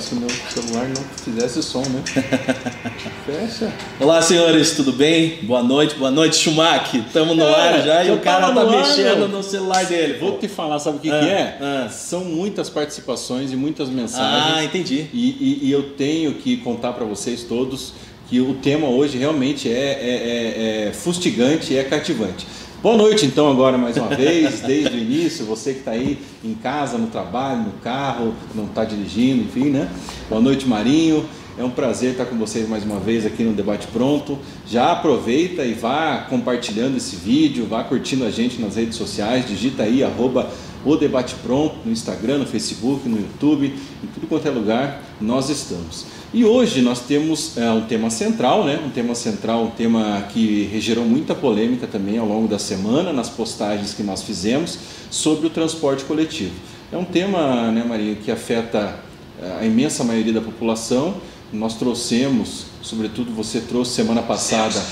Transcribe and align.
se 0.00 0.14
meu 0.14 0.28
celular 0.30 0.88
não 0.88 1.02
fizesse 1.24 1.62
som, 1.62 1.80
né? 1.82 2.02
Fecha. 3.26 3.72
Olá, 4.00 4.22
senhores, 4.22 4.72
tudo 4.72 4.92
bem? 4.92 5.38
Boa 5.42 5.62
noite, 5.62 5.94
boa 5.96 6.10
noite, 6.10 6.36
Schumacher. 6.36 7.02
Estamos 7.06 7.36
no 7.36 7.42
É, 7.44 7.68
ar 7.68 7.82
já 7.84 8.04
e 8.04 8.10
o 8.12 8.18
cara 8.20 8.52
tá 8.52 8.60
ar, 8.60 8.66
mexendo 8.70 9.18
meu. 9.18 9.28
no 9.28 9.42
celular 9.42 9.84
dele. 9.86 10.18
Vou 10.18 10.32
pô. 10.32 10.38
te 10.38 10.48
falar, 10.48 10.78
sabe 10.78 10.98
o 10.98 11.00
que, 11.00 11.10
Ah, 11.10 11.20
que 11.20 11.26
é? 11.28 11.58
ah. 11.60 11.88
São 11.90 12.24
muitas 12.24 12.70
participações 12.70 13.52
e 13.52 13.56
muitas 13.56 13.88
mensagens. 13.88 14.54
Ah, 14.56 14.64
entendi. 14.64 15.06
E, 15.12 15.28
e- 15.30 15.58
e 15.68 15.72
eu 15.72 15.90
tenho 15.90 16.34
que 16.34 16.56
contar 16.58 16.92
para 16.92 17.04
vocês 17.04 17.42
todos 17.42 17.92
que 18.30 18.40
o 18.40 18.54
tema 18.54 18.88
hoje 18.88 19.18
realmente 19.18 19.68
é, 19.70 19.72
é- 19.74 20.84
é- 20.84 20.88
é 20.88 20.92
fustigante 20.92 21.72
e 21.72 21.76
é 21.76 21.84
cativante. 21.84 22.46
Boa 22.80 22.96
noite, 22.96 23.26
então, 23.26 23.50
agora 23.50 23.76
mais 23.76 23.96
uma 23.96 24.06
vez, 24.06 24.60
desde 24.60 24.96
o 24.96 25.00
início, 25.00 25.44
você 25.44 25.72
que 25.72 25.80
está 25.80 25.90
aí 25.90 26.16
em 26.44 26.54
casa, 26.54 26.96
no 26.96 27.08
trabalho, 27.08 27.62
no 27.62 27.72
carro, 27.82 28.32
não 28.54 28.66
está 28.66 28.84
dirigindo, 28.84 29.42
enfim, 29.42 29.70
né? 29.70 29.90
Boa 30.30 30.40
noite, 30.40 30.64
Marinho. 30.64 31.26
É 31.58 31.64
um 31.64 31.70
prazer 31.70 32.12
estar 32.12 32.26
com 32.26 32.36
vocês 32.36 32.68
mais 32.68 32.84
uma 32.84 33.00
vez 33.00 33.26
aqui 33.26 33.42
no 33.42 33.52
Debate 33.52 33.88
Pronto. 33.88 34.38
Já 34.64 34.92
aproveita 34.92 35.64
e 35.64 35.74
vá 35.74 36.18
compartilhando 36.30 36.96
esse 36.96 37.16
vídeo, 37.16 37.66
vá 37.68 37.82
curtindo 37.82 38.24
a 38.24 38.30
gente 38.30 38.60
nas 38.60 38.76
redes 38.76 38.96
sociais, 38.96 39.44
digita 39.44 39.82
aí 39.82 40.04
arroba 40.04 40.48
o 40.84 40.94
Debate 40.94 41.34
Pronto 41.42 41.74
no 41.84 41.90
Instagram, 41.90 42.38
no 42.38 42.46
Facebook, 42.46 43.08
no 43.08 43.16
YouTube, 43.16 43.74
em 44.04 44.06
tudo 44.06 44.28
quanto 44.28 44.46
é 44.46 44.52
lugar, 44.52 45.02
nós 45.20 45.50
estamos. 45.50 46.06
E 46.32 46.44
hoje 46.44 46.82
nós 46.82 47.00
temos 47.00 47.56
é, 47.56 47.70
um 47.70 47.86
tema 47.86 48.10
central, 48.10 48.62
né? 48.62 48.78
um 48.84 48.90
tema 48.90 49.14
central, 49.14 49.64
um 49.64 49.70
tema 49.70 50.26
que 50.30 50.78
gerou 50.78 51.06
muita 51.06 51.34
polêmica 51.34 51.86
também 51.86 52.18
ao 52.18 52.26
longo 52.26 52.46
da 52.46 52.58
semana, 52.58 53.14
nas 53.14 53.30
postagens 53.30 53.94
que 53.94 54.02
nós 54.02 54.22
fizemos, 54.22 54.78
sobre 55.10 55.46
o 55.46 55.50
transporte 55.50 56.04
coletivo. 56.04 56.52
É 56.92 56.98
um 56.98 57.04
tema, 57.04 57.70
né, 57.70 57.82
Maria, 57.82 58.14
que 58.14 58.30
afeta 58.30 58.98
é, 59.40 59.60
a 59.60 59.64
imensa 59.64 60.04
maioria 60.04 60.34
da 60.34 60.42
população. 60.42 61.14
Nós 61.50 61.78
trouxemos, 61.78 62.66
sobretudo 62.82 63.32
você 63.32 63.62
trouxe 63.62 63.92
semana 63.92 64.20
passada, 64.20 64.84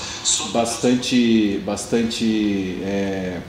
bastante, 0.51 1.61
bastante 1.63 2.79
é, 2.83 3.41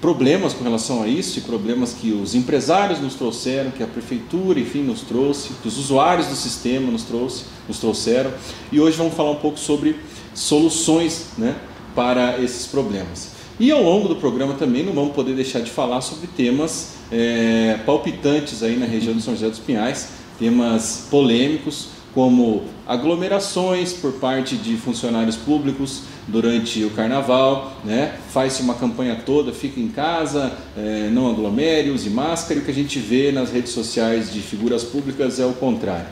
problemas 0.00 0.52
com 0.52 0.62
relação 0.62 1.02
a 1.02 1.08
isso 1.08 1.38
e 1.38 1.42
problemas 1.42 1.92
que 1.92 2.12
os 2.12 2.34
empresários 2.34 3.00
nos 3.00 3.14
trouxeram, 3.14 3.70
que 3.70 3.82
a 3.82 3.86
prefeitura, 3.86 4.60
enfim, 4.60 4.82
nos 4.82 5.00
trouxe, 5.02 5.50
que 5.60 5.68
os 5.68 5.78
usuários 5.78 6.26
do 6.28 6.36
sistema 6.36 6.90
nos 6.90 7.02
trouxe, 7.02 7.44
nos 7.66 7.78
trouxeram. 7.78 8.32
E 8.70 8.80
hoje 8.80 8.96
vamos 8.96 9.14
falar 9.14 9.32
um 9.32 9.36
pouco 9.36 9.58
sobre 9.58 9.96
soluções, 10.34 11.30
né, 11.36 11.56
para 11.94 12.40
esses 12.40 12.66
problemas. 12.66 13.32
E 13.58 13.72
ao 13.72 13.82
longo 13.82 14.08
do 14.08 14.16
programa 14.16 14.54
também 14.54 14.84
não 14.84 14.92
vamos 14.92 15.14
poder 15.14 15.34
deixar 15.34 15.60
de 15.60 15.70
falar 15.70 16.00
sobre 16.00 16.28
temas 16.28 16.94
é, 17.10 17.80
palpitantes 17.84 18.62
aí 18.62 18.76
na 18.76 18.86
região 18.86 19.14
de 19.14 19.20
São 19.20 19.34
José 19.34 19.48
dos 19.48 19.58
Pinhais, 19.58 20.10
temas 20.38 21.08
polêmicos 21.10 21.88
como 22.14 22.62
aglomerações 22.86 23.92
por 23.92 24.12
parte 24.14 24.56
de 24.56 24.76
funcionários 24.76 25.36
públicos 25.36 26.02
durante 26.28 26.84
o 26.84 26.90
carnaval, 26.90 27.72
né? 27.84 28.14
faz-se 28.30 28.62
uma 28.62 28.74
campanha 28.74 29.16
toda, 29.24 29.52
fica 29.52 29.80
em 29.80 29.88
casa, 29.88 30.52
eh, 30.76 31.08
não 31.10 31.30
aglomere, 31.30 31.90
use 31.90 32.10
máscara, 32.10 32.60
e 32.60 32.62
o 32.62 32.64
que 32.64 32.70
a 32.70 32.74
gente 32.74 32.98
vê 32.98 33.32
nas 33.32 33.50
redes 33.50 33.72
sociais 33.72 34.32
de 34.32 34.40
figuras 34.40 34.84
públicas 34.84 35.40
é 35.40 35.46
o 35.46 35.54
contrário. 35.54 36.06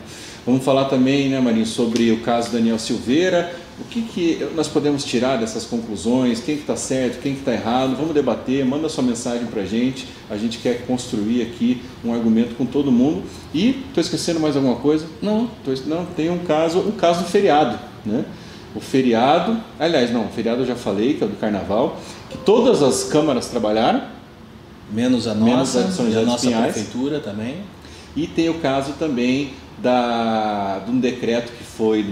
Vamos 0.46 0.64
falar 0.64 0.84
também, 0.86 1.28
né, 1.28 1.40
Marinho, 1.40 1.66
sobre 1.66 2.10
o 2.12 2.20
caso 2.20 2.50
Daniel 2.50 2.78
Silveira, 2.78 3.52
o 3.78 3.84
que, 3.84 4.00
que 4.00 4.48
nós 4.54 4.68
podemos 4.68 5.04
tirar 5.04 5.36
dessas 5.36 5.64
conclusões, 5.64 6.40
quem 6.40 6.54
que 6.54 6.62
está 6.62 6.76
certo, 6.76 7.20
quem 7.20 7.34
que 7.34 7.40
está 7.40 7.52
errado, 7.52 7.94
vamos 7.94 8.14
debater, 8.14 8.64
manda 8.64 8.88
sua 8.88 9.04
mensagem 9.04 9.46
para 9.46 9.62
a 9.62 9.66
gente, 9.66 10.06
a 10.30 10.36
gente 10.36 10.58
quer 10.58 10.86
construir 10.86 11.42
aqui 11.42 11.82
um 12.02 12.14
argumento 12.14 12.54
com 12.54 12.64
todo 12.64 12.90
mundo. 12.90 13.24
E, 13.52 13.82
estou 13.88 14.00
esquecendo 14.00 14.40
mais 14.40 14.56
alguma 14.56 14.76
coisa? 14.76 15.04
Não. 15.20 15.50
Tô 15.64 15.72
não, 15.86 16.06
tem 16.06 16.30
um 16.30 16.38
caso, 16.38 16.78
um 16.78 16.92
caso 16.92 17.24
do 17.24 17.28
feriado, 17.28 17.78
né? 18.04 18.24
O 18.74 18.80
feriado, 18.80 19.58
aliás, 19.78 20.10
não, 20.12 20.26
o 20.26 20.28
feriado 20.28 20.62
eu 20.62 20.66
já 20.66 20.76
falei, 20.76 21.14
que 21.14 21.22
é 21.24 21.26
o 21.26 21.30
do 21.30 21.36
carnaval, 21.36 21.98
que 22.28 22.36
todas 22.38 22.82
as 22.82 23.04
câmaras 23.04 23.46
trabalharam, 23.48 24.02
Menos 24.92 25.26
a 25.26 25.34
Menos 25.34 25.74
nossa, 25.74 25.80
a 25.80 25.82
de 25.84 25.92
São 25.94 26.08
e 26.08 26.16
a 26.16 26.22
nossa 26.22 26.46
Pinhais. 26.46 26.72
prefeitura 26.72 27.18
também. 27.20 27.56
e 28.14 28.26
tem 28.26 28.48
o 28.48 28.54
caso 28.60 28.92
também 28.98 29.52
da, 29.78 30.80
de 30.84 30.90
um 30.92 30.98
decreto 31.00 31.52
que 31.52 31.64
foi 31.64 32.10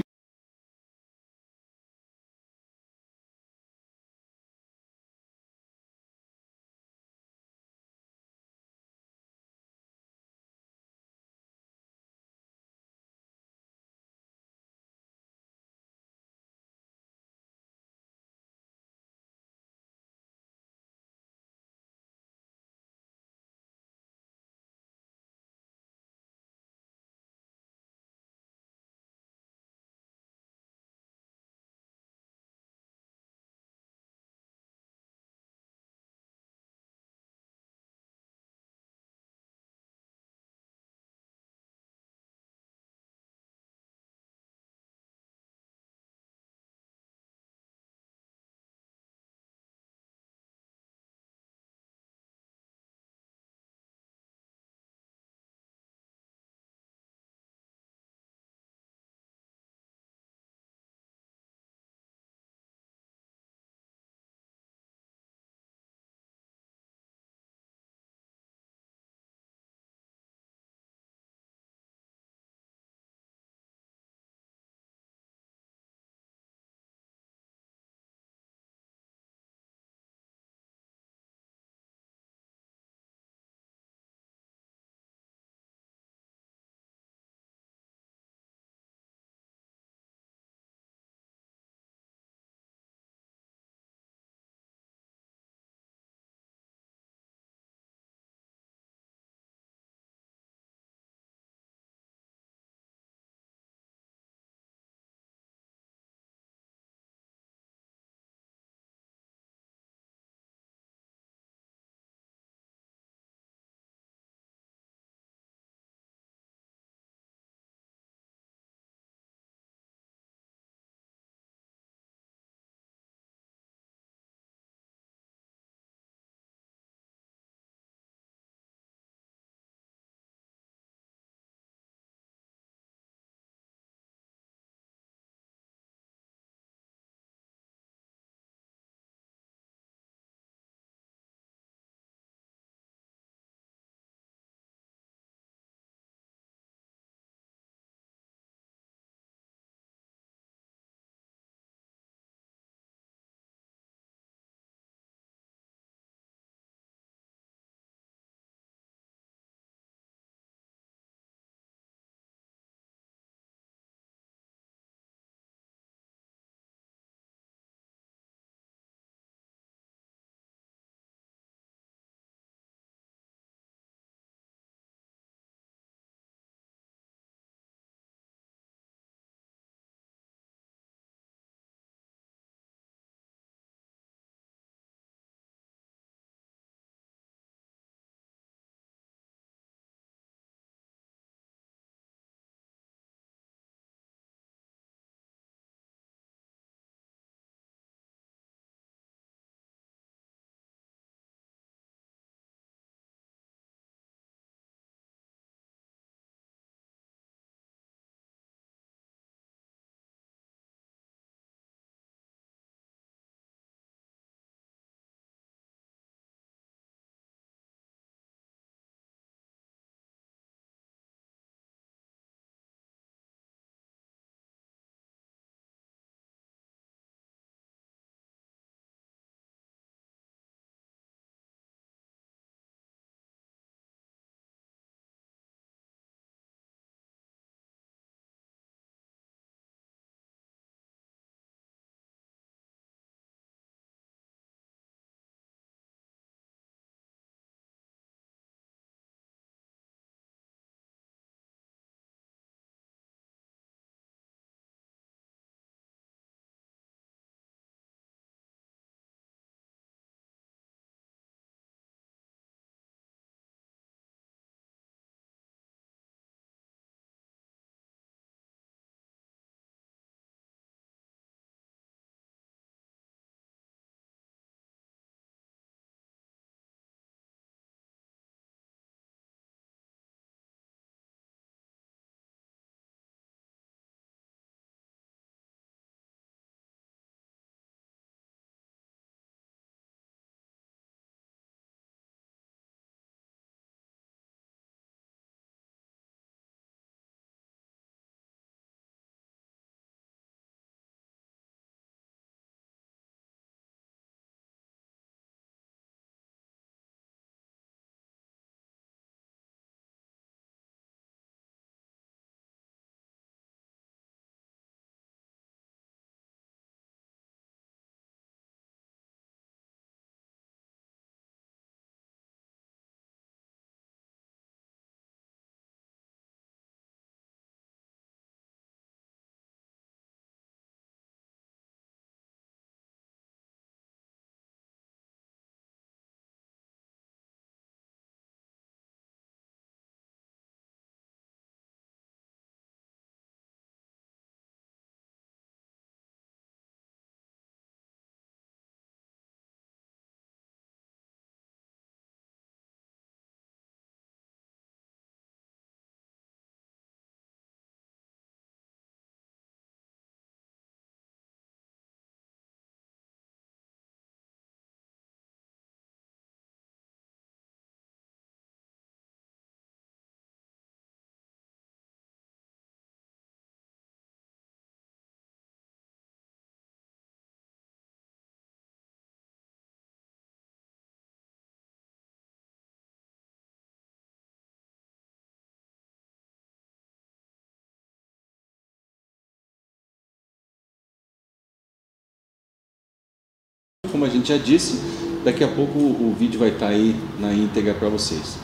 como 393.94 394.04
a 394.04 394.08
gente 394.08 394.28
já 394.28 394.36
disse, 394.36 394.80
daqui 395.24 395.44
a 395.44 395.46
pouco 395.46 395.78
o 395.78 396.16
vídeo 396.18 396.40
vai 396.40 396.48
estar 396.48 396.66
aí 396.66 396.96
na 397.20 397.32
íntegra 397.32 397.74
para 397.74 397.88
vocês. 397.88 398.36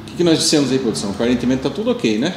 O 0.00 0.04
que, 0.06 0.16
que 0.16 0.24
nós 0.24 0.38
dissemos 0.38 0.72
aí, 0.72 0.78
produção? 0.78 1.10
Aparentemente 1.10 1.58
está 1.58 1.68
tudo 1.68 1.90
ok, 1.90 2.16
né? 2.16 2.34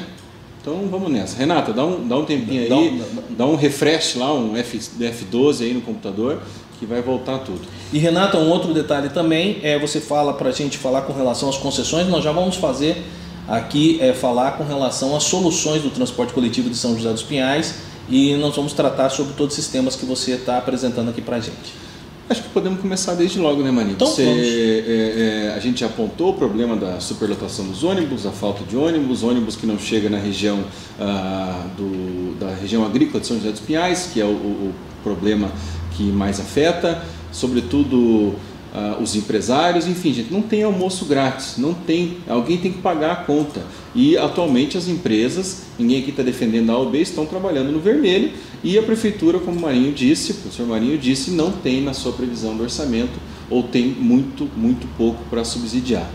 Então 0.60 0.86
vamos 0.92 1.10
nessa. 1.10 1.38
Renata, 1.38 1.72
dá 1.72 1.86
um, 1.86 2.06
dá 2.06 2.18
um 2.18 2.26
tempinho 2.26 2.64
aí, 2.64 2.68
dá 2.68 2.76
um, 2.76 3.02
dá 3.30 3.46
um 3.46 3.56
refresh 3.56 4.16
lá, 4.16 4.34
um 4.34 4.58
F, 4.58 4.78
F12 4.78 5.62
aí 5.62 5.74
no 5.74 5.80
computador, 5.80 6.42
que 6.78 6.86
vai 6.86 7.02
voltar 7.02 7.38
tudo. 7.38 7.62
E 7.94 7.98
Renata, 7.98 8.38
um 8.38 8.50
outro 8.50 8.74
detalhe 8.74 9.08
também, 9.12 9.60
é 9.64 9.80
você 9.80 10.02
fala 10.02 10.34
para 10.34 10.50
a 10.50 10.52
gente 10.52 10.78
falar 10.78 11.04
com 11.04 11.14
relação 11.14 11.48
às 11.48 11.56
concessões, 11.56 12.10
nós 12.10 12.22
já 12.22 12.34
vamos 12.34 12.58
fazer 12.58 13.02
aqui 13.48 13.98
é 14.02 14.12
falar 14.12 14.58
com 14.58 14.66
relação 14.66 15.16
às 15.16 15.24
soluções 15.24 15.82
do 15.82 15.90
transporte 15.90 16.34
coletivo 16.34 16.70
de 16.70 16.76
São 16.76 16.98
José 16.98 17.14
dos 17.14 17.24
Pinhais 17.24 17.76
e 18.10 18.36
nós 18.36 18.54
vamos 18.54 18.74
tratar 18.74 19.10
sobre 19.10 19.36
todos 19.36 19.58
os 19.58 19.68
temas 19.70 19.96
que 19.96 20.06
você 20.06 20.32
está 20.32 20.58
apresentando 20.58 21.10
aqui 21.10 21.22
para 21.22 21.38
a 21.38 21.40
gente. 21.40 21.87
Acho 22.30 22.44
que 22.44 22.50
podemos 22.50 22.82
começar 22.82 23.14
desde 23.14 23.40
logo, 23.40 23.64
né, 23.64 23.72
Maninho? 23.72 23.94
Então, 23.94 24.08
Você, 24.08 24.84
é, 24.86 25.48
é, 25.48 25.54
a 25.56 25.60
gente 25.60 25.86
apontou 25.86 26.32
o 26.32 26.34
problema 26.34 26.76
da 26.76 27.00
superlotação 27.00 27.66
dos 27.66 27.86
ônibus, 27.86 28.26
a 28.26 28.32
falta 28.32 28.66
de 28.66 28.76
ônibus, 28.76 29.24
ônibus 29.24 29.56
que 29.56 29.66
não 29.66 29.80
chega 29.80 30.10
na 30.10 30.18
região 30.18 30.62
ah, 31.00 31.68
do, 31.78 32.38
da 32.38 32.54
região 32.54 32.86
agrícola 32.86 33.22
de 33.22 33.28
São 33.28 33.38
José 33.38 33.52
dos 33.52 33.62
Pinhais, 33.62 34.10
que 34.12 34.20
é 34.20 34.26
o, 34.26 34.30
o 34.30 34.74
problema 35.04 35.50
que 35.96 36.04
mais 36.04 36.38
afeta, 36.38 37.02
sobretudo 37.32 38.36
uh, 38.78 39.02
os 39.02 39.16
empresários, 39.16 39.88
enfim, 39.88 40.14
gente, 40.14 40.32
não 40.32 40.42
tem 40.42 40.64
almoço 40.64 41.06
grátis, 41.06 41.58
não 41.58 41.74
tem, 41.74 42.18
alguém 42.28 42.58
tem 42.58 42.72
que 42.72 42.80
pagar 42.80 43.12
a 43.12 43.16
conta. 43.18 43.66
E 43.96 44.16
atualmente 44.18 44.78
as 44.78 44.88
empresas, 44.88 45.64
ninguém 45.80 46.02
aqui 46.02 46.12
está 46.12 46.22
defendendo 46.22 46.70
a 46.70 46.74
AOB, 46.74 47.02
estão 47.02 47.26
trabalhando 47.26 47.72
no 47.72 47.80
vermelho 47.80 48.32
e 48.64 48.78
a 48.78 48.84
prefeitura, 48.84 49.40
como 49.40 49.58
o 49.58 49.62
Marinho 49.62 49.92
disse, 49.92 50.32
o 50.32 50.36
professor 50.36 50.68
Marinho 50.68 50.98
disse, 50.98 51.32
não 51.32 51.52
tem 51.52 51.82
na 51.82 51.94
sua 51.94 52.12
previsão 52.12 52.56
do 52.56 52.64
orçamento 52.64 53.20
ou 53.50 53.64
tem 53.64 53.88
muito, 53.88 54.50
muito 54.56 54.88
pouco 54.98 55.24
para 55.30 55.44
subsidiar. 55.44 56.10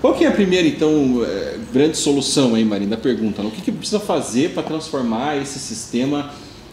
Qual 0.00 0.14
que 0.14 0.24
é 0.24 0.28
a 0.28 0.32
primeira, 0.32 0.66
então, 0.66 1.24
eh, 1.24 1.58
grande 1.72 1.96
solução 1.96 2.56
aí, 2.56 2.64
Marinho, 2.64 2.90
da 2.90 2.96
pergunta? 2.96 3.40
O 3.40 3.52
que, 3.52 3.62
que 3.62 3.70
precisa 3.70 4.00
fazer 4.00 4.50
para 4.50 4.64
transformar 4.64 5.40
esse 5.40 5.60
sistema 5.60 6.32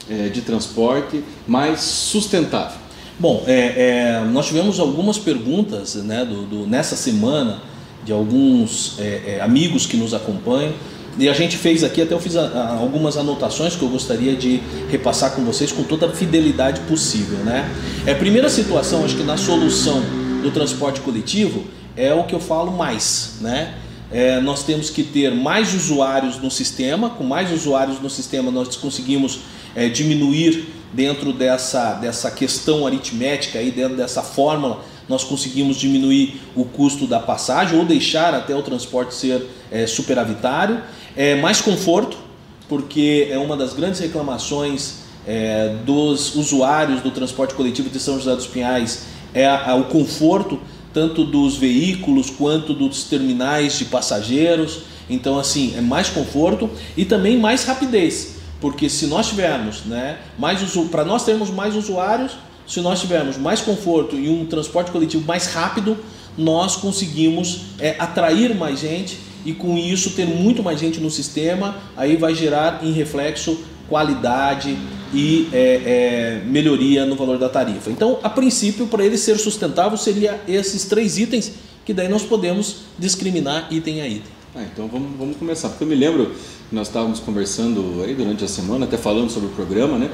eh, 0.09 0.29
de 0.29 0.41
transporte 0.41 1.23
mais 1.47 1.79
sustentável? 1.81 2.88
Bom, 3.19 3.43
é, 3.45 3.53
é, 3.53 4.23
nós 4.31 4.47
tivemos 4.47 4.79
algumas 4.79 5.17
perguntas 5.17 5.95
né, 5.95 6.23
do, 6.23 6.43
do 6.43 6.65
nessa 6.65 6.95
semana 6.95 7.61
de 8.05 8.13
alguns 8.13 8.97
é, 8.97 9.35
é, 9.35 9.41
amigos 9.41 9.85
que 9.85 9.97
nos 9.97 10.13
acompanham 10.13 10.71
e 11.17 11.27
a 11.27 11.33
gente 11.33 11.57
fez 11.57 11.83
aqui, 11.83 12.01
até 12.01 12.13
eu 12.13 12.19
fiz 12.19 12.37
a, 12.37 12.47
a, 12.47 12.77
algumas 12.77 13.17
anotações 13.17 13.75
que 13.75 13.83
eu 13.83 13.89
gostaria 13.89 14.37
de 14.37 14.61
repassar 14.89 15.33
com 15.35 15.43
vocês 15.43 15.69
com 15.69 15.83
toda 15.83 16.05
a 16.05 16.09
fidelidade 16.11 16.79
possível. 16.81 17.39
Né? 17.39 17.69
É, 18.05 18.13
primeira 18.13 18.49
situação, 18.49 19.03
acho 19.03 19.17
que 19.17 19.23
na 19.23 19.35
solução 19.35 20.01
do 20.41 20.49
transporte 20.51 21.01
coletivo, 21.01 21.65
é 21.97 22.13
o 22.13 22.23
que 22.23 22.33
eu 22.33 22.39
falo 22.39 22.71
mais. 22.71 23.33
Né? 23.41 23.73
É, 24.09 24.39
nós 24.39 24.63
temos 24.63 24.89
que 24.89 25.03
ter 25.03 25.35
mais 25.35 25.73
usuários 25.73 26.37
no 26.37 26.49
sistema, 26.49 27.09
com 27.09 27.25
mais 27.25 27.51
usuários 27.51 27.99
no 27.99 28.09
sistema 28.09 28.49
nós 28.49 28.77
conseguimos 28.77 29.39
é, 29.75 29.89
diminuir 29.89 30.78
dentro 30.93 31.31
dessa, 31.31 31.93
dessa 31.93 32.31
questão 32.31 32.85
aritmética, 32.85 33.59
aí, 33.59 33.71
dentro 33.71 33.95
dessa 33.95 34.21
fórmula, 34.21 34.83
nós 35.07 35.23
conseguimos 35.23 35.77
diminuir 35.77 36.39
o 36.55 36.65
custo 36.65 37.07
da 37.07 37.19
passagem 37.19 37.77
ou 37.77 37.85
deixar 37.85 38.33
até 38.33 38.55
o 38.55 38.61
transporte 38.61 39.13
ser 39.13 39.45
é, 39.71 39.87
superavitário. 39.87 40.81
É, 41.15 41.35
mais 41.35 41.59
conforto, 41.61 42.17
porque 42.67 43.27
é 43.31 43.37
uma 43.37 43.57
das 43.57 43.73
grandes 43.73 43.99
reclamações 43.99 44.99
é, 45.27 45.75
dos 45.85 46.35
usuários 46.35 47.01
do 47.01 47.11
transporte 47.11 47.53
coletivo 47.53 47.89
de 47.89 47.99
São 47.99 48.17
José 48.17 48.35
dos 48.35 48.47
Pinhais 48.47 49.05
é 49.33 49.45
a, 49.45 49.71
a, 49.71 49.75
o 49.75 49.85
conforto 49.85 50.59
tanto 50.93 51.23
dos 51.23 51.55
veículos 51.55 52.29
quanto 52.29 52.73
dos 52.73 53.03
terminais 53.03 53.77
de 53.77 53.85
passageiros. 53.85 54.79
Então, 55.09 55.37
assim, 55.37 55.75
é 55.77 55.81
mais 55.81 56.09
conforto 56.09 56.69
e 56.97 57.05
também 57.05 57.37
mais 57.37 57.63
rapidez. 57.63 58.38
Porque 58.61 58.89
se 58.89 59.07
nós 59.07 59.27
tivermos, 59.27 59.85
né, 59.85 60.19
mais 60.37 60.59
para 60.91 61.05
nós 61.05 61.23
termos 61.23 61.49
mais 61.49 61.75
usuários, 61.75 62.37
se 62.67 62.81
nós 62.81 62.99
tivermos 62.99 63.37
mais 63.37 63.61
conforto 63.61 64.15
e 64.15 64.29
um 64.29 64.45
transporte 64.45 64.91
coletivo 64.91 65.25
mais 65.25 65.47
rápido, 65.47 65.97
nós 66.37 66.75
conseguimos 66.75 67.61
é, 67.79 67.95
atrair 67.97 68.55
mais 68.55 68.79
gente 68.79 69.17
e 69.45 69.53
com 69.53 69.77
isso 69.77 70.11
ter 70.11 70.25
muito 70.25 70.61
mais 70.61 70.79
gente 70.79 70.99
no 70.99 71.09
sistema, 71.09 71.77
aí 71.95 72.15
vai 72.15 72.35
gerar 72.35 72.83
em 72.83 72.91
reflexo 72.91 73.57
qualidade 73.87 74.77
e 75.13 75.49
é, 75.51 76.39
é, 76.41 76.41
melhoria 76.45 77.05
no 77.05 77.15
valor 77.15 77.39
da 77.39 77.49
tarifa. 77.49 77.89
Então, 77.89 78.19
a 78.21 78.29
princípio, 78.29 78.85
para 78.87 79.03
ele 79.03 79.17
ser 79.17 79.37
sustentável, 79.39 79.97
seria 79.97 80.39
esses 80.47 80.85
três 80.85 81.17
itens 81.17 81.53
que 81.83 81.93
daí 81.93 82.07
nós 82.07 82.21
podemos 82.21 82.81
discriminar 82.99 83.67
item 83.71 84.01
a 84.01 84.07
item. 84.07 84.38
Ah, 84.55 84.63
então 84.63 84.87
vamos, 84.87 85.11
vamos 85.17 85.37
começar, 85.37 85.69
porque 85.69 85.83
eu 85.83 85.87
me 85.87 85.93
lembro 85.93 86.31
nós 86.71 86.87
estávamos 86.87 87.19
conversando 87.19 88.01
aí 88.03 88.15
durante 88.15 88.43
a 88.43 88.47
semana, 88.47 88.85
até 88.85 88.97
falando 88.97 89.29
sobre 89.29 89.49
o 89.49 89.51
programa, 89.51 89.97
né? 89.97 90.09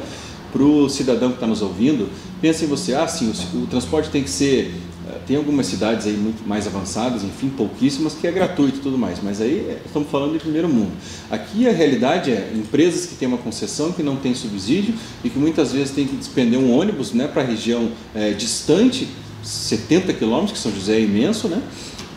Para 0.52 0.62
o 0.62 0.90
cidadão 0.90 1.30
que 1.30 1.36
está 1.36 1.48
nos 1.48 1.62
ouvindo, 1.62 2.10
pense 2.42 2.66
em 2.66 2.68
você, 2.68 2.94
ah, 2.94 3.08
sim, 3.08 3.32
o, 3.54 3.64
o, 3.64 3.68
transporte 3.68 4.10
tem 4.10 4.24
que 4.24 4.30
ser. 4.30 4.74
Eh, 5.08 5.20
tem 5.26 5.38
algumas 5.38 5.66
cidades 5.68 6.06
aí 6.06 6.14
muito 6.14 6.48
mais 6.48 6.68
avançadas, 6.68 7.24
enfim, 7.24 7.50
pouquíssimas, 7.50 8.14
que 8.14 8.28
é 8.28 8.32
gratuito 8.32 8.78
e 8.78 8.82
tudo 8.82 8.98
mais, 8.98 9.20
mas 9.24 9.40
aí 9.40 9.68
eh, 9.70 9.82
estamos 9.86 10.10
falando 10.10 10.34
de 10.34 10.40
primeiro 10.40 10.68
mundo. 10.68 10.92
Aqui 11.32 11.68
a 11.68 11.72
realidade 11.72 12.32
é 12.32 12.52
empresas 12.54 13.06
que 13.06 13.16
têm 13.16 13.30
uma 13.30 13.38
concessão 13.38 13.94
que 13.94 14.04
não 14.04 14.18
tem 14.18 14.36
subsídio 14.36 14.96
e 15.24 15.30
que 15.30 15.40
muitas 15.40 15.72
vezes 15.72 15.92
tem 15.92 16.06
que 16.06 16.16
despender 16.16 16.60
um 16.60 16.78
ônibus 16.78 17.14
né, 17.14 17.28
para 17.28 17.42
a 17.42 17.46
região 17.46 17.90
é, 18.14 18.32
distante, 18.32 19.08
70 19.44 20.14
quilômetros, 20.14 20.54
que 20.54 20.60
São 20.60 20.74
José 20.74 20.96
é 20.96 21.02
imenso, 21.02 21.48
né, 21.48 21.62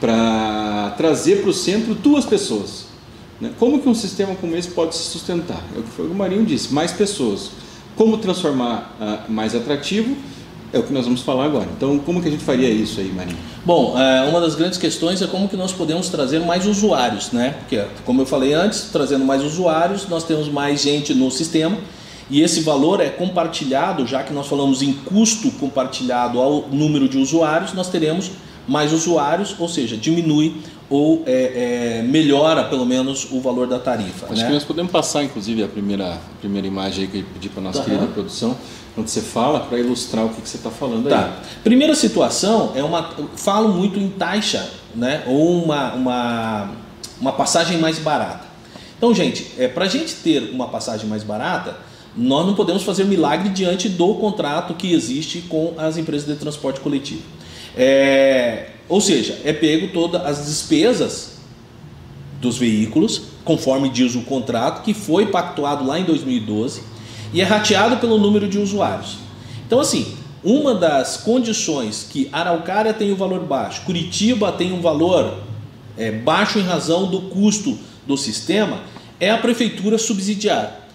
para 0.00 0.94
trazer 0.96 1.42
para 1.42 1.50
o 1.50 1.52
centro 1.52 1.94
duas 1.94 2.24
pessoas. 2.24 2.86
Né? 3.40 3.50
Como 3.58 3.80
que 3.80 3.88
um 3.88 3.94
sistema 3.94 4.34
como 4.34 4.56
esse 4.56 4.68
pode 4.70 4.94
se 4.94 5.04
sustentar? 5.04 5.62
É 5.74 5.78
o 5.78 5.82
que 5.82 6.02
o 6.02 6.14
Marinho 6.14 6.44
disse, 6.44 6.72
mais 6.72 6.92
pessoas. 6.92 7.50
Como 7.96 8.18
transformar 8.18 8.96
uh, 9.00 9.32
mais 9.32 9.54
atrativo? 9.54 10.16
É 10.72 10.78
o 10.78 10.82
que 10.82 10.92
nós 10.92 11.04
vamos 11.04 11.22
falar 11.22 11.46
agora. 11.46 11.66
Então, 11.76 11.98
como 11.98 12.20
que 12.20 12.28
a 12.28 12.30
gente 12.30 12.44
faria 12.44 12.68
isso 12.68 13.00
aí, 13.00 13.10
Marinho? 13.10 13.38
Bom, 13.64 13.98
é, 13.98 14.28
uma 14.28 14.38
das 14.38 14.54
grandes 14.54 14.78
questões 14.78 15.22
é 15.22 15.26
como 15.26 15.48
que 15.48 15.56
nós 15.56 15.72
podemos 15.72 16.08
trazer 16.10 16.40
mais 16.40 16.66
usuários, 16.66 17.32
né? 17.32 17.56
Porque, 17.60 17.82
como 18.04 18.20
eu 18.20 18.26
falei 18.26 18.52
antes, 18.52 18.90
trazendo 18.92 19.24
mais 19.24 19.42
usuários, 19.42 20.06
nós 20.08 20.24
temos 20.24 20.46
mais 20.48 20.82
gente 20.82 21.14
no 21.14 21.30
sistema 21.30 21.78
e 22.30 22.42
esse 22.42 22.60
valor 22.60 23.00
é 23.00 23.08
compartilhado, 23.08 24.06
já 24.06 24.22
que 24.22 24.32
nós 24.32 24.46
falamos 24.46 24.82
em 24.82 24.92
custo 24.92 25.50
compartilhado 25.52 26.38
ao 26.38 26.68
número 26.70 27.08
de 27.08 27.16
usuários, 27.16 27.72
nós 27.72 27.88
teremos 27.88 28.30
mais 28.68 28.92
usuários, 28.92 29.56
ou 29.58 29.68
seja, 29.68 29.96
diminui 29.96 30.60
ou 30.90 31.22
é, 31.26 31.98
é, 31.98 32.02
melhora 32.02 32.64
pelo 32.64 32.86
menos 32.86 33.28
o 33.30 33.40
valor 33.40 33.66
da 33.66 33.78
tarifa. 33.78 34.26
Acho 34.26 34.42
né? 34.42 34.46
que 34.46 34.52
nós 34.52 34.64
podemos 34.64 34.90
passar, 34.90 35.22
inclusive, 35.22 35.62
a 35.62 35.68
primeira, 35.68 36.14
a 36.14 36.40
primeira 36.40 36.66
imagem 36.66 37.04
aí 37.04 37.10
que 37.10 37.18
eu 37.18 37.24
pedi 37.34 37.48
para 37.48 37.60
a 37.60 37.64
nossa 37.64 37.78
uhum. 37.80 37.84
querida 37.84 38.06
produção, 38.06 38.56
quando 38.94 39.08
você 39.08 39.20
fala, 39.20 39.60
para 39.60 39.78
ilustrar 39.78 40.24
o 40.24 40.30
que, 40.30 40.40
que 40.40 40.48
você 40.48 40.56
está 40.56 40.70
falando 40.70 41.08
tá. 41.08 41.24
aí. 41.24 41.62
Primeira 41.62 41.94
situação 41.94 42.72
é 42.74 42.82
uma. 42.82 43.10
Falo 43.36 43.68
muito 43.68 43.98
em 43.98 44.08
taxa, 44.08 44.68
né? 44.94 45.22
Ou 45.26 45.62
uma, 45.62 45.94
uma, 45.94 46.70
uma 47.20 47.32
passagem 47.32 47.78
mais 47.78 47.98
barata. 47.98 48.46
Então, 48.96 49.14
gente, 49.14 49.52
é, 49.58 49.68
para 49.68 49.84
a 49.84 49.88
gente 49.88 50.14
ter 50.16 50.50
uma 50.52 50.68
passagem 50.68 51.08
mais 51.08 51.22
barata, 51.22 51.76
nós 52.16 52.46
não 52.46 52.54
podemos 52.54 52.82
fazer 52.82 53.04
milagre 53.04 53.50
diante 53.50 53.88
do 53.88 54.14
contrato 54.14 54.74
que 54.74 54.92
existe 54.92 55.42
com 55.42 55.74
as 55.78 55.96
empresas 55.96 56.26
de 56.26 56.34
transporte 56.34 56.80
coletivo. 56.80 57.22
É, 57.76 58.70
ou 58.88 59.00
seja, 59.00 59.38
é 59.44 59.52
pego 59.52 59.88
todas 59.88 60.24
as 60.24 60.46
despesas 60.46 61.38
dos 62.40 62.56
veículos, 62.56 63.22
conforme 63.44 63.88
diz 63.88 64.14
o 64.14 64.22
contrato, 64.22 64.82
que 64.82 64.94
foi 64.94 65.26
pactuado 65.26 65.84
lá 65.84 65.98
em 65.98 66.04
2012, 66.04 66.82
e 67.32 67.40
é 67.40 67.44
rateado 67.44 67.96
pelo 67.98 68.18
número 68.18 68.48
de 68.48 68.58
usuários. 68.58 69.16
Então, 69.66 69.80
assim, 69.80 70.16
uma 70.42 70.74
das 70.74 71.16
condições 71.18 72.06
que 72.08 72.28
Araucária 72.32 72.94
tem 72.94 73.12
um 73.12 73.16
valor 73.16 73.40
baixo, 73.40 73.82
Curitiba 73.82 74.52
tem 74.52 74.72
um 74.72 74.80
valor 74.80 75.40
é, 75.96 76.12
baixo 76.12 76.58
em 76.58 76.62
razão 76.62 77.10
do 77.10 77.22
custo 77.22 77.76
do 78.06 78.16
sistema, 78.16 78.80
é 79.20 79.30
a 79.30 79.38
prefeitura 79.38 79.98
subsidiar. 79.98 80.88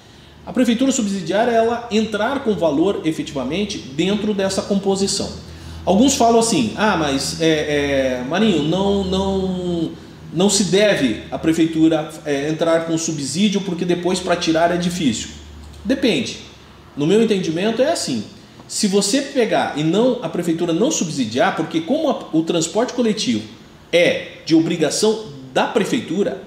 A 0.45 0.51
prefeitura 0.51 0.91
subsidiar 0.91 1.47
ela 1.47 1.87
entrar 1.91 2.43
com 2.43 2.53
valor 2.53 3.01
efetivamente 3.05 3.77
dentro 3.77 4.33
dessa 4.33 4.61
composição. 4.61 5.29
Alguns 5.85 6.15
falam 6.15 6.39
assim: 6.39 6.73
ah, 6.77 6.95
mas 6.97 7.41
é, 7.41 8.19
é, 8.21 8.23
Marinho, 8.27 8.63
não, 8.63 9.03
não, 9.03 9.91
não 10.33 10.49
se 10.49 10.65
deve 10.65 11.23
a 11.29 11.37
prefeitura 11.37 12.09
é, 12.25 12.49
entrar 12.49 12.85
com 12.85 12.97
subsídio 12.97 13.61
porque 13.61 13.85
depois 13.85 14.19
para 14.19 14.35
tirar 14.35 14.71
é 14.71 14.77
difícil. 14.77 15.29
Depende. 15.83 16.39
No 16.95 17.05
meu 17.05 17.21
entendimento 17.21 17.81
é 17.81 17.91
assim. 17.91 18.23
Se 18.67 18.87
você 18.87 19.21
pegar 19.21 19.77
e 19.77 19.83
não 19.83 20.19
a 20.23 20.29
prefeitura 20.29 20.71
não 20.71 20.89
subsidiar, 20.89 21.55
porque 21.55 21.81
como 21.81 22.09
a, 22.09 22.29
o 22.31 22.43
transporte 22.43 22.93
coletivo 22.93 23.43
é 23.91 24.37
de 24.45 24.55
obrigação 24.55 25.25
da 25.53 25.67
prefeitura, 25.67 26.41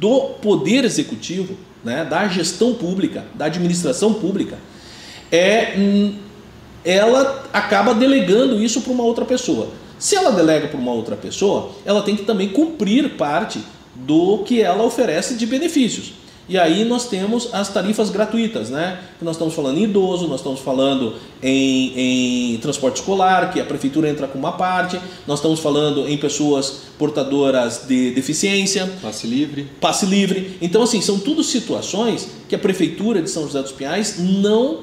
do 0.00 0.20
poder 0.40 0.84
executivo, 0.84 1.56
né, 1.84 2.04
da 2.04 2.26
gestão 2.26 2.74
pública, 2.74 3.24
da 3.34 3.44
administração 3.44 4.14
pública, 4.14 4.58
é 5.30 5.74
hum, 5.76 6.14
ela 6.84 7.44
acaba 7.52 7.94
delegando 7.94 8.62
isso 8.62 8.80
para 8.80 8.92
uma 8.92 9.04
outra 9.04 9.24
pessoa. 9.24 9.68
Se 9.98 10.16
ela 10.16 10.32
delega 10.32 10.66
para 10.66 10.78
uma 10.78 10.92
outra 10.92 11.16
pessoa, 11.16 11.70
ela 11.84 12.02
tem 12.02 12.16
que 12.16 12.24
também 12.24 12.48
cumprir 12.48 13.10
parte 13.10 13.60
do 13.94 14.38
que 14.38 14.60
ela 14.60 14.82
oferece 14.82 15.34
de 15.34 15.46
benefícios. 15.46 16.14
E 16.48 16.58
aí 16.58 16.84
nós 16.84 17.06
temos 17.06 17.54
as 17.54 17.68
tarifas 17.68 18.10
gratuitas, 18.10 18.68
né? 18.68 18.98
Que 19.16 19.24
nós 19.24 19.36
estamos 19.36 19.54
falando 19.54 19.78
em 19.78 19.84
idoso, 19.84 20.26
nós 20.26 20.40
estamos 20.40 20.58
falando 20.58 21.14
em, 21.40 22.54
em, 22.54 22.58
transporte 22.58 22.96
escolar, 22.96 23.52
que 23.52 23.60
a 23.60 23.64
prefeitura 23.64 24.08
entra 24.08 24.26
com 24.26 24.38
uma 24.38 24.52
parte, 24.52 25.00
nós 25.24 25.38
estamos 25.38 25.60
falando 25.60 26.08
em 26.08 26.18
pessoas 26.18 26.82
portadoras 26.98 27.84
de 27.86 28.10
deficiência. 28.10 28.90
Passe 29.00 29.26
livre. 29.28 29.68
Passe 29.80 30.04
livre. 30.04 30.58
Então, 30.60 30.82
assim, 30.82 31.00
são 31.00 31.20
tudo 31.20 31.44
situações 31.44 32.28
que 32.48 32.56
a 32.56 32.58
prefeitura 32.58 33.22
de 33.22 33.30
São 33.30 33.44
José 33.44 33.62
dos 33.62 33.72
Pinhais 33.72 34.18
não 34.18 34.80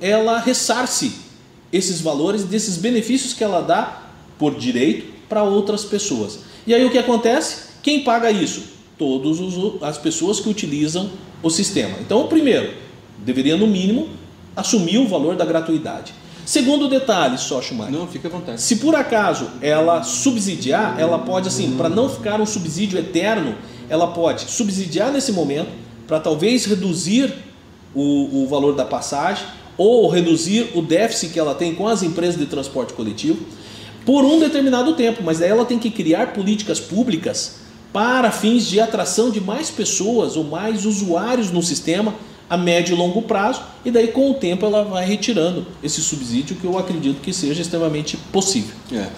ela 0.00 0.38
ressarce 0.40 1.27
esses 1.72 2.00
valores, 2.00 2.44
desses 2.44 2.76
benefícios 2.76 3.32
que 3.32 3.44
ela 3.44 3.60
dá 3.60 4.02
por 4.38 4.54
direito 4.54 5.06
para 5.28 5.42
outras 5.42 5.84
pessoas. 5.84 6.40
E 6.66 6.74
aí 6.74 6.84
o 6.84 6.90
que 6.90 6.98
acontece? 6.98 7.68
Quem 7.82 8.04
paga 8.04 8.30
isso? 8.30 8.78
todas 8.98 9.38
as 9.80 9.96
pessoas 9.96 10.40
que 10.40 10.48
utilizam 10.48 11.08
o 11.42 11.48
sistema. 11.48 11.96
Então, 12.00 12.22
o 12.22 12.28
primeiro, 12.28 12.74
deveria 13.18 13.56
no 13.56 13.66
mínimo 13.66 14.08
assumir 14.56 14.98
o 14.98 15.06
valor 15.06 15.36
da 15.36 15.44
gratuidade. 15.44 16.12
Segundo 16.44 16.88
detalhe, 16.88 17.38
só 17.38 17.62
Schumacher. 17.62 17.92
Não, 17.92 18.08
fica 18.08 18.26
à 18.26 18.30
vontade. 18.30 18.60
Se 18.60 18.76
por 18.76 18.94
acaso 18.94 19.48
ela 19.60 20.02
subsidiar, 20.02 20.98
ela 20.98 21.18
pode 21.18 21.46
assim, 21.46 21.76
para 21.76 21.88
não 21.88 22.08
ficar 22.08 22.40
um 22.40 22.46
subsídio 22.46 22.98
eterno, 22.98 23.54
ela 23.88 24.08
pode 24.08 24.50
subsidiar 24.50 25.12
nesse 25.12 25.30
momento 25.30 25.70
para 26.06 26.18
talvez 26.18 26.64
reduzir 26.64 27.32
o, 27.94 28.42
o 28.42 28.48
valor 28.48 28.74
da 28.74 28.84
passagem 28.84 29.46
ou 29.78 30.08
reduzir 30.08 30.72
o 30.74 30.82
déficit 30.82 31.32
que 31.32 31.38
ela 31.38 31.54
tem 31.54 31.74
com 31.74 31.86
as 31.86 32.02
empresas 32.02 32.38
de 32.38 32.46
transporte 32.46 32.92
coletivo 32.92 33.38
por 34.04 34.24
um 34.24 34.40
determinado 34.40 34.94
tempo, 34.94 35.22
mas 35.22 35.38
daí 35.38 35.50
ela 35.50 35.64
tem 35.64 35.78
que 35.78 35.90
criar 35.90 36.32
políticas 36.32 36.80
públicas 36.80 37.56
para 37.92 38.30
fins 38.30 38.66
de 38.66 38.80
atração 38.80 39.30
de 39.30 39.40
mais 39.40 39.70
pessoas 39.70 40.36
ou 40.36 40.44
mais 40.44 40.84
usuários 40.84 41.50
no 41.50 41.62
sistema 41.62 42.14
a 42.50 42.56
médio 42.56 42.94
e 42.94 42.98
longo 42.98 43.20
prazo, 43.22 43.60
e 43.84 43.90
daí 43.90 44.08
com 44.08 44.30
o 44.30 44.34
tempo 44.34 44.64
ela 44.64 44.82
vai 44.82 45.04
retirando 45.04 45.66
esse 45.82 46.00
subsídio 46.00 46.56
que 46.56 46.64
eu 46.64 46.78
acredito 46.78 47.20
que 47.20 47.32
seja 47.32 47.60
extremamente 47.60 48.16
possível. 48.32 48.74
É. 48.90 49.08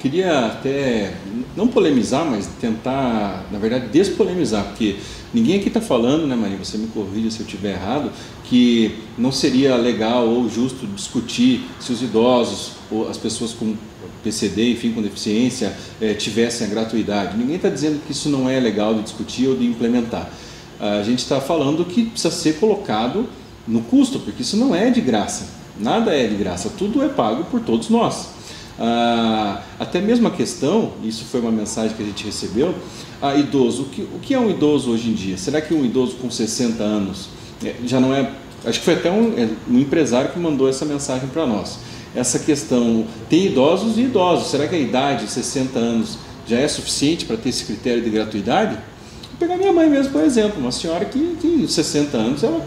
Queria 0.00 0.46
até 0.46 1.14
não 1.56 1.68
polemizar, 1.68 2.24
mas 2.24 2.46
tentar, 2.60 3.46
na 3.50 3.58
verdade, 3.58 3.88
despolemizar, 3.88 4.64
porque 4.64 4.96
ninguém 5.32 5.58
aqui 5.58 5.68
está 5.68 5.80
falando, 5.80 6.26
né, 6.26 6.36
Maria? 6.36 6.58
Você 6.58 6.76
me 6.76 6.86
corrija 6.88 7.30
se 7.30 7.40
eu 7.40 7.46
estiver 7.46 7.72
errado, 7.72 8.12
que 8.44 8.94
não 9.16 9.32
seria 9.32 9.74
legal 9.76 10.28
ou 10.28 10.48
justo 10.48 10.86
discutir 10.86 11.62
se 11.80 11.92
os 11.92 12.02
idosos 12.02 12.72
ou 12.90 13.08
as 13.08 13.16
pessoas 13.16 13.52
com 13.52 13.74
PCD, 14.22 14.72
enfim, 14.72 14.92
com 14.92 15.00
deficiência, 15.00 15.76
é, 16.00 16.12
tivessem 16.14 16.66
a 16.66 16.70
gratuidade. 16.70 17.36
Ninguém 17.36 17.56
está 17.56 17.68
dizendo 17.68 18.00
que 18.04 18.12
isso 18.12 18.28
não 18.28 18.48
é 18.48 18.60
legal 18.60 18.94
de 18.94 19.02
discutir 19.02 19.48
ou 19.48 19.56
de 19.56 19.64
implementar. 19.64 20.30
A 20.78 21.02
gente 21.02 21.20
está 21.20 21.40
falando 21.40 21.84
que 21.86 22.04
precisa 22.04 22.30
ser 22.30 22.58
colocado 22.58 23.26
no 23.66 23.80
custo, 23.82 24.20
porque 24.20 24.42
isso 24.42 24.56
não 24.56 24.74
é 24.74 24.90
de 24.90 25.00
graça. 25.00 25.48
Nada 25.78 26.14
é 26.14 26.26
de 26.26 26.36
graça, 26.36 26.70
tudo 26.76 27.02
é 27.02 27.08
pago 27.08 27.44
por 27.44 27.60
todos 27.60 27.88
nós. 27.88 28.35
Ah, 28.78 29.62
até 29.78 30.00
mesmo 30.00 30.28
a 30.28 30.30
questão, 30.30 30.92
isso 31.02 31.24
foi 31.24 31.40
uma 31.40 31.52
mensagem 31.52 31.96
que 31.96 32.02
a 32.02 32.06
gente 32.06 32.24
recebeu, 32.24 32.74
a 33.20 33.34
idoso, 33.34 33.82
o 33.82 33.86
que, 33.86 34.02
o 34.02 34.18
que 34.20 34.34
é 34.34 34.38
um 34.38 34.50
idoso 34.50 34.90
hoje 34.90 35.10
em 35.10 35.14
dia? 35.14 35.38
Será 35.38 35.60
que 35.60 35.72
um 35.72 35.84
idoso 35.84 36.16
com 36.16 36.30
60 36.30 36.82
anos 36.82 37.28
é, 37.64 37.74
já 37.84 37.98
não 38.00 38.14
é. 38.14 38.30
Acho 38.64 38.78
que 38.78 38.84
foi 38.84 38.94
até 38.94 39.10
um, 39.10 39.38
é, 39.38 39.48
um 39.70 39.78
empresário 39.78 40.30
que 40.30 40.38
mandou 40.38 40.68
essa 40.68 40.84
mensagem 40.84 41.28
para 41.28 41.46
nós 41.46 41.78
essa 42.16 42.38
questão. 42.38 43.06
Tem 43.28 43.46
idosos 43.46 43.98
e 43.98 44.02
idosos. 44.02 44.50
Será 44.50 44.66
que 44.66 44.74
a 44.74 44.78
idade, 44.78 45.28
60 45.28 45.78
anos, 45.78 46.18
já 46.46 46.58
é 46.58 46.66
suficiente 46.66 47.26
para 47.26 47.36
ter 47.36 47.50
esse 47.50 47.64
critério 47.64 48.02
de 48.02 48.10
gratuidade? 48.10 48.74
Vou 48.74 49.38
pegar 49.38 49.56
minha 49.56 49.72
mãe 49.72 49.88
mesmo, 49.88 50.12
por 50.12 50.24
exemplo, 50.24 50.58
uma 50.58 50.72
senhora 50.72 51.04
que, 51.04 51.36
que 51.40 51.68
60 51.68 52.16
anos 52.16 52.42
ela 52.42 52.64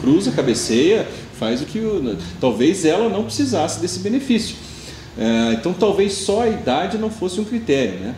cruza, 0.00 0.32
cabeceia, 0.32 1.06
faz 1.38 1.60
o 1.60 1.66
que 1.66 1.80
talvez 2.40 2.84
ela 2.84 3.08
não 3.10 3.24
precisasse 3.24 3.80
desse 3.80 3.98
benefício. 3.98 4.56
É, 5.18 5.52
então 5.54 5.72
talvez 5.72 6.12
só 6.12 6.42
a 6.42 6.48
idade 6.48 6.98
não 6.98 7.10
fosse 7.10 7.40
um 7.40 7.44
critério, 7.44 7.98
né? 8.00 8.14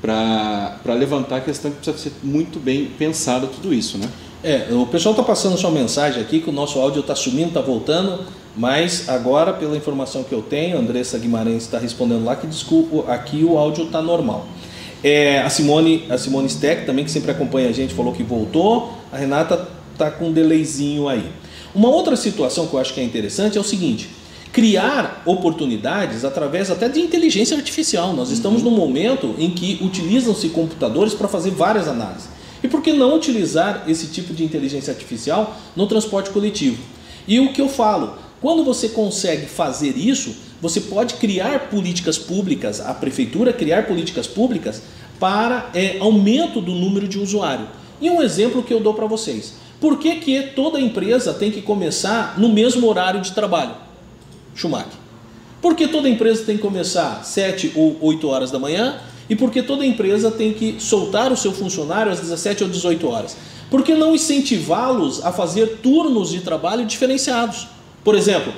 Para 0.00 0.94
levantar 0.94 1.36
a 1.36 1.40
questão 1.40 1.70
que 1.70 1.76
precisa 1.76 1.98
ser 1.98 2.12
muito 2.22 2.58
bem 2.58 2.86
pensado 2.86 3.46
tudo 3.48 3.72
isso, 3.72 3.98
né? 3.98 4.08
É, 4.42 4.68
o 4.72 4.86
pessoal 4.86 5.12
está 5.12 5.22
passando 5.22 5.58
sua 5.58 5.70
mensagem 5.70 6.22
aqui 6.22 6.40
que 6.40 6.48
o 6.48 6.52
nosso 6.52 6.78
áudio 6.78 7.00
está 7.00 7.14
sumindo, 7.14 7.48
está 7.48 7.60
voltando. 7.60 8.24
Mas 8.56 9.08
agora, 9.08 9.52
pela 9.52 9.76
informação 9.76 10.24
que 10.24 10.32
eu 10.32 10.42
tenho, 10.42 10.76
a 10.76 10.80
Andressa 10.80 11.18
Guimarães 11.18 11.62
está 11.62 11.78
respondendo 11.78 12.24
lá 12.24 12.34
que 12.34 12.46
desculpa, 12.46 13.12
aqui 13.12 13.44
o 13.44 13.56
áudio 13.56 13.84
está 13.84 14.02
normal. 14.02 14.46
É, 15.02 15.40
a 15.40 15.48
Simone, 15.48 16.06
a 16.10 16.18
Simone 16.18 16.48
Steck 16.48 16.84
também 16.84 17.04
que 17.04 17.10
sempre 17.10 17.30
acompanha 17.30 17.68
a 17.68 17.72
gente 17.72 17.94
falou 17.94 18.12
que 18.12 18.22
voltou. 18.22 18.92
A 19.12 19.16
Renata 19.16 19.68
está 19.92 20.10
com 20.10 20.26
um 20.26 20.32
delayzinho 20.32 21.08
aí. 21.08 21.30
Uma 21.74 21.88
outra 21.88 22.16
situação 22.16 22.66
que 22.66 22.74
eu 22.74 22.80
acho 22.80 22.92
que 22.92 23.00
é 23.00 23.04
interessante 23.04 23.56
é 23.56 23.60
o 23.60 23.64
seguinte: 23.64 24.10
criar 24.52 25.22
oportunidades 25.24 26.24
através 26.24 26.70
até 26.70 26.88
de 26.88 27.00
inteligência 27.00 27.56
artificial. 27.56 28.12
Nós 28.12 28.30
estamos 28.30 28.62
uhum. 28.62 28.70
num 28.70 28.76
momento 28.76 29.34
em 29.38 29.50
que 29.50 29.78
utilizam-se 29.82 30.48
computadores 30.48 31.14
para 31.14 31.28
fazer 31.28 31.50
várias 31.50 31.86
análises. 31.86 32.28
E 32.62 32.68
por 32.68 32.82
que 32.82 32.92
não 32.92 33.16
utilizar 33.16 33.84
esse 33.88 34.08
tipo 34.08 34.34
de 34.34 34.44
inteligência 34.44 34.92
artificial 34.92 35.56
no 35.74 35.86
transporte 35.86 36.30
coletivo? 36.30 36.82
E 37.26 37.40
o 37.40 37.52
que 37.52 37.60
eu 37.60 37.68
falo? 37.68 38.14
Quando 38.40 38.64
você 38.64 38.88
consegue 38.88 39.46
fazer 39.46 39.96
isso, 39.96 40.34
você 40.60 40.80
pode 40.80 41.14
criar 41.14 41.70
políticas 41.70 42.18
públicas, 42.18 42.80
a 42.80 42.92
prefeitura 42.92 43.52
criar 43.52 43.86
políticas 43.86 44.26
públicas 44.26 44.82
para 45.18 45.70
é, 45.74 45.98
aumento 46.00 46.60
do 46.60 46.72
número 46.72 47.06
de 47.06 47.18
usuário. 47.18 47.66
E 48.00 48.10
um 48.10 48.22
exemplo 48.22 48.62
que 48.62 48.72
eu 48.72 48.80
dou 48.80 48.94
para 48.94 49.06
vocês. 49.06 49.54
Por 49.78 49.98
que, 49.98 50.16
que 50.16 50.42
toda 50.54 50.80
empresa 50.80 51.32
tem 51.32 51.50
que 51.50 51.62
começar 51.62 52.38
no 52.38 52.48
mesmo 52.48 52.86
horário 52.86 53.20
de 53.20 53.32
trabalho? 53.32 53.89
Schumacher. 54.60 54.92
Por 55.62 55.74
que 55.74 55.88
toda 55.88 56.08
empresa 56.08 56.44
tem 56.44 56.56
que 56.56 56.62
começar 56.62 57.24
7 57.24 57.72
ou 57.74 57.96
8 58.00 58.28
horas 58.28 58.50
da 58.50 58.58
manhã? 58.58 58.98
E 59.28 59.36
por 59.36 59.50
que 59.50 59.62
toda 59.62 59.86
empresa 59.86 60.30
tem 60.30 60.52
que 60.52 60.76
soltar 60.78 61.32
o 61.32 61.36
seu 61.36 61.52
funcionário 61.52 62.12
às 62.12 62.20
17 62.20 62.64
ou 62.64 62.70
18 62.70 63.08
horas? 63.08 63.36
Por 63.70 63.82
que 63.82 63.94
não 63.94 64.14
incentivá-los 64.14 65.24
a 65.24 65.32
fazer 65.32 65.78
turnos 65.82 66.30
de 66.30 66.40
trabalho 66.40 66.84
diferenciados? 66.84 67.68
Por 68.02 68.14
exemplo, 68.14 68.52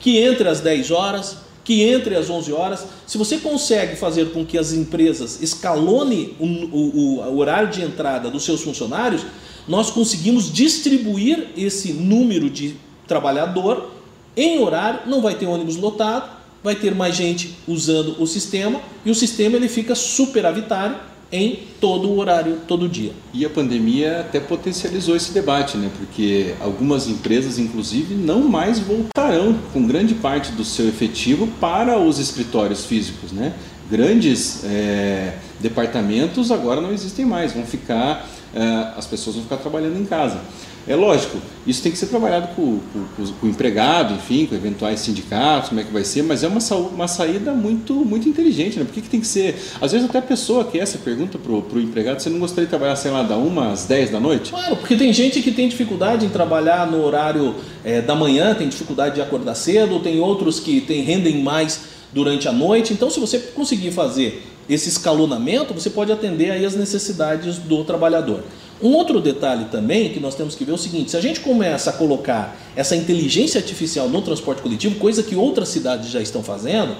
que 0.00 0.18
entre 0.18 0.48
às 0.48 0.60
10 0.60 0.90
horas, 0.90 1.36
que 1.68 1.82
entre 1.82 2.16
às 2.16 2.30
11 2.30 2.50
horas. 2.52 2.86
Se 3.06 3.18
você 3.18 3.36
consegue 3.36 3.94
fazer 3.94 4.32
com 4.32 4.42
que 4.44 4.56
as 4.56 4.72
empresas 4.72 5.42
escalone 5.42 6.34
o, 6.40 6.46
o, 6.46 7.20
o, 7.20 7.38
horário 7.38 7.68
de 7.68 7.82
entrada 7.82 8.30
dos 8.30 8.42
seus 8.42 8.62
funcionários, 8.62 9.20
nós 9.68 9.90
conseguimos 9.90 10.50
distribuir 10.50 11.48
esse 11.56 11.92
número 11.92 12.48
de 12.48 12.74
trabalhador 13.06 13.97
em 14.36 14.58
horário, 14.60 15.00
não 15.06 15.20
vai 15.20 15.34
ter 15.34 15.46
ônibus 15.46 15.76
lotado, 15.76 16.30
vai 16.62 16.74
ter 16.74 16.94
mais 16.94 17.14
gente 17.14 17.56
usando 17.66 18.20
o 18.20 18.26
sistema 18.26 18.80
e 19.04 19.10
o 19.10 19.14
sistema 19.14 19.56
ele 19.56 19.68
fica 19.68 19.94
superavitário 19.94 20.96
em 21.30 21.58
todo 21.80 22.08
o 22.08 22.18
horário, 22.18 22.58
todo 22.66 22.88
dia. 22.88 23.12
E 23.34 23.44
a 23.44 23.50
pandemia 23.50 24.20
até 24.20 24.40
potencializou 24.40 25.14
esse 25.14 25.32
debate, 25.32 25.76
né? 25.76 25.90
Porque 25.98 26.54
algumas 26.60 27.06
empresas, 27.06 27.58
inclusive, 27.58 28.14
não 28.14 28.48
mais 28.48 28.78
voltarão 28.78 29.58
com 29.72 29.86
grande 29.86 30.14
parte 30.14 30.52
do 30.52 30.64
seu 30.64 30.88
efetivo 30.88 31.46
para 31.60 31.98
os 31.98 32.18
escritórios 32.18 32.86
físicos, 32.86 33.30
né? 33.30 33.52
Grandes 33.90 34.64
é, 34.64 35.34
departamentos 35.60 36.50
agora 36.50 36.80
não 36.80 36.92
existem 36.92 37.24
mais, 37.24 37.52
vão 37.52 37.64
ficar, 37.64 38.26
é, 38.54 38.92
as 38.96 39.06
pessoas 39.06 39.36
vão 39.36 39.44
ficar 39.44 39.58
trabalhando 39.58 40.00
em 40.00 40.04
casa. 40.04 40.40
É 40.86 40.96
lógico, 40.96 41.38
isso 41.66 41.82
tem 41.82 41.92
que 41.92 41.98
ser 41.98 42.06
trabalhado 42.06 42.48
com, 42.54 42.78
com, 42.92 43.26
com, 43.26 43.46
o 43.46 43.50
empregado, 43.50 44.14
enfim, 44.14 44.46
com 44.46 44.54
eventuais 44.54 45.00
sindicatos, 45.00 45.68
como 45.68 45.80
é 45.80 45.84
que 45.84 45.92
vai 45.92 46.02
ser, 46.02 46.22
mas 46.22 46.42
é 46.42 46.48
uma, 46.48 46.60
uma 46.94 47.06
saída 47.06 47.52
muito, 47.52 47.94
muito 47.94 48.28
inteligente, 48.28 48.78
né? 48.78 48.84
Por 48.84 48.94
que, 48.94 49.02
que 49.02 49.08
tem 49.08 49.20
que 49.20 49.26
ser. 49.26 49.54
Às 49.80 49.92
vezes 49.92 50.08
até 50.08 50.18
a 50.18 50.22
pessoa 50.22 50.64
que 50.64 50.78
essa 50.78 50.96
pergunta 50.96 51.38
pro, 51.38 51.60
pro 51.62 51.80
empregado, 51.80 52.20
você 52.20 52.30
não 52.30 52.38
gostaria 52.38 52.64
de 52.64 52.70
trabalhar, 52.70 52.96
sei 52.96 53.10
lá, 53.10 53.22
da 53.22 53.36
uma 53.36 53.72
às 53.72 53.84
10 53.84 54.10
da 54.10 54.20
noite? 54.20 54.50
Claro, 54.50 54.76
porque 54.76 54.96
tem 54.96 55.12
gente 55.12 55.42
que 55.42 55.52
tem 55.52 55.68
dificuldade 55.68 56.24
em 56.24 56.30
trabalhar 56.30 56.90
no 56.90 57.04
horário 57.04 57.54
é, 57.84 58.00
da 58.00 58.14
manhã, 58.14 58.54
tem 58.54 58.68
dificuldade 58.68 59.16
de 59.16 59.20
acordar 59.20 59.54
cedo, 59.54 60.00
tem 60.00 60.20
outros 60.20 60.58
que 60.60 60.80
tem, 60.80 61.02
rendem 61.02 61.42
mais 61.42 61.80
durante 62.12 62.48
a 62.48 62.52
noite. 62.52 62.92
Então, 62.92 63.10
se 63.10 63.20
você 63.20 63.38
conseguir 63.38 63.90
fazer 63.90 64.42
esse 64.68 64.88
escalonamento, 64.88 65.72
você 65.72 65.88
pode 65.88 66.12
atender 66.12 66.50
aí 66.50 66.64
as 66.64 66.74
necessidades 66.74 67.58
do 67.58 67.84
trabalhador. 67.84 68.44
Um 68.80 68.94
outro 68.94 69.20
detalhe 69.20 69.66
também 69.66 70.10
que 70.10 70.20
nós 70.20 70.34
temos 70.34 70.54
que 70.54 70.64
ver 70.64 70.72
é 70.72 70.74
o 70.74 70.78
seguinte: 70.78 71.10
se 71.10 71.16
a 71.16 71.20
gente 71.20 71.40
começa 71.40 71.90
a 71.90 71.92
colocar 71.92 72.56
essa 72.76 72.94
inteligência 72.94 73.58
artificial 73.58 74.08
no 74.08 74.22
transporte 74.22 74.62
coletivo, 74.62 74.96
coisa 74.96 75.22
que 75.22 75.34
outras 75.34 75.68
cidades 75.68 76.10
já 76.10 76.20
estão 76.20 76.42
fazendo, 76.42 76.96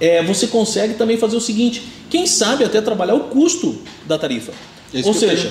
é, 0.00 0.22
você 0.22 0.46
consegue 0.46 0.94
também 0.94 1.16
fazer 1.16 1.36
o 1.36 1.40
seguinte: 1.40 1.82
quem 2.10 2.26
sabe 2.26 2.64
até 2.64 2.80
trabalhar 2.80 3.14
o 3.14 3.24
custo 3.24 3.78
da 4.06 4.18
tarifa. 4.18 4.52
Ou 5.06 5.14
que 5.14 5.24
eu 5.24 5.30
ia 5.30 5.36
seja, 5.36 5.50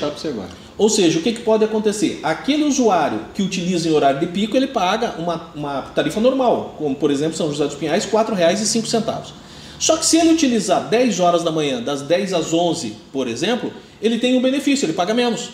ou 0.78 0.90
seja, 0.90 1.18
o 1.18 1.22
que, 1.24 1.34
que 1.34 1.42
pode 1.42 1.66
acontecer? 1.66 2.20
Aquele 2.22 2.64
usuário 2.64 3.26
que 3.34 3.42
utiliza 3.42 3.90
em 3.90 3.92
horário 3.92 4.20
de 4.20 4.28
pico, 4.28 4.56
ele 4.56 4.68
paga 4.68 5.16
uma, 5.18 5.52
uma 5.56 5.82
tarifa 5.82 6.20
normal, 6.20 6.76
como 6.78 6.96
por 6.96 7.10
exemplo 7.10 7.36
São 7.36 7.50
José 7.50 7.66
dos 7.66 7.76
Pinhais, 7.76 8.06
R$ 8.06 8.12
4,05. 8.12 9.34
Só 9.80 9.98
que 9.98 10.06
se 10.06 10.18
ele 10.18 10.32
utilizar 10.32 10.88
10 10.90 11.20
horas 11.20 11.44
da 11.44 11.52
manhã, 11.52 11.82
das 11.82 12.04
10 12.04 12.34
às 12.34 12.54
11, 12.54 12.96
por 13.12 13.28
exemplo, 13.28 13.74
ele 14.00 14.20
tem 14.20 14.36
um 14.38 14.42
benefício, 14.42 14.86
ele 14.86 14.94
paga 14.94 15.14
menos. 15.14 15.50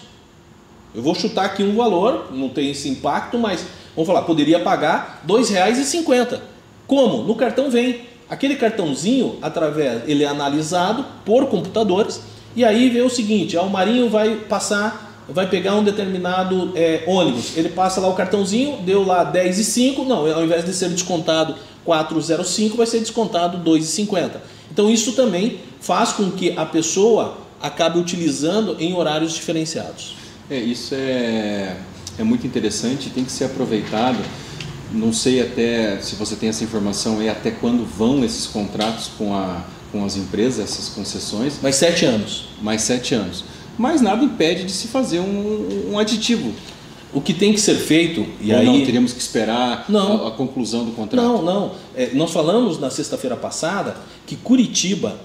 Eu 0.98 1.04
vou 1.04 1.14
chutar 1.14 1.46
aqui 1.46 1.62
um 1.62 1.76
valor, 1.76 2.30
não 2.32 2.50
tem 2.50 2.72
esse 2.72 2.90
impacto, 2.90 3.38
mas 3.38 3.64
vamos 3.96 4.08
falar, 4.08 4.24
poderia 4.24 4.62
pagar 4.62 5.22
R$ 5.30 5.32
2,50. 5.32 6.40
Como? 6.88 7.22
No 7.22 7.36
cartão 7.36 7.70
vem. 7.70 8.08
Aquele 8.28 8.56
cartãozinho, 8.56 9.38
através, 9.40 10.02
ele 10.10 10.24
é 10.24 10.28
analisado 10.28 11.06
por 11.24 11.46
computadores 11.50 12.20
e 12.56 12.66
aí 12.66 12.90
vê 12.90 13.02
o 13.02 13.12
seguinte: 13.12 13.56
ah, 13.56 13.62
o 13.62 13.70
Marinho 13.70 14.10
vai 14.10 14.38
passar, 14.38 15.24
vai 15.30 15.48
pegar 15.48 15.76
um 15.76 15.84
determinado 15.84 16.72
é, 16.74 17.04
ônibus. 17.06 17.56
Ele 17.56 17.70
passa 17.70 18.02
lá 18.02 18.08
o 18.08 18.16
cartãozinho, 18.16 18.78
deu 18.78 19.06
lá 19.06 19.24
10 19.24 19.60
e 19.60 19.64
5, 19.64 20.04
não, 20.04 20.26
ao 20.26 20.44
invés 20.44 20.66
de 20.66 20.74
ser 20.74 20.90
descontado 20.90 21.54
4,05, 21.86 22.76
vai 22.76 22.88
ser 22.88 23.02
descontado 23.02 23.60
2,50. 23.60 24.32
Então 24.72 24.90
isso 24.90 25.12
também 25.12 25.60
faz 25.80 26.12
com 26.12 26.32
que 26.32 26.58
a 26.58 26.66
pessoa 26.66 27.38
acabe 27.62 28.00
utilizando 28.00 28.76
em 28.80 28.96
horários 28.96 29.34
diferenciados. 29.34 30.17
É, 30.50 30.58
isso 30.58 30.96
é, 30.96 31.76
é 32.18 32.24
muito 32.24 32.48
interessante, 32.48 33.10
tem 33.10 33.24
que 33.24 33.32
ser 33.32 33.46
aproveitado. 33.46 34.18
Não 34.92 35.12
sei 35.12 35.42
até 35.42 36.00
se 36.00 36.16
você 36.16 36.36
tem 36.36 36.50
essa 36.50 36.64
informação 36.64 37.22
e 37.22 37.28
até 37.28 37.52
quando 37.52 37.86
vão 37.86 38.24
esses 38.24 38.46
contratos 38.48 39.12
com, 39.18 39.34
a, 39.34 39.66
com 39.92 40.06
as 40.06 40.16
empresas, 40.16 40.72
essas 40.72 40.90
concessões. 40.90 41.60
Mais 41.62 41.76
sete 41.76 42.06
anos. 42.06 42.46
Mais 42.62 42.82
sete 42.82 43.14
anos. 43.14 43.44
Mas 43.78 44.02
nada 44.02 44.24
impede 44.24 44.64
de 44.64 44.72
se 44.72 44.88
fazer 44.88 45.20
um, 45.20 45.92
um 45.92 46.00
aditivo. 46.00 46.54
O 47.14 47.22
que 47.22 47.34
tem 47.34 47.54
que 47.54 47.60
ser 47.60 47.76
feito, 47.76 48.26
e 48.42 48.52
Ou 48.52 48.60
aí. 48.60 48.66
não, 48.66 48.86
teríamos 48.86 49.14
que 49.14 49.20
esperar 49.20 49.86
Não. 49.90 50.26
A, 50.26 50.30
a 50.30 50.32
conclusão 50.32 50.86
do 50.86 50.92
contrato. 50.92 51.26
Não, 51.26 51.42
não. 51.42 51.72
É, 51.96 52.12
nós 52.14 52.32
falamos 52.32 52.80
na 52.80 52.90
sexta-feira 52.90 53.36
passada 53.36 53.98
que 54.26 54.36
Curitiba 54.36 55.18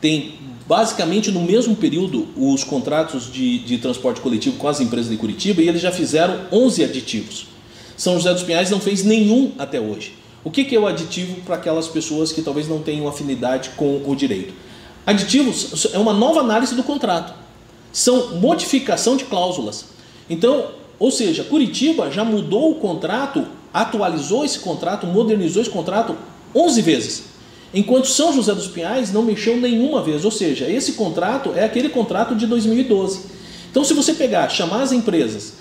tem 0.00 0.34
basicamente 0.66 1.30
no 1.30 1.42
mesmo 1.42 1.76
período 1.76 2.26
os 2.36 2.64
contratos 2.64 3.30
de, 3.30 3.58
de 3.58 3.78
transporte 3.78 4.20
coletivo 4.20 4.56
com 4.56 4.68
as 4.68 4.80
empresas 4.80 5.10
de 5.10 5.16
Curitiba 5.16 5.62
e 5.62 5.68
eles 5.68 5.82
já 5.82 5.92
fizeram 5.92 6.40
11 6.50 6.84
aditivos. 6.84 7.46
São 7.96 8.14
José 8.14 8.32
dos 8.32 8.42
Pinhais 8.42 8.70
não 8.70 8.80
fez 8.80 9.04
nenhum 9.04 9.52
até 9.58 9.80
hoje. 9.80 10.14
O 10.42 10.50
que, 10.50 10.64
que 10.64 10.76
é 10.76 10.78
o 10.78 10.86
aditivo 10.86 11.40
para 11.42 11.56
aquelas 11.56 11.88
pessoas 11.88 12.32
que 12.32 12.42
talvez 12.42 12.68
não 12.68 12.80
tenham 12.80 13.08
afinidade 13.08 13.70
com 13.76 14.02
o 14.04 14.14
direito? 14.14 14.52
Aditivos 15.06 15.86
é 15.92 15.98
uma 15.98 16.12
nova 16.12 16.40
análise 16.40 16.74
do 16.74 16.82
contrato. 16.82 17.34
São 17.92 18.36
modificação 18.36 19.16
de 19.16 19.24
cláusulas. 19.24 19.86
Então, 20.28 20.66
ou 20.98 21.10
seja, 21.10 21.44
Curitiba 21.44 22.10
já 22.10 22.24
mudou 22.24 22.72
o 22.72 22.74
contrato, 22.76 23.46
atualizou 23.72 24.44
esse 24.44 24.58
contrato, 24.58 25.06
modernizou 25.06 25.62
esse 25.62 25.70
contrato 25.70 26.16
11 26.54 26.82
vezes. 26.82 27.33
Enquanto 27.74 28.06
São 28.06 28.32
José 28.32 28.54
dos 28.54 28.68
Pinhais 28.68 29.12
não 29.12 29.22
mexeu 29.22 29.56
nenhuma 29.56 30.02
vez. 30.02 30.24
Ou 30.24 30.30
seja, 30.30 30.70
esse 30.70 30.92
contrato 30.92 31.52
é 31.54 31.64
aquele 31.64 31.88
contrato 31.88 32.34
de 32.36 32.46
2012. 32.46 33.22
Então, 33.70 33.82
se 33.82 33.92
você 33.92 34.14
pegar, 34.14 34.48
chamar 34.48 34.82
as 34.82 34.92
empresas, 34.92 35.54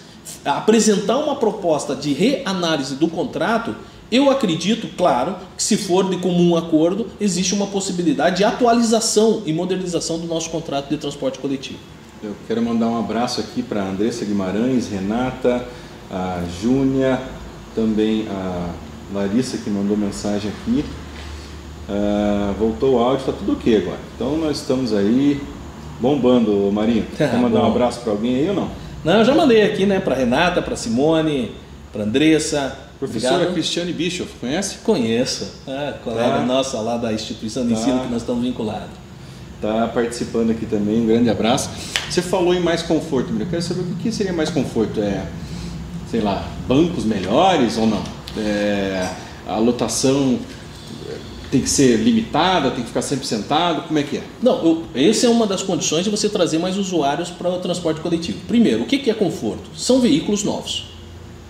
apresentar 0.46 1.18
uma 1.18 1.36
proposta 1.36 1.96
de 1.96 2.14
reanálise 2.14 2.96
do 2.96 3.08
contrato, 3.08 3.76
eu 4.12 4.30
acredito, 4.30 4.88
claro, 4.96 5.38
que 5.58 5.64
se 5.64 5.76
for 5.76 6.08
de 6.08 6.18
comum 6.18 6.56
acordo, 6.56 7.08
existe 7.20 7.56
uma 7.56 7.66
possibilidade 7.66 8.38
de 8.38 8.44
atualização 8.44 9.42
e 9.44 9.52
modernização 9.52 10.20
do 10.20 10.28
nosso 10.28 10.52
contrato 10.52 10.90
de 10.90 10.98
transporte 10.98 11.40
coletivo. 11.40 11.80
Eu 12.22 12.36
quero 12.48 12.62
mandar 12.62 12.88
um 12.88 13.00
abraço 13.00 13.42
aqui 13.42 13.64
para 13.64 13.84
Andressa 13.84 14.24
Guimarães, 14.24 14.88
Renata, 14.88 15.68
a 16.12 16.44
Júnia, 16.62 17.20
também 17.74 18.28
a 18.30 18.70
Larissa 19.12 19.58
que 19.58 19.70
mandou 19.70 19.98
mensagem 19.98 20.52
aqui. 20.52 20.86
Ah, 21.90 22.54
voltou 22.58 22.96
o 22.96 23.00
áudio, 23.00 23.20
está 23.20 23.32
tudo 23.34 23.54
ok 23.54 23.78
agora. 23.78 23.98
Então 24.16 24.38
nós 24.38 24.58
estamos 24.58 24.94
aí 24.94 25.42
bombando, 26.00 26.72
Marinho. 26.72 27.06
Quer 27.18 27.34
mandar 27.38 27.60
um 27.60 27.64
Bom. 27.64 27.72
abraço 27.72 28.02
para 28.02 28.12
alguém 28.12 28.36
aí 28.36 28.50
ou 28.50 28.56
não? 28.56 28.70
Não, 29.04 29.20
eu 29.20 29.26
já 29.26 29.36
mandei 29.36 29.64
aqui, 29.64 29.86
né, 29.86 30.00
para 30.00 30.16
Renata, 30.16 30.62
para 30.62 30.76
Simone, 30.76 31.52
para 31.92 32.04
Andressa. 32.04 32.78
Professora 33.00 33.34
Obrigado. 33.34 33.54
Cristiane 33.54 33.92
Bischoff, 33.92 34.32
conhece? 34.40 34.78
Conheço, 34.78 35.46
ah, 35.68 35.94
colega 36.04 36.38
Tá. 36.38 36.46
nossa 36.46 36.80
lá 36.80 36.96
da 36.96 37.12
instituição 37.12 37.68
de 37.68 37.74
Tá. 37.74 37.80
ensino 37.82 38.00
que 38.00 38.10
nós 38.10 38.22
estamos 38.22 38.44
vinculados. 38.44 38.88
Está 39.56 39.88
participando 39.88 40.52
aqui 40.52 40.66
também, 40.66 41.02
um 41.02 41.06
grande 41.06 41.30
abraço. 41.30 41.70
Você 42.10 42.22
falou 42.22 42.54
em 42.54 42.62
mais 42.62 42.82
conforto, 42.82 43.34
eu 43.38 43.46
quero 43.46 43.62
saber 43.62 43.82
o 43.82 43.96
que 43.96 44.10
seria 44.12 44.32
mais 44.32 44.50
conforto? 44.50 45.02
É, 45.02 45.24
sei 46.10 46.22
lá, 46.22 46.46
bancos 46.68 47.04
melhores 47.04 47.78
ou 47.78 47.88
não? 47.88 48.04
É, 48.38 49.10
a 49.48 49.58
lotação 49.58 50.40
tem 51.54 51.62
que 51.62 51.70
ser 51.70 51.98
limitada, 51.98 52.72
tem 52.72 52.82
que 52.82 52.88
ficar 52.88 53.04
sempre 53.04 53.28
sentado, 53.28 53.84
como 53.84 54.00
é 54.00 54.02
que 54.02 54.18
é? 54.18 54.24
Não, 54.42 54.66
eu, 54.66 54.84
essa 54.96 55.28
é 55.28 55.30
uma 55.30 55.46
das 55.46 55.62
condições 55.62 56.04
de 56.04 56.10
você 56.10 56.28
trazer 56.28 56.58
mais 56.58 56.80
usuários 56.80 57.30
para 57.30 57.48
o 57.48 57.60
transporte 57.60 58.02
coletivo. 58.02 58.40
Primeiro, 58.48 58.82
o 58.82 58.86
que, 58.88 58.98
que 58.98 59.12
é 59.12 59.14
conforto? 59.14 59.70
São 59.78 60.00
veículos 60.00 60.44
novos, 60.44 60.86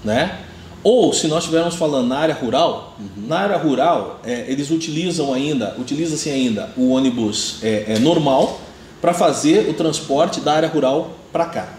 né? 0.04 0.40
Ou 0.84 1.14
se 1.14 1.26
nós 1.30 1.46
estivermos 1.46 1.76
falando 1.76 2.10
na 2.10 2.18
área 2.18 2.36
rural, 2.36 2.98
na 3.16 3.40
área 3.40 3.56
rural 3.56 4.20
é, 4.26 4.44
eles 4.50 4.70
utilizam 4.72 5.34
ainda, 5.34 5.74
utiliza-se 5.80 6.30
ainda 6.30 6.70
o 6.76 6.90
ônibus 6.90 7.60
é, 7.64 7.86
é, 7.88 8.00
normal 8.00 8.60
para 9.00 9.14
fazer 9.14 9.70
o 9.70 9.74
transporte 9.74 10.42
da 10.42 10.52
área 10.52 10.68
rural 10.68 11.12
para 11.32 11.46
cá. 11.46 11.74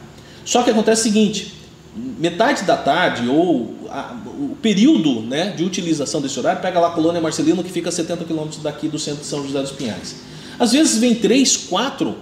Só 0.47 0.63
que 0.63 0.71
acontece 0.71 1.03
o 1.03 1.05
seguinte: 1.05 1.53
metade 1.95 2.63
da 2.63 2.79
tarde 2.79 3.29
ou 3.29 3.75
a- 4.00 4.16
o 4.26 4.57
período 4.61 5.20
né, 5.20 5.50
de 5.50 5.64
utilização 5.64 6.20
desse 6.20 6.38
horário, 6.38 6.61
pega 6.61 6.78
lá 6.80 6.88
a 6.88 6.90
colônia 6.90 7.20
Marcelino 7.20 7.62
que 7.62 7.70
fica 7.70 7.88
a 7.88 7.92
70 7.92 8.24
quilômetros 8.24 8.62
daqui 8.62 8.88
do 8.88 8.98
centro 8.98 9.20
de 9.20 9.26
São 9.26 9.42
José 9.46 9.61
dos 9.61 9.72
Pinhais. 9.72 10.16
Às 10.59 10.72
vezes 10.72 10.98
vem 10.98 11.14
três, 11.14 11.57
quatro 11.57 12.16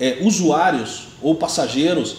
é, 0.00 0.18
usuários 0.22 1.04
ou 1.22 1.34
passageiros 1.34 2.16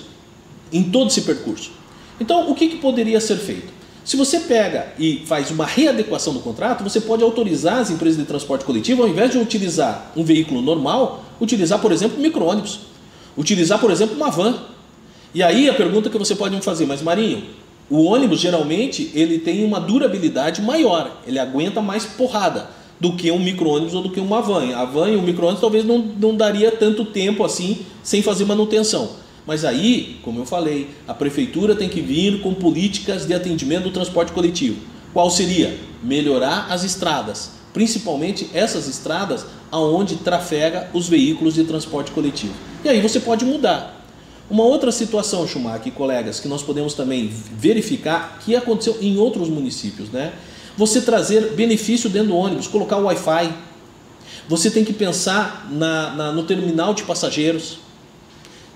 em 0.72 0.84
todo 0.84 1.08
esse 1.10 1.22
percurso. 1.22 1.72
Então, 2.20 2.50
o 2.50 2.56
que, 2.56 2.68
que 2.70 2.78
poderia 2.78 3.20
ser 3.20 3.38
feito? 3.38 3.74
Se 4.04 4.16
você 4.16 4.40
pega 4.42 4.94
e 5.00 5.24
faz 5.26 5.50
uma 5.52 5.66
readequação 5.66 6.34
do 6.34 6.40
contrato, 6.40 6.84
você 6.84 7.02
pode 7.02 7.24
autorizar 7.24 7.80
as 7.80 7.90
empresas 7.90 8.18
de 8.20 8.26
transporte 8.26 8.64
coletivo, 8.64 9.02
ao 9.04 9.10
invés 9.10 9.32
de 9.32 9.38
utilizar 9.38 10.12
um 10.16 10.24
veículo 10.24 10.62
normal, 10.62 11.26
utilizar, 11.42 11.80
por 11.80 11.92
exemplo, 11.92 12.20
micro-ônibus. 12.22 12.82
Utilizar, 13.36 13.80
por 13.80 13.92
exemplo, 13.92 14.16
uma 14.16 14.30
van. 14.30 14.56
E 15.34 15.42
aí 15.44 15.68
a 15.70 15.74
pergunta 15.74 16.10
que 16.10 16.18
você 16.18 16.36
pode 16.36 16.56
me 16.56 16.62
fazer, 16.62 16.86
mas 16.86 17.02
Marinho, 17.02 17.44
o 17.90 18.04
ônibus 18.04 18.40
geralmente 18.40 19.12
ele 19.14 19.40
tem 19.40 19.64
uma 19.64 19.80
durabilidade 19.80 20.62
maior, 20.62 21.22
ele 21.28 21.40
aguenta 21.40 21.82
mais 21.82 22.06
porrada 22.06 22.70
do 23.00 23.14
que 23.14 23.30
um 23.30 23.40
micro-ônibus 23.40 23.94
ou 23.94 24.02
do 24.02 24.10
que 24.10 24.20
uma 24.20 24.42
van. 24.42 24.76
A 24.76 24.86
van 24.86 25.10
e 25.10 25.16
o 25.16 25.22
micro-ônibus 25.22 25.62
talvez 25.62 25.86
não, 25.86 26.00
não 26.00 26.36
daria 26.36 26.72
tanto 26.72 27.06
tempo 27.06 27.44
assim 27.44 27.80
sem 28.04 28.22
fazer 28.22 28.46
manutenção. 28.46 29.10
Mas 29.46 29.64
aí, 29.64 30.18
como 30.24 30.40
eu 30.40 30.46
falei, 30.46 30.90
a 31.08 31.14
prefeitura 31.14 31.76
tem 31.76 31.88
que 31.88 32.02
vir 32.02 32.42
com 32.42 32.54
políticas 32.54 33.28
de 33.28 33.34
atendimento 33.34 33.84
do 33.84 33.92
transporte 33.92 34.32
coletivo. 34.32 34.78
Qual 35.14 35.30
seria? 35.30 35.78
Melhorar 36.02 36.68
as 36.70 36.84
estradas, 36.84 37.52
principalmente 37.74 38.50
essas 38.54 38.88
estradas 38.88 39.46
aonde 39.72 40.16
trafega 40.18 40.90
os 40.94 41.08
veículos 41.08 41.54
de 41.54 41.64
transporte 41.64 42.12
coletivo. 42.12 42.54
E 42.84 42.90
aí 42.90 43.02
você 43.02 43.20
pode 43.20 43.46
mudar. 43.46 44.05
Uma 44.50 44.64
outra 44.64 44.92
situação, 44.92 45.48
Schumacher 45.48 45.88
e 45.88 45.92
colegas, 45.92 46.40
que 46.40 46.48
nós 46.48 46.62
podemos 46.62 46.94
também 46.94 47.28
verificar 47.58 48.38
que 48.44 48.56
aconteceu 48.56 48.98
em 49.02 49.18
outros 49.18 49.50
municípios, 49.50 50.10
né? 50.10 50.34
Você 50.78 51.02
trazer 51.02 51.54
benefício 51.54 52.10
dentro 52.10 52.30
do 52.30 52.36
ônibus, 52.36 52.68
colocar 52.68 52.98
o 52.98 53.06
Wi-Fi. 53.06 53.52
Você 54.48 54.70
tem 54.70 54.84
que 54.84 54.94
pensar 54.94 55.68
na, 55.72 56.12
na- 56.12 56.32
no 56.32 56.44
terminal 56.44 56.94
de 56.94 57.04
passageiros 57.04 57.80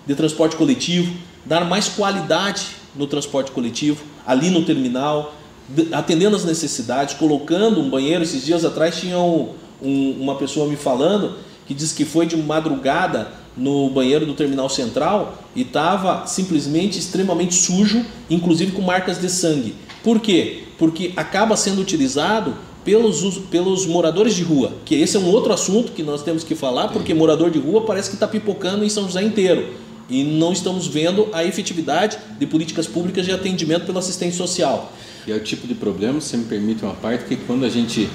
de 0.07 0.15
transporte 0.15 0.55
coletivo, 0.55 1.13
dar 1.45 1.63
mais 1.65 1.87
qualidade 1.87 2.65
no 2.95 3.05
transporte 3.05 3.51
coletivo, 3.51 4.03
ali 4.25 4.49
no 4.49 4.63
terminal, 4.65 5.35
de- 5.67 5.93
atendendo 5.93 6.35
as 6.35 6.45
necessidades, 6.45 7.13
colocando 7.13 7.79
um 7.79 7.89
banheiro. 7.91 8.23
Esses 8.23 8.43
dias 8.43 8.65
atrás 8.65 8.99
tinha 8.99 9.19
um- 9.19 9.53
um- 9.79 10.17
uma 10.19 10.33
pessoa 10.35 10.67
me 10.67 10.75
falando 10.75 11.35
que 11.67 11.75
disse 11.75 11.93
que 11.93 12.05
foi 12.05 12.25
de 12.25 12.35
madrugada 12.35 13.31
no 13.57 13.89
banheiro 13.89 14.25
do 14.25 14.33
terminal 14.33 14.69
central 14.69 15.43
e 15.55 15.61
estava 15.61 16.25
simplesmente 16.27 16.97
extremamente 16.97 17.55
sujo, 17.55 18.05
inclusive 18.29 18.71
com 18.71 18.81
marcas 18.81 19.19
de 19.19 19.29
sangue. 19.29 19.75
Por 20.03 20.19
quê? 20.19 20.63
Porque 20.77 21.11
acaba 21.15 21.57
sendo 21.57 21.81
utilizado 21.81 22.55
pelos, 22.85 23.37
pelos 23.49 23.85
moradores 23.85 24.33
de 24.33 24.43
rua, 24.43 24.73
que 24.85 24.95
esse 24.95 25.17
é 25.17 25.19
um 25.19 25.27
outro 25.27 25.51
assunto 25.51 25.91
que 25.91 26.01
nós 26.01 26.23
temos 26.23 26.43
que 26.43 26.55
falar, 26.55 26.87
porque 26.89 27.13
morador 27.13 27.51
de 27.51 27.59
rua 27.59 27.81
parece 27.81 28.09
que 28.09 28.15
está 28.15 28.27
pipocando 28.27 28.85
em 28.85 28.89
São 28.89 29.03
José 29.03 29.21
inteiro 29.21 29.67
e 30.09 30.23
não 30.23 30.51
estamos 30.51 30.87
vendo 30.87 31.27
a 31.31 31.43
efetividade 31.43 32.17
de 32.39 32.45
políticas 32.47 32.87
públicas 32.87 33.25
de 33.25 33.31
atendimento 33.31 33.85
pela 33.85 33.99
assistência 33.99 34.37
social. 34.37 34.91
E 35.27 35.31
é 35.31 35.35
o 35.35 35.39
tipo 35.39 35.67
de 35.67 35.75
problema, 35.75 36.19
se 36.19 36.35
me 36.35 36.45
permite 36.45 36.83
uma 36.83 36.95
parte, 36.95 37.25
que 37.25 37.35
quando 37.35 37.63
a 37.63 37.69
gente, 37.69 38.09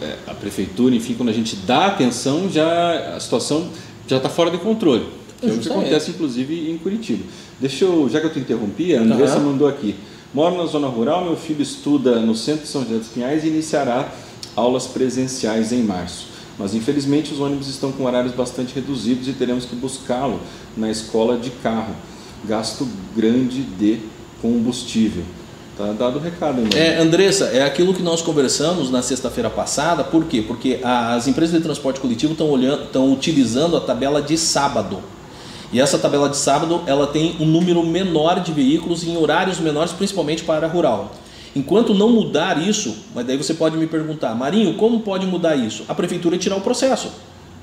é, 0.00 0.14
a 0.26 0.34
prefeitura, 0.34 0.94
enfim, 0.94 1.14
quando 1.14 1.30
a 1.30 1.32
gente 1.32 1.56
dá 1.56 1.86
atenção, 1.86 2.48
já 2.50 3.16
a 3.16 3.18
situação 3.18 3.68
já 4.12 4.18
está 4.18 4.28
fora 4.28 4.50
de 4.50 4.58
controle. 4.58 5.06
Que 5.40 5.48
é 5.48 5.52
o 5.52 5.58
que 5.58 5.68
acontece, 5.68 6.10
inclusive, 6.10 6.70
em 6.70 6.78
Curitiba. 6.78 7.24
Deixa 7.58 7.84
eu, 7.84 8.08
já 8.08 8.20
que 8.20 8.26
eu 8.26 8.32
te 8.32 8.38
interrompi, 8.38 8.94
a 8.94 9.00
Andressa 9.00 9.38
uhum. 9.38 9.52
mandou 9.52 9.66
aqui. 9.66 9.96
Moro 10.32 10.56
na 10.56 10.66
zona 10.66 10.86
rural, 10.86 11.24
meu 11.24 11.36
filho 11.36 11.62
estuda 11.62 12.20
no 12.20 12.34
centro 12.34 12.62
de 12.62 12.68
São 12.68 12.82
José 12.82 12.98
dos 12.98 13.08
Pinhais 13.08 13.44
e 13.44 13.48
iniciará 13.48 14.12
aulas 14.54 14.86
presenciais 14.86 15.72
em 15.72 15.82
março. 15.82 16.28
Mas 16.58 16.74
infelizmente 16.74 17.32
os 17.32 17.40
ônibus 17.40 17.68
estão 17.68 17.90
com 17.90 18.04
horários 18.04 18.34
bastante 18.34 18.74
reduzidos 18.74 19.26
e 19.26 19.32
teremos 19.32 19.64
que 19.64 19.74
buscá-lo 19.74 20.40
na 20.76 20.90
escola 20.90 21.36
de 21.36 21.50
carro. 21.50 21.94
Gasto 22.44 22.86
grande 23.16 23.62
de 23.62 23.98
combustível. 24.40 25.24
Tá 25.82 25.92
dado 25.92 26.18
o 26.20 26.22
recado, 26.22 26.60
hein, 26.60 26.68
É, 26.76 26.98
Andressa, 26.98 27.46
é 27.46 27.64
aquilo 27.64 27.92
que 27.92 28.02
nós 28.02 28.22
conversamos 28.22 28.88
na 28.88 29.02
sexta-feira 29.02 29.50
passada, 29.50 30.04
por 30.04 30.26
quê? 30.26 30.40
Porque 30.40 30.78
as 30.80 31.26
empresas 31.26 31.56
de 31.56 31.60
transporte 31.60 31.98
coletivo 31.98 32.34
estão 32.34 32.48
olhando, 32.48 32.84
estão 32.84 33.12
utilizando 33.12 33.76
a 33.76 33.80
tabela 33.80 34.22
de 34.22 34.38
sábado. 34.38 35.00
E 35.72 35.80
essa 35.80 35.98
tabela 35.98 36.28
de 36.28 36.36
sábado, 36.36 36.82
ela 36.86 37.08
tem 37.08 37.36
um 37.40 37.46
número 37.46 37.84
menor 37.84 38.38
de 38.38 38.52
veículos 38.52 39.02
em 39.02 39.16
horários 39.16 39.58
menores, 39.58 39.90
principalmente 39.90 40.44
para 40.44 40.66
a 40.66 40.70
rural. 40.70 41.10
Enquanto 41.56 41.92
não 41.92 42.10
mudar 42.10 42.62
isso, 42.62 42.94
mas 43.12 43.26
daí 43.26 43.36
você 43.36 43.52
pode 43.52 43.76
me 43.76 43.88
perguntar, 43.88 44.36
Marinho, 44.36 44.74
como 44.74 45.00
pode 45.00 45.26
mudar 45.26 45.56
isso? 45.56 45.84
A 45.88 45.94
prefeitura 45.96 46.38
tirar 46.38 46.56
o 46.56 46.60
processo. 46.60 47.10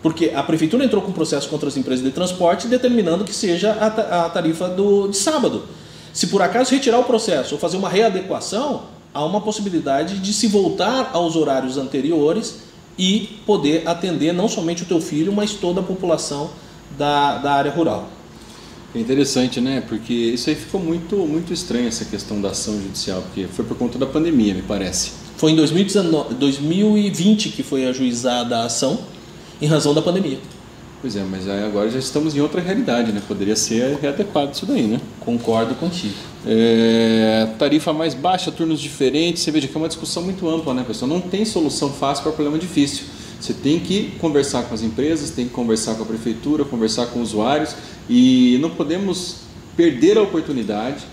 Porque 0.02 0.32
a 0.36 0.44
prefeitura 0.44 0.84
entrou 0.84 1.02
com 1.02 1.14
processo 1.14 1.48
contra 1.48 1.70
as 1.70 1.78
empresas 1.78 2.04
de 2.04 2.12
transporte 2.12 2.68
determinando 2.68 3.24
que 3.24 3.34
seja 3.34 3.72
a 3.72 4.30
tarifa 4.30 4.68
do, 4.68 5.08
de 5.08 5.16
sábado. 5.16 5.64
Se 6.20 6.28
por 6.28 6.42
acaso 6.42 6.72
retirar 6.72 7.00
o 7.00 7.06
processo 7.06 7.56
ou 7.56 7.62
fazer 7.62 7.78
uma 7.78 7.88
readequação, 7.88 8.82
há 9.14 9.24
uma 9.24 9.40
possibilidade 9.40 10.20
de 10.20 10.34
se 10.34 10.48
voltar 10.48 11.12
aos 11.14 11.38
horários 11.38 11.78
anteriores 11.78 12.56
e 12.98 13.40
poder 13.46 13.88
atender 13.88 14.34
não 14.34 14.50
somente 14.50 14.84
o 14.84 14.86
teu 14.86 15.00
filho, 15.00 15.32
mas 15.32 15.54
toda 15.54 15.80
a 15.80 15.84
população 15.84 16.50
da, 16.98 17.38
da 17.38 17.54
área 17.54 17.72
rural. 17.72 18.10
É 18.94 19.00
interessante, 19.00 19.62
né? 19.62 19.82
Porque 19.88 20.12
isso 20.12 20.50
aí 20.50 20.58
ficou 20.58 20.82
muito, 20.82 21.16
muito 21.16 21.54
estranho, 21.54 21.88
essa 21.88 22.04
questão 22.04 22.42
da 22.42 22.50
ação 22.50 22.74
judicial, 22.82 23.22
porque 23.22 23.48
foi 23.48 23.64
por 23.64 23.78
conta 23.78 23.98
da 23.98 24.06
pandemia, 24.06 24.54
me 24.54 24.62
parece. 24.62 25.12
Foi 25.38 25.54
em 25.54 25.56
2019, 25.56 26.34
2020 26.34 27.48
que 27.48 27.64
foi 27.64 27.86
ajuizada 27.86 28.58
a 28.58 28.66
ação, 28.66 29.00
em 29.62 29.68
razão 29.68 29.94
da 29.94 30.02
pandemia. 30.02 30.40
Pois 31.02 31.16
é, 31.16 31.24
mas 31.24 31.48
agora 31.48 31.90
já 31.90 31.98
estamos 31.98 32.36
em 32.36 32.42
outra 32.42 32.60
realidade, 32.60 33.14
né? 33.14 33.22
Poderia 33.26 33.56
ser 33.56 33.98
readequado 34.02 34.52
isso 34.54 34.66
daí, 34.66 34.86
né? 34.86 35.00
Concordo 35.22 35.74
contigo. 35.76 36.14
É, 36.46 37.48
tarifa 37.58 37.94
mais 37.94 38.14
baixa, 38.14 38.52
turnos 38.52 38.82
diferentes, 38.82 39.42
você 39.44 39.52
veja 39.52 39.68
que 39.68 39.76
é 39.76 39.78
uma 39.78 39.88
discussão 39.88 40.24
muito 40.24 40.50
ampla, 40.50 40.74
né, 40.74 40.84
pessoal? 40.86 41.10
Não 41.10 41.22
tem 41.22 41.46
solução 41.46 41.90
fácil 41.90 42.24
para 42.24 42.34
problema 42.34 42.58
difícil. 42.58 43.06
Você 43.40 43.54
tem 43.54 43.80
que 43.80 44.12
conversar 44.20 44.64
com 44.64 44.74
as 44.74 44.82
empresas, 44.82 45.32
tem 45.32 45.48
que 45.48 45.54
conversar 45.54 45.96
com 45.96 46.04
a 46.04 46.06
prefeitura, 46.06 46.66
conversar 46.66 47.06
com 47.08 47.22
usuários 47.22 47.74
e 48.10 48.58
não 48.62 48.70
podemos 48.70 49.38
perder 49.78 50.18
a 50.18 50.22
oportunidade 50.22 51.06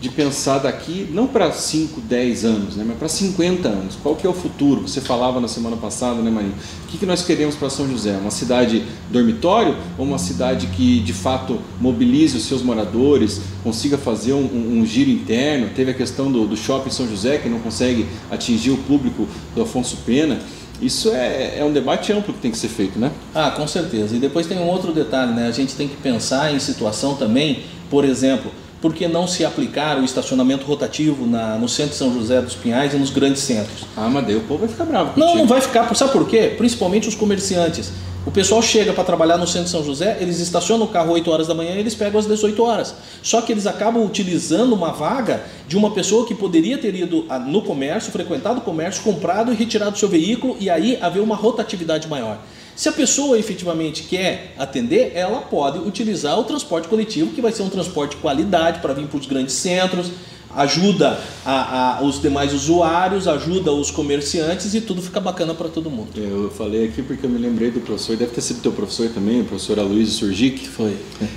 de 0.00 0.10
pensar 0.10 0.58
daqui, 0.58 1.08
não 1.10 1.26
para 1.26 1.50
5, 1.50 2.00
10 2.02 2.44
anos, 2.44 2.76
né, 2.76 2.84
mas 2.86 2.98
para 2.98 3.08
50 3.08 3.68
anos. 3.68 3.96
Qual 4.02 4.14
que 4.14 4.26
é 4.26 4.30
o 4.30 4.34
futuro? 4.34 4.82
Você 4.82 5.00
falava 5.00 5.40
na 5.40 5.48
semana 5.48 5.76
passada, 5.76 6.20
né, 6.20 6.30
Marinho? 6.30 6.54
O 6.84 6.88
que, 6.88 6.98
que 6.98 7.06
nós 7.06 7.22
queremos 7.22 7.54
para 7.54 7.70
São 7.70 7.88
José? 7.88 8.16
Uma 8.16 8.30
cidade 8.30 8.84
dormitório 9.10 9.74
ou 9.96 10.04
uma 10.04 10.18
cidade 10.18 10.66
que 10.68 11.00
de 11.00 11.12
fato 11.12 11.58
mobilize 11.80 12.36
os 12.36 12.44
seus 12.44 12.62
moradores, 12.62 13.40
consiga 13.64 13.96
fazer 13.96 14.34
um, 14.34 14.44
um, 14.44 14.80
um 14.80 14.86
giro 14.86 15.10
interno? 15.10 15.70
Teve 15.74 15.92
a 15.92 15.94
questão 15.94 16.30
do, 16.30 16.46
do 16.46 16.56
shopping 16.56 16.90
São 16.90 17.08
José, 17.08 17.38
que 17.38 17.48
não 17.48 17.58
consegue 17.60 18.06
atingir 18.30 18.72
o 18.72 18.76
público 18.78 19.26
do 19.54 19.62
Afonso 19.62 19.98
Pena. 20.04 20.38
Isso 20.80 21.08
é, 21.10 21.58
é 21.58 21.64
um 21.64 21.72
debate 21.72 22.12
amplo 22.12 22.34
que 22.34 22.40
tem 22.40 22.50
que 22.50 22.58
ser 22.58 22.68
feito, 22.68 22.98
né? 22.98 23.10
Ah, 23.34 23.50
com 23.50 23.66
certeza. 23.66 24.14
E 24.14 24.18
depois 24.18 24.46
tem 24.46 24.58
um 24.58 24.68
outro 24.68 24.92
detalhe, 24.92 25.32
né? 25.32 25.46
A 25.46 25.50
gente 25.50 25.74
tem 25.74 25.88
que 25.88 25.96
pensar 25.96 26.52
em 26.52 26.58
situação 26.58 27.14
também, 27.14 27.62
por 27.88 28.04
exemplo, 28.04 28.50
por 28.86 28.94
que 28.94 29.08
não 29.08 29.26
se 29.26 29.44
aplicar 29.44 29.98
o 29.98 30.04
estacionamento 30.04 30.64
rotativo 30.64 31.26
na, 31.26 31.58
no 31.58 31.68
centro 31.68 31.90
de 31.90 31.96
São 31.96 32.14
José 32.14 32.40
dos 32.40 32.54
Pinhais 32.54 32.94
e 32.94 32.96
nos 32.96 33.10
grandes 33.10 33.42
centros? 33.42 33.84
Ah, 33.96 34.08
mas 34.08 34.24
daí 34.24 34.36
o 34.36 34.42
povo 34.42 34.60
vai 34.60 34.68
ficar 34.68 34.84
bravo. 34.84 35.12
Contigo. 35.12 35.26
Não, 35.26 35.34
não 35.38 35.44
vai 35.44 35.60
ficar. 35.60 35.92
Sabe 35.96 36.12
por 36.12 36.28
quê? 36.28 36.54
Principalmente 36.56 37.08
os 37.08 37.16
comerciantes. 37.16 37.90
O 38.24 38.30
pessoal 38.30 38.62
chega 38.62 38.92
para 38.92 39.02
trabalhar 39.02 39.38
no 39.38 39.46
centro 39.46 39.64
de 39.64 39.70
São 39.70 39.84
José, 39.84 40.18
eles 40.20 40.38
estacionam 40.38 40.86
o 40.86 40.88
carro 40.88 41.12
8 41.12 41.28
horas 41.28 41.48
da 41.48 41.54
manhã 41.54 41.74
e 41.74 41.80
eles 41.80 41.96
pegam 41.96 42.20
às 42.20 42.26
18 42.26 42.62
horas. 42.62 42.94
Só 43.24 43.40
que 43.40 43.50
eles 43.50 43.66
acabam 43.66 44.04
utilizando 44.04 44.72
uma 44.72 44.92
vaga 44.92 45.42
de 45.66 45.76
uma 45.76 45.90
pessoa 45.90 46.24
que 46.24 46.34
poderia 46.34 46.78
ter 46.78 46.94
ido 46.94 47.26
no 47.48 47.62
comércio, 47.62 48.12
frequentado 48.12 48.60
o 48.60 48.62
comércio, 48.62 49.02
comprado 49.02 49.52
e 49.52 49.56
retirado 49.56 49.98
seu 49.98 50.08
veículo 50.08 50.56
e 50.60 50.70
aí 50.70 50.96
haver 51.00 51.20
uma 51.20 51.34
rotatividade 51.34 52.06
maior. 52.06 52.38
Se 52.76 52.90
a 52.90 52.92
pessoa 52.92 53.38
efetivamente 53.38 54.02
quer 54.02 54.54
atender, 54.58 55.12
ela 55.14 55.40
pode 55.40 55.78
utilizar 55.78 56.38
o 56.38 56.44
transporte 56.44 56.86
coletivo, 56.86 57.32
que 57.32 57.40
vai 57.40 57.50
ser 57.50 57.62
um 57.62 57.70
transporte 57.70 58.10
de 58.10 58.18
qualidade 58.18 58.80
para 58.80 58.92
vir 58.92 59.06
para 59.06 59.18
os 59.18 59.24
grandes 59.24 59.54
centros, 59.54 60.10
ajuda 60.54 61.18
a, 61.44 61.98
a, 61.98 62.02
os 62.02 62.20
demais 62.20 62.52
usuários, 62.52 63.26
ajuda 63.26 63.72
os 63.72 63.90
comerciantes 63.90 64.74
e 64.74 64.80
tudo 64.80 65.02
fica 65.02 65.20
bacana 65.20 65.54
para 65.54 65.68
todo 65.68 65.90
mundo. 65.90 66.08
Eu 66.16 66.50
falei 66.50 66.86
aqui 66.86 67.02
porque 67.02 67.24
eu 67.24 67.30
me 67.30 67.38
lembrei 67.38 67.70
do 67.70 67.80
professor, 67.80 68.14
deve 68.14 68.32
ter 68.32 68.40
sido 68.42 68.60
teu 68.60 68.72
professor 68.72 69.08
também, 69.08 69.40
o 69.40 69.44
professor 69.44 69.78
Aloysio 69.78 70.14
Surgic. 70.14 70.66
Foi. 70.68 70.96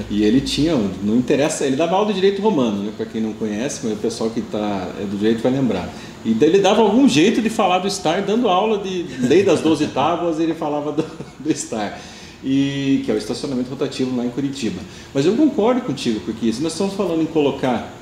e 0.09 0.23
ele 0.23 0.41
tinha, 0.41 0.75
não 1.03 1.15
interessa, 1.15 1.65
ele 1.65 1.75
dava 1.75 1.95
aula 1.95 2.07
de 2.07 2.13
direito 2.13 2.41
romano, 2.41 2.83
né? 2.83 2.91
para 2.95 3.05
quem 3.05 3.21
não 3.21 3.33
conhece, 3.33 3.81
mas 3.83 3.93
o 3.93 3.97
pessoal 3.97 4.29
que 4.29 4.39
está 4.39 4.89
é 4.99 5.05
do 5.05 5.17
direito 5.17 5.41
vai 5.41 5.51
lembrar. 5.51 5.89
E 6.25 6.33
daí 6.33 6.49
ele 6.49 6.59
dava 6.59 6.81
algum 6.81 7.07
jeito 7.07 7.41
de 7.41 7.49
falar 7.49 7.79
do 7.79 7.87
estar, 7.87 8.21
dando 8.21 8.49
aula 8.49 8.79
de 8.79 9.05
lei 9.19 9.43
das 9.43 9.61
12 9.61 9.87
tábuas, 9.87 10.39
ele 10.39 10.53
falava 10.53 10.91
do, 10.91 11.05
do 11.39 11.51
estar. 11.51 11.99
E 12.43 13.01
que 13.05 13.11
é 13.11 13.13
o 13.13 13.17
estacionamento 13.17 13.69
rotativo 13.69 14.15
lá 14.15 14.25
em 14.25 14.29
Curitiba. 14.29 14.81
Mas 15.13 15.25
eu 15.25 15.35
concordo 15.35 15.81
contigo, 15.81 16.19
porque 16.21 16.51
se 16.51 16.61
nós 16.61 16.73
estamos 16.73 16.93
falando 16.93 17.21
em 17.21 17.25
colocar 17.25 17.93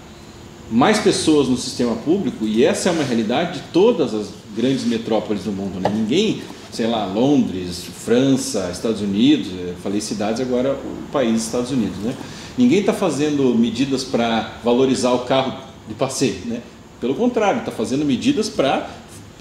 mais 0.70 1.00
pessoas 1.00 1.48
no 1.48 1.58
sistema 1.58 1.96
público, 1.96 2.46
e 2.46 2.64
essa 2.64 2.90
é 2.90 2.92
uma 2.92 3.04
realidade 3.04 3.60
de 3.60 3.68
todas 3.72 4.14
as 4.14 4.30
grandes 4.56 4.84
metrópoles 4.84 5.44
do 5.44 5.52
mundo, 5.52 5.80
né? 5.80 5.90
ninguém, 5.94 6.42
sei 6.72 6.88
lá, 6.88 7.06
Londres, 7.06 7.86
França, 8.04 8.70
Estados 8.72 9.02
Unidos, 9.02 9.48
falei 9.82 10.02
cidades, 10.02 10.42
agora 10.42 10.74
o 10.74 11.12
país 11.12 11.44
Estados 11.44 11.72
Unidos, 11.72 11.98
né? 12.00 12.14
Ninguém 12.58 12.80
está 12.80 12.92
fazendo 12.92 13.56
medidas 13.56 14.04
para 14.04 14.60
valorizar 14.64 15.12
o 15.12 15.20
carro 15.20 15.54
de 15.88 15.94
passeio, 15.94 16.40
né? 16.46 16.62
Pelo 17.00 17.16
contrário, 17.16 17.60
está 17.60 17.72
fazendo 17.72 18.04
medidas 18.04 18.50
para 18.50 18.90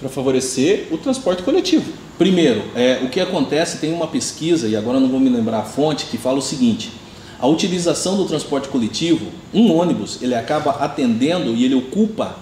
favorecer 0.09 0.87
o 0.91 0.97
transporte 0.97 1.41
coletivo. 1.43 1.91
Primeiro, 2.17 2.63
é, 2.75 2.99
o 3.03 3.09
que 3.09 3.19
acontece, 3.19 3.79
tem 3.79 3.93
uma 3.93 4.07
pesquisa, 4.07 4.67
e 4.67 4.75
agora 4.75 4.99
não 4.99 5.09
vou 5.09 5.19
me 5.19 5.29
lembrar 5.29 5.59
a 5.59 5.63
fonte, 5.63 6.05
que 6.05 6.17
fala 6.17 6.37
o 6.37 6.41
seguinte: 6.41 6.91
a 7.39 7.47
utilização 7.47 8.17
do 8.17 8.25
transporte 8.25 8.67
coletivo, 8.67 9.27
um 9.53 9.75
ônibus, 9.75 10.19
ele 10.21 10.35
acaba 10.35 10.71
atendendo 10.71 11.55
e 11.55 11.63
ele 11.63 11.75
ocupa 11.75 12.35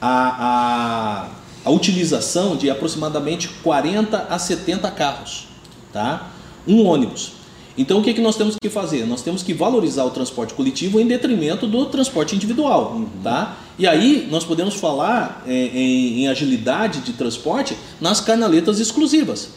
a, 0.00 1.26
a, 1.64 1.68
a 1.68 1.70
utilização 1.70 2.56
de 2.56 2.68
aproximadamente 2.68 3.48
40 3.62 4.26
a 4.28 4.38
70 4.38 4.90
carros. 4.90 5.48
Tá? 5.92 6.30
Um 6.66 6.86
ônibus. 6.86 7.41
Então 7.76 8.00
o 8.00 8.02
que, 8.02 8.10
é 8.10 8.12
que 8.12 8.20
nós 8.20 8.36
temos 8.36 8.56
que 8.60 8.68
fazer? 8.68 9.06
Nós 9.06 9.22
temos 9.22 9.42
que 9.42 9.54
valorizar 9.54 10.04
o 10.04 10.10
transporte 10.10 10.52
coletivo 10.54 11.00
em 11.00 11.06
detrimento 11.06 11.66
do 11.66 11.86
transporte 11.86 12.36
individual. 12.36 12.92
Uhum. 12.94 13.08
Tá? 13.22 13.56
E 13.78 13.86
aí 13.86 14.28
nós 14.30 14.44
podemos 14.44 14.74
falar 14.74 15.42
é, 15.46 15.52
em, 15.52 16.22
em, 16.22 16.28
agilidade 16.28 17.00
de 17.00 17.14
transporte 17.14 17.76
nas 18.00 18.20
canaletas 18.20 18.78
exclusivas. 18.78 19.50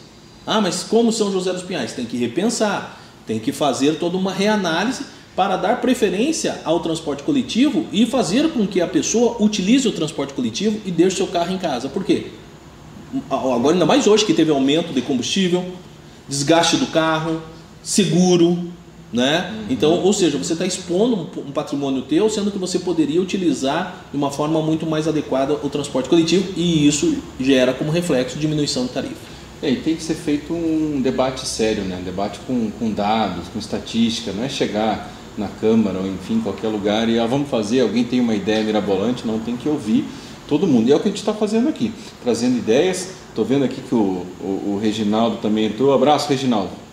Ah, 0.46 0.60
mas 0.60 0.82
como 0.82 1.12
São 1.12 1.30
José 1.30 1.52
dos 1.52 1.62
Pinhais? 1.62 1.92
Tem 1.92 2.06
que 2.06 2.16
repensar, 2.16 2.98
tem 3.26 3.38
que 3.38 3.52
fazer 3.52 3.98
toda 3.98 4.16
uma 4.16 4.32
reanálise 4.32 5.04
para 5.34 5.56
dar 5.56 5.82
preferência 5.82 6.62
ao 6.64 6.80
transporte 6.80 7.22
coletivo 7.22 7.86
e 7.92 8.06
fazer 8.06 8.50
com 8.52 8.66
que 8.66 8.80
a 8.80 8.86
pessoa 8.86 9.36
utilize 9.38 9.86
o 9.86 9.92
transporte 9.92 10.32
coletivo 10.32 10.80
e 10.86 10.90
deixe 10.90 11.16
seu 11.16 11.26
carro 11.26 11.52
em 11.52 11.58
casa. 11.58 11.90
Por 11.90 12.02
quê? 12.04 12.28
Agora, 13.28 13.74
ainda 13.74 13.84
mais 13.84 14.06
hoje 14.06 14.24
que 14.24 14.32
teve 14.32 14.50
aumento 14.50 14.94
de 14.94 15.02
combustível, 15.02 15.64
desgaste 16.28 16.76
do 16.78 16.86
carro, 16.86 17.42
seguro, 17.86 18.58
né? 19.12 19.48
Uhum. 19.48 19.66
Então, 19.70 19.92
ou 20.02 20.12
seja, 20.12 20.36
você 20.36 20.54
está 20.54 20.66
expondo 20.66 21.30
um 21.38 21.52
patrimônio 21.52 22.02
teu, 22.02 22.28
sendo 22.28 22.50
que 22.50 22.58
você 22.58 22.80
poderia 22.80 23.22
utilizar 23.22 24.06
de 24.10 24.16
uma 24.16 24.32
forma 24.32 24.60
muito 24.60 24.84
mais 24.84 25.06
adequada 25.06 25.54
o 25.54 25.70
transporte 25.70 26.08
coletivo 26.08 26.52
e 26.56 26.86
isso 26.86 27.16
gera 27.38 27.72
como 27.72 27.92
reflexo 27.92 28.38
diminuição 28.38 28.86
de 28.86 28.90
tarifa. 28.90 29.36
É, 29.62 29.70
e 29.70 29.76
tem 29.76 29.94
que 29.94 30.02
ser 30.02 30.14
feito 30.14 30.52
um 30.52 31.00
debate 31.00 31.46
sério, 31.46 31.84
né? 31.84 31.96
Um 32.00 32.04
debate 32.04 32.40
com, 32.44 32.70
com 32.72 32.90
dados, 32.90 33.46
com 33.48 33.58
estatística, 33.58 34.32
não 34.32 34.42
é 34.42 34.48
chegar 34.48 35.12
na 35.38 35.46
Câmara 35.46 36.00
ou 36.00 36.06
enfim, 36.08 36.40
qualquer 36.40 36.68
lugar 36.68 37.08
e 37.08 37.18
ah, 37.20 37.26
vamos 37.26 37.48
fazer, 37.48 37.82
alguém 37.82 38.02
tem 38.02 38.20
uma 38.20 38.34
ideia 38.34 38.64
mirabolante, 38.64 39.26
não 39.26 39.38
tem 39.38 39.56
que 39.56 39.68
ouvir 39.68 40.04
todo 40.48 40.66
mundo. 40.66 40.88
E 40.88 40.92
é 40.92 40.96
o 40.96 40.98
que 40.98 41.06
a 41.06 41.10
gente 41.10 41.20
está 41.20 41.32
fazendo 41.32 41.68
aqui, 41.68 41.92
trazendo 42.24 42.58
ideias. 42.58 43.12
Estou 43.28 43.44
vendo 43.44 43.64
aqui 43.64 43.80
que 43.80 43.94
o, 43.94 44.26
o, 44.40 44.72
o 44.74 44.80
Reginaldo 44.82 45.36
também 45.36 45.66
entrou. 45.66 45.94
Abraço, 45.94 46.28
Reginaldo. 46.28 46.85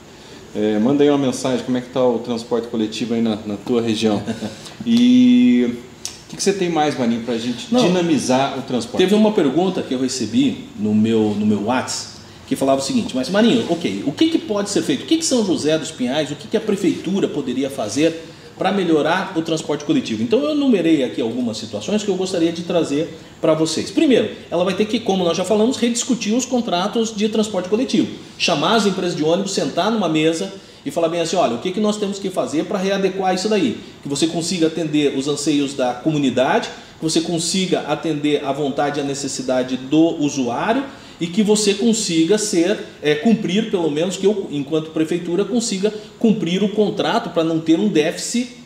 É, 0.55 0.77
manda 0.77 1.03
aí 1.03 1.09
uma 1.09 1.17
mensagem, 1.17 1.65
como 1.65 1.77
é 1.77 1.81
que 1.81 1.87
está 1.87 2.05
o 2.05 2.19
transporte 2.19 2.67
coletivo 2.67 3.15
aí 3.15 3.21
na, 3.21 3.37
na 3.45 3.57
tua 3.57 3.81
região. 3.81 4.21
E 4.85 5.77
o 6.25 6.29
que, 6.29 6.35
que, 6.35 6.43
você 6.43 6.51
tem 6.51 6.67
mais, 6.67 6.99
Marinho, 6.99 7.21
para 7.21 7.35
a 7.35 7.37
gente 7.37 7.73
Não, 7.73 7.79
dinamizar 7.79 8.59
o 8.59 8.63
transporte? 8.63 8.97
Teve 8.97 9.15
uma 9.15 9.31
pergunta 9.31 9.81
que 9.81 9.93
eu 9.93 10.01
recebi 10.01 10.65
no 10.77 10.93
meu, 10.93 11.33
no 11.39 11.45
meu 11.45 11.65
WhatsApp, 11.65 12.17
que 12.45 12.53
falava 12.53 12.81
o 12.81 12.83
seguinte: 12.83 13.15
Mas 13.15 13.29
Marinho, 13.29 13.65
ok, 13.69 14.03
o 14.05 14.11
que, 14.11 14.29
que 14.29 14.37
pode 14.37 14.69
ser 14.69 14.81
feito? 14.81 15.03
O 15.03 15.05
que, 15.05 15.17
que 15.17 15.25
São 15.25 15.45
José 15.45 15.77
dos 15.77 15.89
Pinhais, 15.89 16.31
o 16.31 16.35
que, 16.35 16.49
que 16.49 16.57
a 16.57 16.59
prefeitura 16.59 17.29
poderia 17.29 17.69
fazer 17.69 18.32
para 18.57 18.71
melhorar 18.71 19.33
o 19.35 19.41
transporte 19.41 19.83
coletivo? 19.85 20.21
Então 20.23 20.39
eu 20.39 20.51
enumerei 20.51 21.03
aqui 21.03 21.21
algumas 21.21 21.57
situações 21.57 22.03
que 22.03 22.09
eu 22.09 22.15
gostaria 22.15 22.51
de 22.51 22.63
trazer 22.63 23.17
para 23.41 23.53
vocês. 23.53 23.91
Primeiro, 23.91 24.31
ela 24.49 24.63
vai 24.63 24.73
ter 24.73 24.85
que, 24.85 24.99
como 24.99 25.23
nós 25.23 25.35
já 25.35 25.43
falamos, 25.43 25.77
rediscutir 25.77 26.33
os 26.33 26.45
contratos 26.45 27.15
de 27.15 27.27
transporte 27.29 27.69
coletivo, 27.69 28.07
chamar 28.37 28.75
as 28.75 28.85
empresas 28.85 29.15
de 29.15 29.23
ônibus, 29.23 29.53
sentar 29.53 29.91
numa 29.91 30.07
mesa 30.07 30.53
e 30.85 30.91
falar 30.91 31.09
bem 31.09 31.21
assim, 31.21 31.35
olha, 31.35 31.55
o 31.55 31.59
que, 31.59 31.71
que 31.71 31.79
nós 31.79 31.97
temos 31.97 32.19
que 32.19 32.29
fazer 32.29 32.65
para 32.65 32.77
readequar 32.77 33.33
isso 33.33 33.47
daí? 33.49 33.77
Que 34.01 34.09
você 34.09 34.27
consiga 34.27 34.67
atender 34.67 35.17
os 35.17 35.27
anseios 35.27 35.73
da 35.73 35.93
comunidade, 35.93 36.69
que 36.99 37.03
você 37.03 37.21
consiga 37.21 37.81
atender 37.81 38.43
a 38.45 38.51
vontade 38.51 38.99
e 38.99 39.01
a 39.01 39.05
necessidade 39.05 39.77
do 39.77 40.21
usuário 40.21 40.83
e 41.19 41.27
que 41.27 41.43
você 41.43 41.73
consiga 41.73 42.37
ser, 42.37 42.77
é, 43.01 43.15
cumprir 43.15 43.69
pelo 43.69 43.89
menos, 43.89 44.17
que 44.17 44.25
eu, 44.25 44.47
enquanto 44.51 44.91
prefeitura, 44.91 45.45
consiga 45.45 45.93
cumprir 46.19 46.63
o 46.63 46.69
contrato 46.69 47.29
para 47.29 47.43
não 47.43 47.59
ter 47.59 47.79
um 47.79 47.87
déficit 47.87 48.57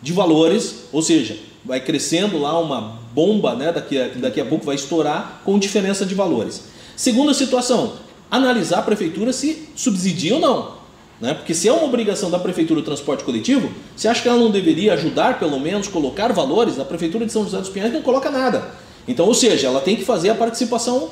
de 0.00 0.12
valores, 0.12 0.84
ou 0.92 1.02
seja, 1.02 1.36
vai 1.64 1.80
crescendo 1.80 2.38
lá 2.38 2.58
uma 2.58 3.00
bomba, 3.12 3.54
né, 3.54 3.72
daqui, 3.72 4.00
a, 4.00 4.08
daqui 4.08 4.40
a 4.40 4.44
pouco 4.44 4.64
vai 4.64 4.74
estourar 4.76 5.42
com 5.44 5.58
diferença 5.58 6.06
de 6.06 6.14
valores. 6.14 6.64
Segunda 6.94 7.34
situação, 7.34 7.94
analisar 8.30 8.78
a 8.78 8.82
prefeitura 8.82 9.32
se 9.32 9.68
subsidia 9.74 10.34
ou 10.34 10.40
não. 10.40 10.76
Né? 11.20 11.32
Porque 11.34 11.54
se 11.54 11.68
é 11.68 11.72
uma 11.72 11.84
obrigação 11.84 12.30
da 12.30 12.38
Prefeitura 12.38 12.80
o 12.80 12.82
transporte 12.82 13.24
coletivo, 13.24 13.70
você 13.96 14.06
acha 14.06 14.22
que 14.22 14.28
ela 14.28 14.38
não 14.38 14.50
deveria 14.50 14.92
ajudar, 14.94 15.38
pelo 15.38 15.58
menos, 15.58 15.88
colocar 15.88 16.32
valores? 16.32 16.78
A 16.78 16.84
Prefeitura 16.84 17.24
de 17.24 17.32
São 17.32 17.44
José 17.44 17.58
dos 17.58 17.70
Pinhais 17.70 17.92
não 17.92 18.02
coloca 18.02 18.30
nada. 18.30 18.70
Então, 19.08 19.26
ou 19.26 19.34
seja, 19.34 19.68
ela 19.68 19.80
tem 19.80 19.96
que 19.96 20.04
fazer 20.04 20.30
a 20.30 20.34
participação 20.34 21.10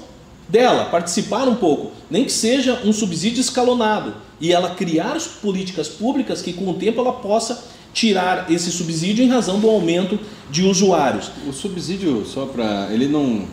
dela, 0.49 0.87
participar 0.87 1.49
um 1.49 1.55
pouco, 1.55 1.93
nem 2.11 2.25
que 2.25 2.33
seja 2.33 2.81
um 2.85 2.93
subsídio 2.93 3.41
escalonado, 3.41 4.15
e 4.41 4.53
ela 4.53 4.71
criar 4.71 5.17
políticas 5.41 5.89
públicas 5.89 6.43
que 6.43 6.53
com 6.53 6.69
o 6.69 6.75
tempo 6.75 7.01
ela 7.01 7.13
possa 7.13 7.65
tirar 7.93 8.51
esse 8.51 8.71
subsídio 8.71 9.25
em 9.25 9.29
razão 9.29 9.61
do 9.61 9.71
aumento 9.71 10.19
de 10.51 10.63
usuários. 10.63 11.31
O 11.49 11.53
subsídio, 11.53 12.27
só 12.27 12.45
para. 12.47 12.89
ele 12.91 13.07
não 13.07 13.47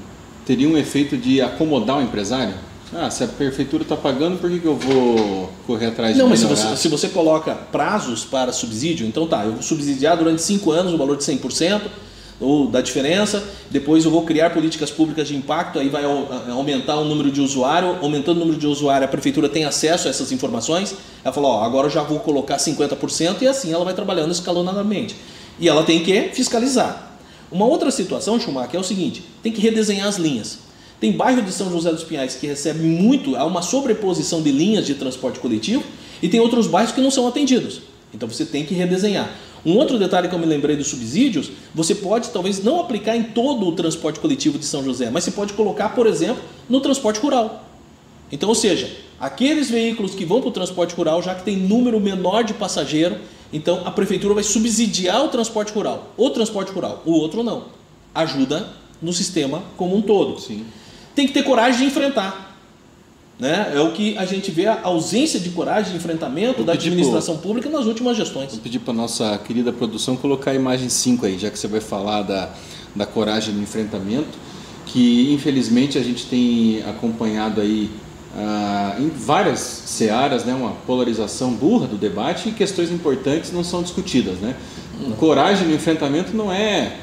teria 0.46 0.68
um 0.68 0.78
efeito 0.78 1.16
de 1.16 1.42
acomodar 1.42 2.00
o 2.00 2.02
empresário? 2.02 2.54
Ah, 2.94 3.10
se 3.10 3.24
a 3.24 3.28
prefeitura 3.28 3.84
está 3.84 3.96
pagando, 3.96 4.38
por 4.38 4.50
que, 4.50 4.60
que 4.60 4.66
eu 4.66 4.76
vou 4.76 5.50
correr 5.66 5.88
atrás 5.88 6.18
Não, 6.18 6.26
de 6.26 6.32
mas 6.32 6.40
se 6.42 6.46
você, 6.46 6.76
se 6.76 6.88
você 6.90 7.08
coloca 7.08 7.56
prazos 7.56 8.26
para 8.26 8.52
subsídio, 8.52 9.08
então 9.08 9.26
tá, 9.26 9.46
eu 9.46 9.54
vou 9.54 9.62
subsidiar 9.62 10.18
durante 10.18 10.42
5 10.42 10.72
anos 10.72 10.94
o 10.94 10.98
valor 10.98 11.16
de 11.16 11.24
100%, 11.24 11.84
ou 12.42 12.68
da 12.68 12.82
diferença, 12.82 13.44
depois 13.70 14.04
eu 14.04 14.12
vou 14.12 14.24
criar 14.24 14.50
políticas 14.50 14.90
públicas 14.90 15.28
de 15.28 15.36
impacto, 15.36 15.78
aí 15.80 15.88
vai 15.90 16.04
au- 16.04 16.28
aumentar 16.50 16.98
o 16.98 17.06
número 17.06 17.32
de 17.32 17.40
usuário, 17.40 17.98
aumentando 18.02 18.38
o 18.38 18.40
número 18.40 18.58
de 18.58 18.66
usuário, 18.68 19.06
a 19.06 19.08
prefeitura 19.08 19.48
tem 19.48 19.64
acesso 19.64 20.08
a 20.08 20.10
essas 20.10 20.32
informações, 20.32 20.96
ela 21.24 21.32
falou, 21.34 21.52
ó, 21.52 21.64
agora 21.64 21.88
eu 21.88 21.92
já 21.92 22.02
vou 22.02 22.20
colocar 22.20 22.58
50% 22.58 23.42
e 23.44 23.48
assim 23.48 23.72
ela 23.72 23.86
vai 23.86 23.94
trabalhando 23.94 24.32
escalonadamente. 24.32 25.16
E 25.60 25.70
ela 25.70 25.84
tem 25.84 26.04
que 26.04 26.30
fiscalizar. 26.34 27.12
Uma 27.52 27.66
outra 27.66 27.92
situação, 27.92 28.40
Schumacher, 28.40 28.76
é 28.76 28.80
o 28.80 28.84
seguinte, 28.84 29.24
tem 29.44 29.52
que 29.52 29.62
redesenhar 29.62 30.08
as 30.08 30.18
linhas. 30.18 30.60
Tem 31.00 31.12
bairro 31.12 31.42
de 31.42 31.52
São 31.52 31.70
José 31.72 31.92
dos 31.92 32.04
Pinhais 32.04 32.36
que 32.36 32.48
recebe 32.48 32.80
muito, 32.84 33.36
há 33.36 33.46
uma 33.46 33.62
sobreposição 33.62 34.42
de 34.42 34.52
linhas 34.52 34.86
de 34.86 34.96
transporte 34.96 35.40
coletivo, 35.40 35.84
e 36.22 36.30
tem 36.30 36.40
outros 36.40 36.68
bairros 36.68 36.92
que 36.94 37.02
não 37.02 37.12
são 37.12 37.28
atendidos. 37.28 37.82
Então 38.14 38.28
você 38.30 38.46
tem 38.46 38.66
que 38.66 38.74
redesenhar. 38.74 39.30
Um 39.66 39.78
outro 39.78 40.00
detalhe 40.00 40.28
que 40.28 40.34
eu 40.34 40.40
me 40.40 40.46
lembrei 40.46 40.76
dos 40.76 40.88
subsídios, 40.88 41.52
você 41.74 41.94
pode 41.94 42.30
talvez 42.30 42.64
não 42.64 42.80
aplicar 42.80 43.16
em 43.16 43.24
todo 43.24 43.68
o 43.68 43.72
transporte 43.74 44.20
coletivo 44.20 44.58
de 44.58 44.66
São 44.66 44.84
José, 44.84 45.10
mas 45.12 45.24
você 45.24 45.32
pode 45.32 45.54
colocar, 45.54 45.90
por 45.90 46.08
exemplo, 46.08 46.42
no 46.68 46.82
transporte 46.82 47.20
rural. 47.20 47.66
Então, 48.32 48.50
ou 48.50 48.56
seja, 48.56 48.90
aqueles 49.20 49.70
veículos 49.70 50.16
que 50.16 50.26
vão 50.26 50.40
para 50.40 50.50
o 50.50 50.52
transporte 50.52 50.96
rural, 50.96 51.22
já 51.22 51.36
que 51.36 51.44
tem 51.44 51.58
número 51.58 52.00
menor 52.00 52.44
de 52.44 52.54
passageiro, 52.54 53.18
então 53.54 53.84
a 53.86 53.92
prefeitura 53.92 54.34
vai 54.34 54.44
subsidiar 54.44 55.24
o 55.24 55.28
transporte 55.28 55.72
rural. 55.74 56.14
O 56.18 56.30
transporte 56.30 56.72
rural, 56.72 57.04
o 57.06 57.12
outro 57.12 57.44
não. 57.44 57.66
Ajuda 58.16 58.68
no 59.02 59.12
sistema 59.12 59.64
como 59.78 59.96
um 59.96 60.02
todo. 60.02 60.40
Sim. 60.40 60.66
Tem 61.14 61.28
que 61.28 61.34
ter 61.34 61.44
coragem 61.44 61.82
de 61.82 61.86
enfrentar. 61.86 62.51
Né? 63.42 63.72
É 63.74 63.80
o 63.80 63.92
que 63.92 64.16
a 64.20 64.26
gente 64.26 64.52
vê 64.52 64.68
a 64.68 64.82
ausência 64.84 65.40
de 65.40 65.50
coragem 65.50 65.94
de 65.94 65.98
enfrentamento 65.98 66.58
Vou 66.58 66.66
da 66.66 66.74
administração 66.74 67.38
pública 67.38 67.68
nas 67.72 67.88
últimas 67.88 68.16
gestões. 68.16 68.52
Vou 68.52 68.60
pedir 68.60 68.78
para 68.78 68.94
nossa 68.94 69.36
querida 69.40 69.74
produção 69.74 70.16
colocar 70.16 70.52
a 70.52 70.54
imagem 70.54 70.90
5 70.90 71.26
aí, 71.26 71.40
já 71.40 71.50
que 71.50 71.58
você 71.58 71.68
vai 71.68 71.82
falar 71.82 72.22
da, 72.22 72.54
da 72.96 73.08
coragem 73.08 73.56
no 73.56 73.64
enfrentamento, 73.64 74.38
que 74.86 75.34
infelizmente 75.34 75.98
a 75.98 76.04
gente 76.04 76.28
tem 76.28 76.84
acompanhado 76.88 77.62
aí 77.62 77.90
ah, 78.38 78.98
em 79.00 79.10
várias 79.10 79.60
searas, 79.60 80.46
né, 80.46 80.54
uma 80.54 80.74
polarização 80.86 81.52
burra 81.52 81.88
do 81.88 81.98
debate 81.98 82.50
e 82.50 82.52
questões 82.52 82.92
importantes 82.92 83.52
não 83.52 83.64
são 83.64 83.82
discutidas, 83.82 84.38
né? 84.38 84.56
Coragem 85.18 85.68
no 85.68 85.74
enfrentamento 85.74 86.38
não 86.38 86.52
é 86.52 86.98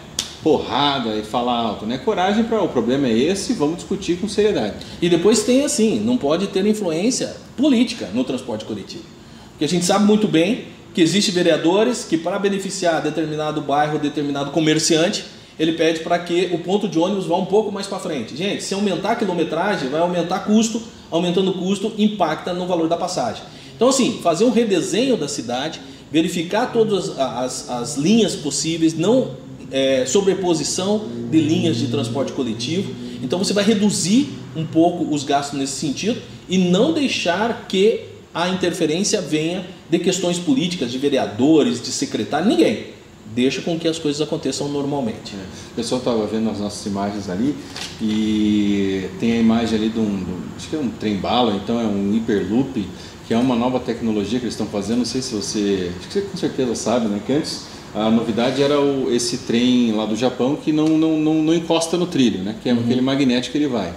porrada 0.48 1.14
e 1.14 1.22
falar 1.22 1.58
alto, 1.58 1.84
né? 1.84 1.98
Coragem 1.98 2.42
para 2.42 2.62
o 2.62 2.68
problema 2.68 3.06
é 3.06 3.12
esse, 3.12 3.52
vamos 3.52 3.76
discutir 3.76 4.16
com 4.16 4.26
seriedade. 4.26 4.76
E 5.02 5.06
depois 5.06 5.42
tem 5.42 5.62
assim, 5.62 6.00
não 6.00 6.16
pode 6.16 6.46
ter 6.46 6.64
influência 6.64 7.36
política 7.54 8.08
no 8.14 8.24
transporte 8.24 8.64
coletivo. 8.64 9.04
Porque 9.50 9.66
a 9.66 9.68
gente 9.68 9.84
sabe 9.84 10.06
muito 10.06 10.26
bem 10.26 10.68
que 10.94 11.02
existem 11.02 11.34
vereadores 11.34 12.02
que 12.02 12.16
para 12.16 12.38
beneficiar 12.38 13.02
determinado 13.02 13.60
bairro, 13.60 13.98
determinado 13.98 14.50
comerciante, 14.50 15.22
ele 15.58 15.72
pede 15.72 16.00
para 16.00 16.18
que 16.18 16.48
o 16.50 16.60
ponto 16.60 16.88
de 16.88 16.98
ônibus 16.98 17.26
vá 17.26 17.36
um 17.36 17.44
pouco 17.44 17.70
mais 17.70 17.86
para 17.86 17.98
frente. 17.98 18.34
Gente, 18.34 18.62
se 18.62 18.72
aumentar 18.72 19.10
a 19.12 19.16
quilometragem, 19.16 19.90
vai 19.90 20.00
aumentar 20.00 20.46
custo, 20.46 20.80
aumentando 21.10 21.50
o 21.50 21.54
custo, 21.58 21.92
impacta 21.98 22.54
no 22.54 22.66
valor 22.66 22.88
da 22.88 22.96
passagem. 22.96 23.42
Então 23.76 23.90
assim, 23.90 24.18
fazer 24.22 24.44
um 24.44 24.50
redesenho 24.50 25.14
da 25.14 25.28
cidade, 25.28 25.78
verificar 26.10 26.72
todas 26.72 27.18
as, 27.18 27.68
as 27.68 27.96
linhas 27.98 28.34
possíveis, 28.34 28.96
não 28.96 29.46
é, 29.70 30.04
sobreposição 30.06 31.06
de 31.30 31.40
linhas 31.40 31.76
de 31.76 31.88
transporte 31.88 32.32
coletivo. 32.32 32.92
Então 33.22 33.38
você 33.38 33.52
vai 33.52 33.64
reduzir 33.64 34.28
um 34.56 34.64
pouco 34.64 35.12
os 35.14 35.24
gastos 35.24 35.58
nesse 35.58 35.72
sentido 35.74 36.20
e 36.48 36.56
não 36.58 36.92
deixar 36.92 37.66
que 37.68 38.00
a 38.34 38.48
interferência 38.48 39.20
venha 39.20 39.66
de 39.90 39.98
questões 39.98 40.38
políticas, 40.38 40.92
de 40.92 40.98
vereadores, 40.98 41.80
de 41.82 41.88
secretário, 41.88 42.46
ninguém. 42.48 42.98
Deixa 43.34 43.60
com 43.60 43.78
que 43.78 43.86
as 43.86 43.98
coisas 43.98 44.20
aconteçam 44.22 44.68
normalmente. 44.68 45.34
O 45.72 45.74
pessoal 45.74 45.98
estava 45.98 46.26
vendo 46.26 46.48
as 46.50 46.58
nossas 46.60 46.84
imagens 46.86 47.28
ali 47.28 47.54
e 48.00 49.06
tem 49.20 49.32
a 49.32 49.36
imagem 49.36 49.78
ali 49.78 49.88
de 49.90 49.98
um, 49.98 50.04
de 50.24 50.30
um- 50.30 50.40
acho 50.56 50.68
que 50.68 50.76
é 50.76 50.78
um 50.78 50.88
trem 50.88 51.16
bala, 51.16 51.54
então 51.54 51.78
é 51.80 51.84
um 51.84 52.14
hiperloop, 52.14 52.86
que 53.26 53.34
é 53.34 53.36
uma 53.36 53.54
nova 53.54 53.78
tecnologia 53.80 54.38
que 54.38 54.44
eles 54.46 54.54
estão 54.54 54.66
fazendo. 54.66 54.98
Não 54.98 55.04
sei 55.04 55.20
se 55.20 55.34
você, 55.34 55.90
acho 55.98 56.08
que 56.08 56.14
você 56.14 56.20
com 56.22 56.36
certeza 56.38 56.74
sabe, 56.74 57.06
né? 57.08 57.20
Que 57.26 57.32
antes 57.34 57.66
a 57.94 58.10
novidade 58.10 58.62
era 58.62 58.80
o, 58.80 59.12
esse 59.12 59.38
trem 59.38 59.92
lá 59.92 60.06
do 60.06 60.16
Japão 60.16 60.56
que 60.56 60.72
não, 60.72 60.88
não, 60.88 61.18
não, 61.18 61.34
não 61.34 61.54
encosta 61.54 61.96
no 61.96 62.06
trilho, 62.06 62.42
né? 62.42 62.56
Que 62.62 62.68
é 62.68 62.72
aquele 62.72 63.00
magnético 63.00 63.52
que 63.52 63.58
ele 63.58 63.68
vai. 63.68 63.92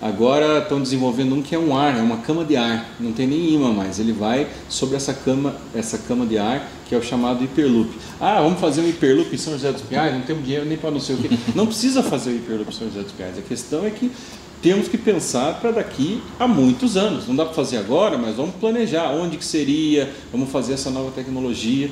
Agora 0.00 0.58
estão 0.58 0.80
desenvolvendo 0.80 1.34
um 1.34 1.40
que 1.40 1.54
é 1.54 1.58
um 1.58 1.76
ar, 1.76 1.96
é 1.96 2.02
uma 2.02 2.18
cama 2.18 2.44
de 2.44 2.56
ar, 2.56 2.94
não 3.00 3.12
tem 3.12 3.26
nem 3.26 3.54
imã 3.54 3.72
mais. 3.72 3.98
Ele 3.98 4.12
vai 4.12 4.46
sobre 4.68 4.96
essa 4.96 5.14
cama, 5.14 5.56
essa 5.74 5.96
cama 5.96 6.26
de 6.26 6.36
ar 6.36 6.70
que 6.86 6.94
é 6.94 6.98
o 6.98 7.02
chamado 7.02 7.42
hiperloop. 7.42 7.90
Ah, 8.20 8.42
vamos 8.42 8.60
fazer 8.60 8.82
um 8.82 8.88
hiperloop 8.88 9.34
em 9.34 9.38
São 9.38 9.54
José 9.54 9.72
dos 9.72 9.82
Pinhais? 9.82 10.12
Não 10.12 10.20
temos 10.20 10.44
dinheiro 10.44 10.66
nem 10.66 10.76
para 10.76 10.90
não 10.90 11.00
sei 11.00 11.16
o 11.16 11.18
quê. 11.18 11.30
Não 11.56 11.66
precisa 11.66 12.02
fazer 12.02 12.30
o 12.30 12.36
hiperloop 12.36 12.70
em 12.70 12.74
São 12.74 12.86
José 12.88 13.00
dos 13.00 13.12
Pinhais. 13.12 13.38
A 13.38 13.42
questão 13.42 13.86
é 13.86 13.90
que 13.90 14.12
temos 14.60 14.88
que 14.88 14.96
pensar 14.98 15.60
para 15.60 15.70
daqui 15.70 16.22
a 16.38 16.46
muitos 16.46 16.96
anos. 16.96 17.26
Não 17.26 17.36
dá 17.36 17.44
para 17.44 17.54
fazer 17.54 17.78
agora, 17.78 18.16
mas 18.16 18.36
vamos 18.36 18.54
planejar 18.56 19.10
onde 19.10 19.36
que 19.36 19.44
seria, 19.44 20.10
vamos 20.32 20.50
fazer 20.50 20.74
essa 20.74 20.90
nova 20.90 21.10
tecnologia, 21.10 21.90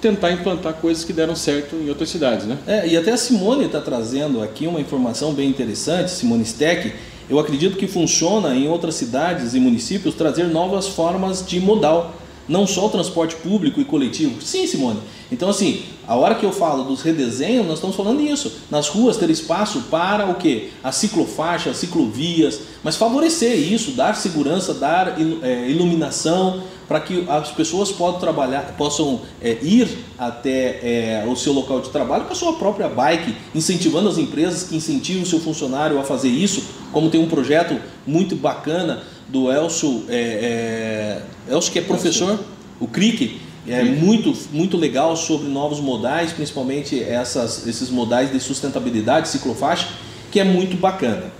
tentar 0.00 0.32
implantar 0.32 0.74
coisas 0.74 1.04
que 1.04 1.12
deram 1.12 1.34
certo 1.34 1.74
em 1.76 1.88
outras 1.88 2.10
cidades, 2.10 2.46
né? 2.46 2.58
É, 2.66 2.86
e 2.86 2.96
até 2.96 3.12
a 3.12 3.16
Simone 3.16 3.64
está 3.64 3.80
trazendo 3.80 4.42
aqui 4.42 4.66
uma 4.66 4.80
informação 4.80 5.32
bem 5.32 5.48
interessante, 5.48 6.10
Simone 6.10 6.44
Steck. 6.44 6.92
Eu 7.28 7.38
acredito 7.38 7.76
que 7.76 7.88
funciona 7.88 8.54
em 8.54 8.68
outras 8.68 8.94
cidades 8.94 9.54
e 9.54 9.60
municípios 9.60 10.14
trazer 10.14 10.44
novas 10.44 10.86
formas 10.86 11.44
de 11.44 11.58
modal, 11.58 12.14
não 12.48 12.66
só 12.66 12.86
o 12.86 12.90
transporte 12.90 13.34
público 13.36 13.80
e 13.80 13.84
coletivo. 13.84 14.40
Sim, 14.40 14.66
Simone. 14.66 15.00
Então, 15.32 15.48
assim, 15.48 15.82
a 16.06 16.14
hora 16.14 16.36
que 16.36 16.46
eu 16.46 16.52
falo 16.52 16.84
dos 16.84 17.02
redesenhos, 17.02 17.66
nós 17.66 17.76
estamos 17.76 17.96
falando 17.96 18.22
disso. 18.22 18.52
Nas 18.70 18.86
ruas 18.88 19.16
ter 19.16 19.28
espaço 19.28 19.82
para 19.90 20.30
o 20.30 20.36
quê? 20.36 20.68
As 20.84 20.94
ciclofaixas, 20.94 21.78
ciclovias, 21.78 22.60
mas 22.84 22.94
favorecer 22.94 23.58
isso, 23.58 23.90
dar 23.92 24.14
segurança, 24.14 24.72
dar 24.72 25.16
é, 25.42 25.68
iluminação, 25.68 26.62
para 26.88 27.00
que 27.00 27.24
as 27.28 27.50
pessoas 27.50 27.90
possam 27.90 28.20
trabalhar, 28.20 28.74
possam 28.76 29.20
é, 29.40 29.58
ir 29.62 29.88
até 30.18 30.78
é, 30.82 31.24
o 31.26 31.34
seu 31.34 31.52
local 31.52 31.80
de 31.80 31.90
trabalho 31.90 32.24
com 32.24 32.32
a 32.32 32.36
sua 32.36 32.52
própria 32.54 32.88
bike, 32.88 33.34
incentivando 33.54 34.08
as 34.08 34.18
empresas 34.18 34.62
que 34.62 34.76
incentivam 34.76 35.22
o 35.22 35.26
seu 35.26 35.40
funcionário 35.40 35.98
a 35.98 36.04
fazer 36.04 36.28
isso, 36.28 36.62
como 36.92 37.10
tem 37.10 37.20
um 37.20 37.28
projeto 37.28 37.80
muito 38.06 38.36
bacana 38.36 39.02
do 39.28 39.50
Elcio, 39.50 40.04
é, 40.08 41.22
é, 41.48 41.52
Elcio 41.52 41.72
que 41.72 41.78
é 41.78 41.82
professor, 41.82 42.38
o 42.78 42.86
CRIC, 42.86 43.40
é 43.68 43.82
muito, 43.82 44.32
muito 44.52 44.76
legal 44.76 45.16
sobre 45.16 45.48
novos 45.48 45.80
modais, 45.80 46.32
principalmente 46.32 47.02
essas, 47.02 47.66
esses 47.66 47.90
modais 47.90 48.30
de 48.30 48.38
sustentabilidade, 48.38 49.28
ciclofaixa, 49.28 49.88
que 50.30 50.38
é 50.38 50.44
muito 50.44 50.76
bacana. 50.76 51.32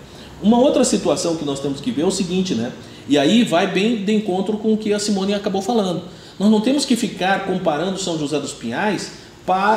Uma 0.43 0.59
outra 0.59 0.85
situação 0.85 1.37
que 1.37 1.45
nós 1.45 1.61
temos 1.61 1.81
que 1.81 1.91
ver 1.93 2.03
é 2.03 2.05
o 2.05 2.11
seguinte, 2.11 2.55
né? 2.55 2.73
E 3.09 3.17
aí 3.19 3.45
vai 3.45 3.67
bem 3.67 4.05
de 4.05 4.13
encontro 4.13 4.57
com 4.59 4.73
o 4.73 4.77
que 4.77 4.93
a 4.93 4.99
Simone 4.99 5.35
acabou 5.35 5.63
falando. 5.63 6.03
Nós 6.39 6.51
não 6.51 6.61
temos 6.61 6.85
que 6.85 6.97
ficar 6.97 7.47
comparando 7.47 7.99
São 7.99 8.19
José 8.19 8.39
dos 8.39 8.53
Pinhais 8.53 9.13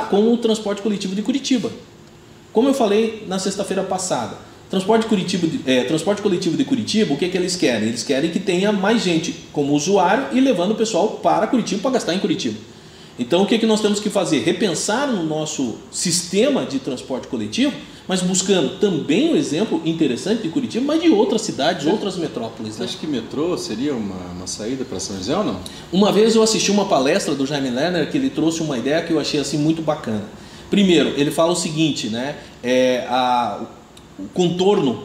com 0.10 0.34
o 0.34 0.38
transporte 0.38 0.82
coletivo 0.82 1.16
de 1.16 1.22
Curitiba. 1.22 1.72
Como 2.52 2.68
eu 2.68 2.74
falei 2.74 3.24
na 3.28 3.38
sexta-feira 3.38 3.84
passada, 3.84 4.36
transporte, 4.70 5.06
Curitiba, 5.06 5.48
é, 5.66 5.84
transporte 5.84 6.22
coletivo 6.22 6.58
de 6.58 6.66
Curitiba, 6.66 7.14
o 7.14 7.18
que, 7.18 7.26
é 7.26 7.30
que 7.30 7.38
eles 7.38 7.56
querem? 7.56 7.88
Eles 7.88 8.04
querem 8.04 8.32
que 8.32 8.40
tenha 8.40 8.72
mais 8.72 9.04
gente 9.04 9.36
como 9.54 9.74
usuário 9.74 10.28
e 10.32 10.40
levando 10.40 10.72
o 10.72 10.76
pessoal 10.76 11.20
para 11.24 11.46
Curitiba 11.46 11.82
para 11.82 11.92
gastar 11.92 12.16
em 12.16 12.20
Curitiba. 12.20 12.58
Então 13.20 13.44
o 13.44 13.46
que, 13.46 13.56
é 13.56 13.58
que 13.58 13.66
nós 13.66 13.82
temos 13.82 14.00
que 14.00 14.10
fazer? 14.10 14.40
Repensar 14.40 15.08
no 15.08 15.24
nosso 15.24 15.76
sistema 15.92 16.66
de 16.66 16.80
transporte 16.80 17.28
coletivo, 17.28 17.74
mas 18.10 18.24
buscando 18.24 18.80
também 18.80 19.30
o 19.30 19.34
um 19.34 19.36
exemplo 19.36 19.80
interessante 19.86 20.42
de 20.42 20.50
Curitiba, 20.50 20.84
mas 20.84 21.00
de 21.00 21.10
outras 21.10 21.44
cidades, 21.44 21.86
é. 21.86 21.92
outras 21.92 22.18
metrópoles. 22.18 22.74
Você 22.74 22.80
né? 22.80 22.86
acha 22.86 22.98
que 22.98 23.06
metrô 23.06 23.56
seria 23.56 23.94
uma, 23.94 24.16
uma 24.36 24.48
saída 24.48 24.84
para 24.84 25.00
São 25.00 25.16
José 25.16 25.38
ou 25.38 25.44
não? 25.44 25.60
Uma 25.94 26.12
vez 26.12 26.36
eu 26.36 26.42
assisti 26.42 26.72
uma 26.72 26.86
palestra 26.86 27.36
do 27.36 27.46
Jaime 27.46 27.70
Lerner 27.70 28.10
que 28.10 28.18
ele 28.18 28.32
trouxe 28.32 28.64
uma 28.64 28.80
ideia 28.80 29.04
que 29.04 29.14
eu 29.14 29.20
achei 29.20 29.40
assim 29.40 29.60
muito 29.60 29.84
bacana. 29.84 30.24
Primeiro, 30.72 31.10
ele 31.18 31.30
fala 31.30 31.52
o 31.52 31.56
seguinte, 31.56 32.10
né? 32.10 32.38
É, 32.64 33.06
a, 33.08 33.62
o 34.18 34.24
contorno, 34.34 35.04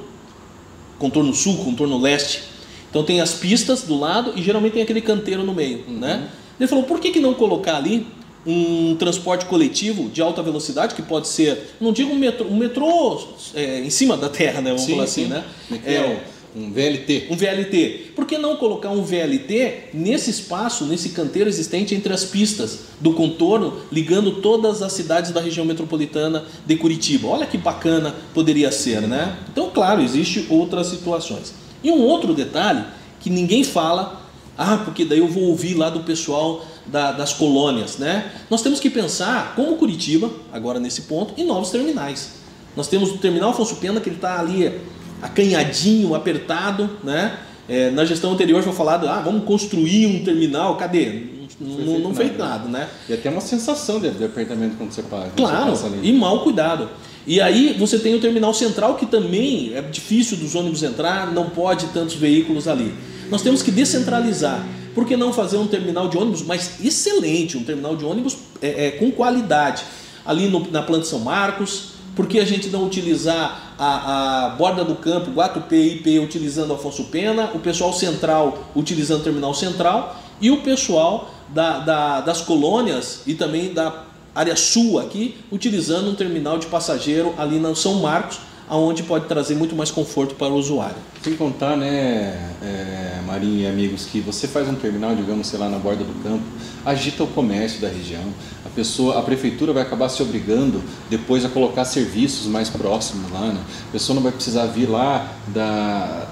contorno 0.98 1.34
sul, 1.34 1.58
contorno 1.58 1.98
leste. 1.98 2.44
Então 2.88 3.04
tem 3.04 3.20
as 3.20 3.34
pistas 3.34 3.82
do 3.82 4.00
lado 4.00 4.32
e 4.34 4.42
geralmente 4.42 4.72
tem 4.72 4.82
aquele 4.82 5.02
canteiro 5.02 5.44
no 5.44 5.52
meio, 5.52 5.84
uhum. 5.86 5.98
né? 5.98 6.30
Ele 6.58 6.66
falou: 6.66 6.84
por 6.84 6.98
que, 7.00 7.10
que 7.10 7.20
não 7.20 7.34
colocar 7.34 7.76
ali 7.76 8.06
um 8.46 8.94
transporte 8.96 9.46
coletivo 9.46 10.08
de 10.08 10.20
alta 10.20 10.42
velocidade, 10.42 10.94
que 10.94 11.02
pode 11.02 11.28
ser, 11.28 11.74
não 11.80 11.92
digo 11.92 12.12
um 12.12 12.18
metrô, 12.18 12.46
um 12.46 12.56
metrô 12.56 13.20
é, 13.54 13.80
em 13.80 13.90
cima 13.90 14.16
da 14.16 14.28
terra, 14.28 14.60
né? 14.60 14.70
Vamos 14.70 14.82
sim, 14.82 14.92
falar 14.92 15.04
assim, 15.04 15.24
sim. 15.24 15.30
né? 15.30 15.44
É, 15.84 15.94
é, 15.94 16.24
um 16.56 16.70
VLT. 16.70 17.26
Um 17.30 17.36
VLT. 17.36 18.12
Por 18.14 18.26
que 18.26 18.38
não 18.38 18.56
colocar 18.56 18.90
um 18.90 19.02
VLT 19.02 19.90
nesse 19.92 20.30
espaço, 20.30 20.84
nesse 20.84 21.08
canteiro 21.08 21.48
existente 21.48 21.94
entre 21.94 22.12
as 22.12 22.24
pistas 22.24 22.80
do 23.00 23.12
contorno, 23.12 23.78
ligando 23.90 24.40
todas 24.40 24.80
as 24.80 24.92
cidades 24.92 25.32
da 25.32 25.40
região 25.40 25.66
metropolitana 25.66 26.44
de 26.64 26.76
Curitiba? 26.76 27.26
Olha 27.26 27.46
que 27.46 27.58
bacana 27.58 28.14
poderia 28.32 28.70
ser, 28.70 29.00
né? 29.02 29.36
Então, 29.50 29.68
claro, 29.70 30.00
existem 30.00 30.46
outras 30.48 30.86
situações. 30.86 31.52
E 31.82 31.90
um 31.90 32.00
outro 32.02 32.32
detalhe 32.32 32.84
que 33.20 33.28
ninguém 33.28 33.64
fala 33.64 34.24
ah, 34.56 34.80
porque 34.84 35.04
daí 35.04 35.18
eu 35.18 35.26
vou 35.26 35.44
ouvir 35.44 35.74
lá 35.74 35.90
do 35.90 36.00
pessoal 36.00 36.64
da, 36.86 37.12
das 37.12 37.32
colônias, 37.32 37.98
né? 37.98 38.30
Nós 38.50 38.62
temos 38.62 38.80
que 38.80 38.90
pensar 38.90 39.54
como 39.54 39.76
Curitiba, 39.76 40.30
agora 40.52 40.78
nesse 40.78 41.02
ponto, 41.02 41.34
em 41.36 41.44
novos 41.44 41.70
terminais. 41.70 42.32
Nós 42.76 42.88
temos 42.88 43.10
o 43.10 43.18
terminal 43.18 43.50
Afonso 43.50 43.76
Pena, 43.76 44.00
que 44.00 44.08
ele 44.08 44.16
está 44.16 44.40
ali 44.40 44.80
acanhadinho, 45.22 46.14
apertado, 46.14 46.90
né? 47.02 47.38
É, 47.68 47.90
na 47.90 48.04
gestão 48.04 48.32
anterior 48.32 48.62
foi 48.62 48.72
falado, 48.72 49.08
ah, 49.08 49.20
vamos 49.20 49.44
construir 49.44 50.06
um 50.06 50.22
terminal, 50.22 50.76
cadê? 50.76 51.34
Não, 51.58 51.98
não 51.98 52.14
fez 52.14 52.36
nada, 52.36 52.68
né? 52.68 52.88
E 53.08 53.14
até 53.14 53.30
uma 53.30 53.40
sensação 53.40 54.00
de, 54.00 54.10
de 54.10 54.24
apertamento 54.24 54.76
quando 54.76 54.92
você 54.92 55.02
passa. 55.02 55.30
Claro, 55.36 55.70
você 55.70 55.88
e 56.02 56.12
mal 56.12 56.42
cuidado. 56.42 56.90
E 57.26 57.40
aí 57.40 57.74
você 57.78 57.98
tem 57.98 58.14
o 58.14 58.20
terminal 58.20 58.52
central 58.52 58.96
que 58.96 59.06
também 59.06 59.72
é 59.74 59.80
difícil 59.80 60.36
dos 60.36 60.54
ônibus 60.54 60.82
entrar, 60.82 61.32
não 61.32 61.48
pode 61.48 61.86
tantos 61.86 62.16
veículos 62.16 62.68
ali. 62.68 62.92
Nós 63.30 63.40
temos 63.40 63.62
que 63.62 63.70
descentralizar. 63.70 64.62
Por 64.94 65.04
que 65.04 65.16
não 65.16 65.32
fazer 65.32 65.56
um 65.56 65.66
terminal 65.66 66.08
de 66.08 66.16
ônibus 66.16 66.42
mais 66.42 66.80
excelente, 66.84 67.56
um 67.56 67.64
terminal 67.64 67.96
de 67.96 68.04
ônibus 68.04 68.36
é, 68.62 68.86
é, 68.86 68.90
com 68.92 69.10
qualidade? 69.10 69.82
Ali 70.24 70.48
no, 70.48 70.70
na 70.70 70.82
Planta 70.82 71.04
São 71.04 71.18
Marcos, 71.18 71.94
por 72.14 72.26
que 72.26 72.38
a 72.38 72.44
gente 72.44 72.68
não 72.68 72.84
utilizar 72.84 73.74
a, 73.78 74.46
a 74.46 74.48
borda 74.50 74.84
do 74.84 74.94
campo, 74.94 75.32
Guatupê 75.32 75.76
e 75.76 75.94
IP 75.96 76.18
utilizando 76.20 76.72
Afonso 76.72 77.04
Pena, 77.04 77.50
o 77.54 77.58
pessoal 77.58 77.92
central 77.92 78.70
utilizando 78.74 79.20
o 79.20 79.24
terminal 79.24 79.52
central 79.52 80.16
e 80.40 80.50
o 80.50 80.62
pessoal 80.62 81.30
da, 81.48 81.80
da, 81.80 82.20
das 82.20 82.40
colônias 82.40 83.22
e 83.26 83.34
também 83.34 83.72
da 83.72 84.04
área 84.34 84.56
sul 84.56 84.98
aqui 84.98 85.36
utilizando 85.50 86.10
um 86.10 86.14
terminal 86.14 86.58
de 86.58 86.66
passageiro 86.66 87.34
ali 87.36 87.58
na 87.58 87.74
São 87.74 87.94
Marcos, 87.94 88.38
aonde 88.68 89.02
pode 89.02 89.26
trazer 89.26 89.54
muito 89.54 89.74
mais 89.74 89.90
conforto 89.90 90.34
para 90.34 90.52
o 90.52 90.56
usuário. 90.56 90.96
Sem 91.22 91.36
contar, 91.36 91.76
né, 91.76 92.52
é, 92.62 93.20
Marinho 93.26 93.60
e 93.60 93.66
amigos, 93.66 94.06
que 94.06 94.20
você 94.20 94.46
faz 94.46 94.68
um 94.68 94.74
terminal, 94.74 95.14
digamos, 95.14 95.46
sei 95.46 95.58
lá, 95.58 95.68
na 95.68 95.78
borda 95.78 96.04
do 96.04 96.22
campo, 96.22 96.44
agita 96.84 97.24
o 97.24 97.26
comércio 97.26 97.80
da 97.80 97.88
região. 97.88 98.24
A 98.64 98.68
pessoa, 98.68 99.18
a 99.18 99.22
prefeitura 99.22 99.72
vai 99.72 99.82
acabar 99.82 100.08
se 100.08 100.22
obrigando 100.22 100.82
depois 101.08 101.44
a 101.44 101.48
colocar 101.48 101.84
serviços 101.84 102.46
mais 102.46 102.68
próximos 102.68 103.30
lá. 103.30 103.48
Né? 103.48 103.60
A 103.88 103.92
pessoa 103.92 104.14
não 104.14 104.22
vai 104.22 104.32
precisar 104.32 104.66
vir 104.66 104.88
lá 104.88 105.32
da, 105.48 106.26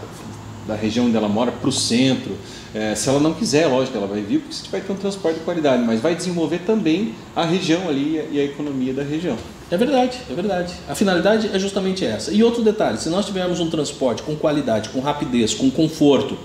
da 0.66 0.74
região 0.74 1.06
onde 1.06 1.16
ela 1.16 1.28
mora 1.28 1.52
para 1.52 1.68
o 1.68 1.72
centro. 1.72 2.36
É, 2.74 2.94
se 2.94 3.08
ela 3.08 3.20
não 3.20 3.34
quiser, 3.34 3.66
lógico, 3.66 3.96
ela 3.96 4.06
vai 4.06 4.22
vir 4.22 4.40
porque 4.40 4.54
você 4.54 4.68
vai 4.70 4.80
ter 4.80 4.92
um 4.92 4.96
transporte 4.96 5.38
de 5.38 5.44
qualidade, 5.44 5.82
mas 5.82 6.00
vai 6.00 6.14
desenvolver 6.14 6.60
também 6.60 7.14
a 7.36 7.44
região 7.44 7.88
ali 7.88 8.26
e 8.30 8.40
a 8.40 8.44
economia 8.44 8.94
da 8.94 9.02
região. 9.02 9.36
É 9.72 9.76
verdade, 9.78 10.18
é 10.30 10.34
verdade. 10.34 10.74
A 10.86 10.94
finalidade 10.94 11.48
é 11.50 11.58
justamente 11.58 12.04
essa. 12.04 12.30
E 12.30 12.44
outro 12.44 12.62
detalhe, 12.62 12.98
se 12.98 13.08
nós 13.08 13.24
tivermos 13.24 13.58
um 13.58 13.70
transporte 13.70 14.22
com 14.22 14.36
qualidade, 14.36 14.90
com 14.90 15.00
rapidez, 15.00 15.54
com 15.54 15.70
conforto, 15.70 16.36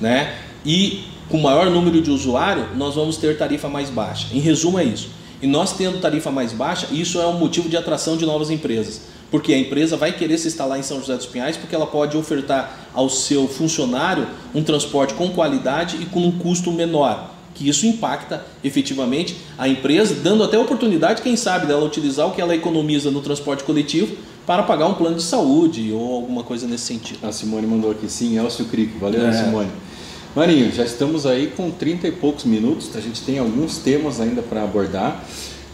né, 0.00 0.36
e 0.64 1.02
com 1.28 1.38
maior 1.38 1.68
número 1.72 2.00
de 2.00 2.08
usuário, 2.08 2.68
nós 2.76 2.94
vamos 2.94 3.16
ter 3.16 3.36
tarifa 3.36 3.68
mais 3.68 3.90
baixa. 3.90 4.28
Em 4.32 4.38
resumo 4.38 4.78
é 4.78 4.84
isso. 4.84 5.10
E 5.42 5.46
nós 5.48 5.72
tendo 5.72 6.00
tarifa 6.00 6.30
mais 6.30 6.52
baixa, 6.52 6.86
isso 6.92 7.20
é 7.20 7.26
um 7.26 7.36
motivo 7.36 7.68
de 7.68 7.76
atração 7.76 8.16
de 8.16 8.24
novas 8.24 8.48
empresas. 8.48 9.00
Porque 9.28 9.52
a 9.52 9.58
empresa 9.58 9.96
vai 9.96 10.12
querer 10.12 10.38
se 10.38 10.46
instalar 10.46 10.78
em 10.78 10.82
São 10.84 11.00
José 11.00 11.16
dos 11.16 11.26
Pinhais 11.26 11.56
porque 11.56 11.74
ela 11.74 11.86
pode 11.88 12.16
ofertar 12.16 12.90
ao 12.94 13.10
seu 13.10 13.48
funcionário 13.48 14.24
um 14.54 14.62
transporte 14.62 15.14
com 15.14 15.30
qualidade 15.30 15.96
e 16.00 16.06
com 16.06 16.20
um 16.20 16.30
custo 16.30 16.70
menor. 16.70 17.37
Que 17.58 17.68
isso 17.68 17.86
impacta 17.86 18.46
efetivamente 18.62 19.36
a 19.58 19.68
empresa, 19.68 20.14
dando 20.14 20.44
até 20.44 20.56
a 20.56 20.60
oportunidade, 20.60 21.22
quem 21.22 21.36
sabe, 21.36 21.66
dela 21.66 21.84
utilizar 21.84 22.28
o 22.28 22.30
que 22.30 22.40
ela 22.40 22.54
economiza 22.54 23.10
no 23.10 23.20
transporte 23.20 23.64
coletivo 23.64 24.16
para 24.46 24.62
pagar 24.62 24.86
um 24.86 24.94
plano 24.94 25.16
de 25.16 25.22
saúde 25.24 25.92
ou 25.92 26.14
alguma 26.14 26.44
coisa 26.44 26.68
nesse 26.68 26.84
sentido. 26.84 27.18
A 27.26 27.32
Simone 27.32 27.66
mandou 27.66 27.90
aqui 27.90 28.08
sim, 28.08 28.38
Elcio 28.38 28.66
Crico. 28.66 28.98
Valeu, 29.00 29.26
é. 29.26 29.32
Simone. 29.32 29.68
Marinho, 30.36 30.70
já 30.72 30.84
estamos 30.84 31.26
aí 31.26 31.48
com 31.48 31.68
30 31.68 32.06
e 32.06 32.12
poucos 32.12 32.44
minutos, 32.44 32.94
a 32.94 33.00
gente 33.00 33.22
tem 33.22 33.38
alguns 33.38 33.78
temas 33.78 34.20
ainda 34.20 34.40
para 34.40 34.62
abordar. 34.62 35.24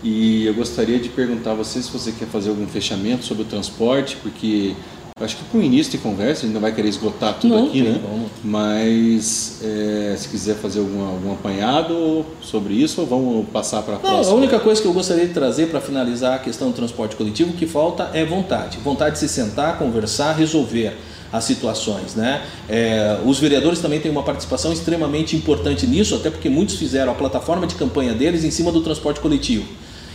E 0.02 0.46
eu 0.46 0.54
gostaria 0.54 0.98
de 0.98 1.08
perguntar 1.08 1.52
a 1.52 1.54
você 1.54 1.82
se 1.82 1.90
você 1.90 2.12
quer 2.12 2.26
fazer 2.26 2.50
algum 2.50 2.66
fechamento 2.66 3.24
sobre 3.24 3.42
o 3.42 3.46
transporte, 3.46 4.16
porque 4.22 4.74
acho 5.22 5.36
que 5.36 5.44
para 5.44 5.60
o 5.60 5.62
início 5.62 5.92
de 5.92 5.98
conversa 5.98 6.40
a 6.40 6.44
gente 6.46 6.54
não 6.54 6.60
vai 6.60 6.74
querer 6.74 6.88
esgotar 6.88 7.38
tudo 7.38 7.54
não, 7.54 7.68
aqui, 7.68 7.82
né? 7.82 8.00
Vamos. 8.02 8.30
Mas 8.42 9.60
é, 9.62 10.16
se 10.18 10.28
quiser 10.28 10.56
fazer 10.56 10.80
algum, 10.80 11.06
algum 11.06 11.32
apanhado 11.32 12.26
sobre 12.42 12.74
isso, 12.74 13.00
ou 13.00 13.06
vamos 13.06 13.48
passar 13.50 13.82
para 13.82 13.94
a 13.94 13.98
próxima? 14.00 14.34
A 14.34 14.36
única 14.36 14.58
coisa 14.58 14.82
que 14.82 14.88
eu 14.88 14.92
gostaria 14.92 15.24
de 15.24 15.32
trazer 15.32 15.68
para 15.68 15.80
finalizar 15.80 16.34
a 16.34 16.38
questão 16.40 16.68
do 16.68 16.74
transporte 16.74 17.14
coletivo, 17.14 17.52
que 17.52 17.64
falta 17.64 18.10
é 18.12 18.24
vontade. 18.24 18.78
Vontade 18.78 19.12
de 19.12 19.20
se 19.20 19.28
sentar, 19.28 19.78
conversar, 19.78 20.32
resolver 20.32 20.96
as 21.32 21.44
situações. 21.44 22.16
Né? 22.16 22.42
É, 22.68 23.20
os 23.24 23.38
vereadores 23.38 23.78
também 23.78 24.00
têm 24.00 24.10
uma 24.10 24.24
participação 24.24 24.72
extremamente 24.72 25.36
importante 25.36 25.86
nisso, 25.86 26.16
até 26.16 26.28
porque 26.28 26.48
muitos 26.48 26.74
fizeram 26.74 27.12
a 27.12 27.14
plataforma 27.14 27.68
de 27.68 27.76
campanha 27.76 28.14
deles 28.14 28.42
em 28.42 28.50
cima 28.50 28.72
do 28.72 28.80
transporte 28.80 29.20
coletivo. 29.20 29.64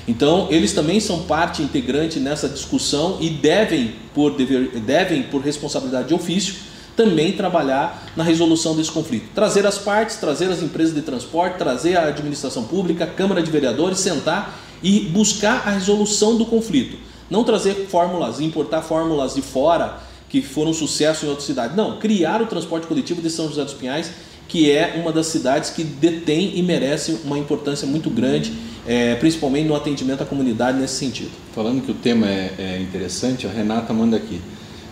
Então, 0.09 0.47
eles 0.49 0.73
também 0.73 0.99
são 0.99 1.21
parte 1.21 1.61
integrante 1.61 2.19
nessa 2.19 2.49
discussão 2.49 3.19
e 3.21 3.29
devem, 3.29 3.93
por, 4.11 4.35
dever, 4.35 4.71
devem, 4.79 5.21
por 5.21 5.39
responsabilidade 5.39 6.07
de 6.07 6.15
ofício, 6.15 6.55
também 6.95 7.33
trabalhar 7.33 8.11
na 8.17 8.23
resolução 8.23 8.75
desse 8.75 8.91
conflito. 8.91 9.29
Trazer 9.35 9.67
as 9.67 9.77
partes, 9.77 10.15
trazer 10.15 10.49
as 10.49 10.63
empresas 10.63 10.95
de 10.95 11.03
transporte, 11.03 11.59
trazer 11.59 11.95
a 11.95 12.07
administração 12.07 12.63
pública, 12.63 13.03
a 13.03 13.07
Câmara 13.07 13.43
de 13.43 13.51
Vereadores, 13.51 13.99
sentar 13.99 14.59
e 14.81 15.01
buscar 15.01 15.67
a 15.67 15.69
resolução 15.69 16.35
do 16.35 16.45
conflito. 16.47 16.97
Não 17.29 17.43
trazer 17.43 17.85
fórmulas, 17.87 18.39
importar 18.39 18.81
fórmulas 18.81 19.35
de 19.35 19.43
fora 19.43 19.99
que 20.27 20.41
foram 20.41 20.71
um 20.71 20.73
sucesso 20.73 21.27
em 21.27 21.29
outras 21.29 21.45
cidades. 21.45 21.77
Não, 21.77 21.99
criar 21.99 22.41
o 22.41 22.47
transporte 22.47 22.87
coletivo 22.87 23.21
de 23.21 23.29
São 23.29 23.47
José 23.47 23.63
dos 23.63 23.75
Pinhais, 23.75 24.11
que 24.47 24.71
é 24.71 24.99
uma 24.99 25.11
das 25.11 25.27
cidades 25.27 25.69
que 25.69 25.83
detém 25.83 26.53
e 26.55 26.63
merece 26.63 27.19
uma 27.23 27.37
importância 27.37 27.87
muito 27.87 28.09
grande 28.09 28.51
é, 28.89 29.13
principalmente 29.13 29.67
no 29.67 29.75
atendimento 29.75 30.23
à 30.23 30.25
comunidade 30.25 30.79
nesse 30.79 30.95
sentido. 30.95 31.29
Falando 31.53 31.85
que 31.85 31.91
o 31.91 31.93
tema 31.93 32.25
é, 32.25 32.55
é 32.57 32.79
interessante, 32.81 33.45
a 33.45 33.49
Renata 33.51 33.93
manda 33.93 34.17
aqui. 34.17 34.41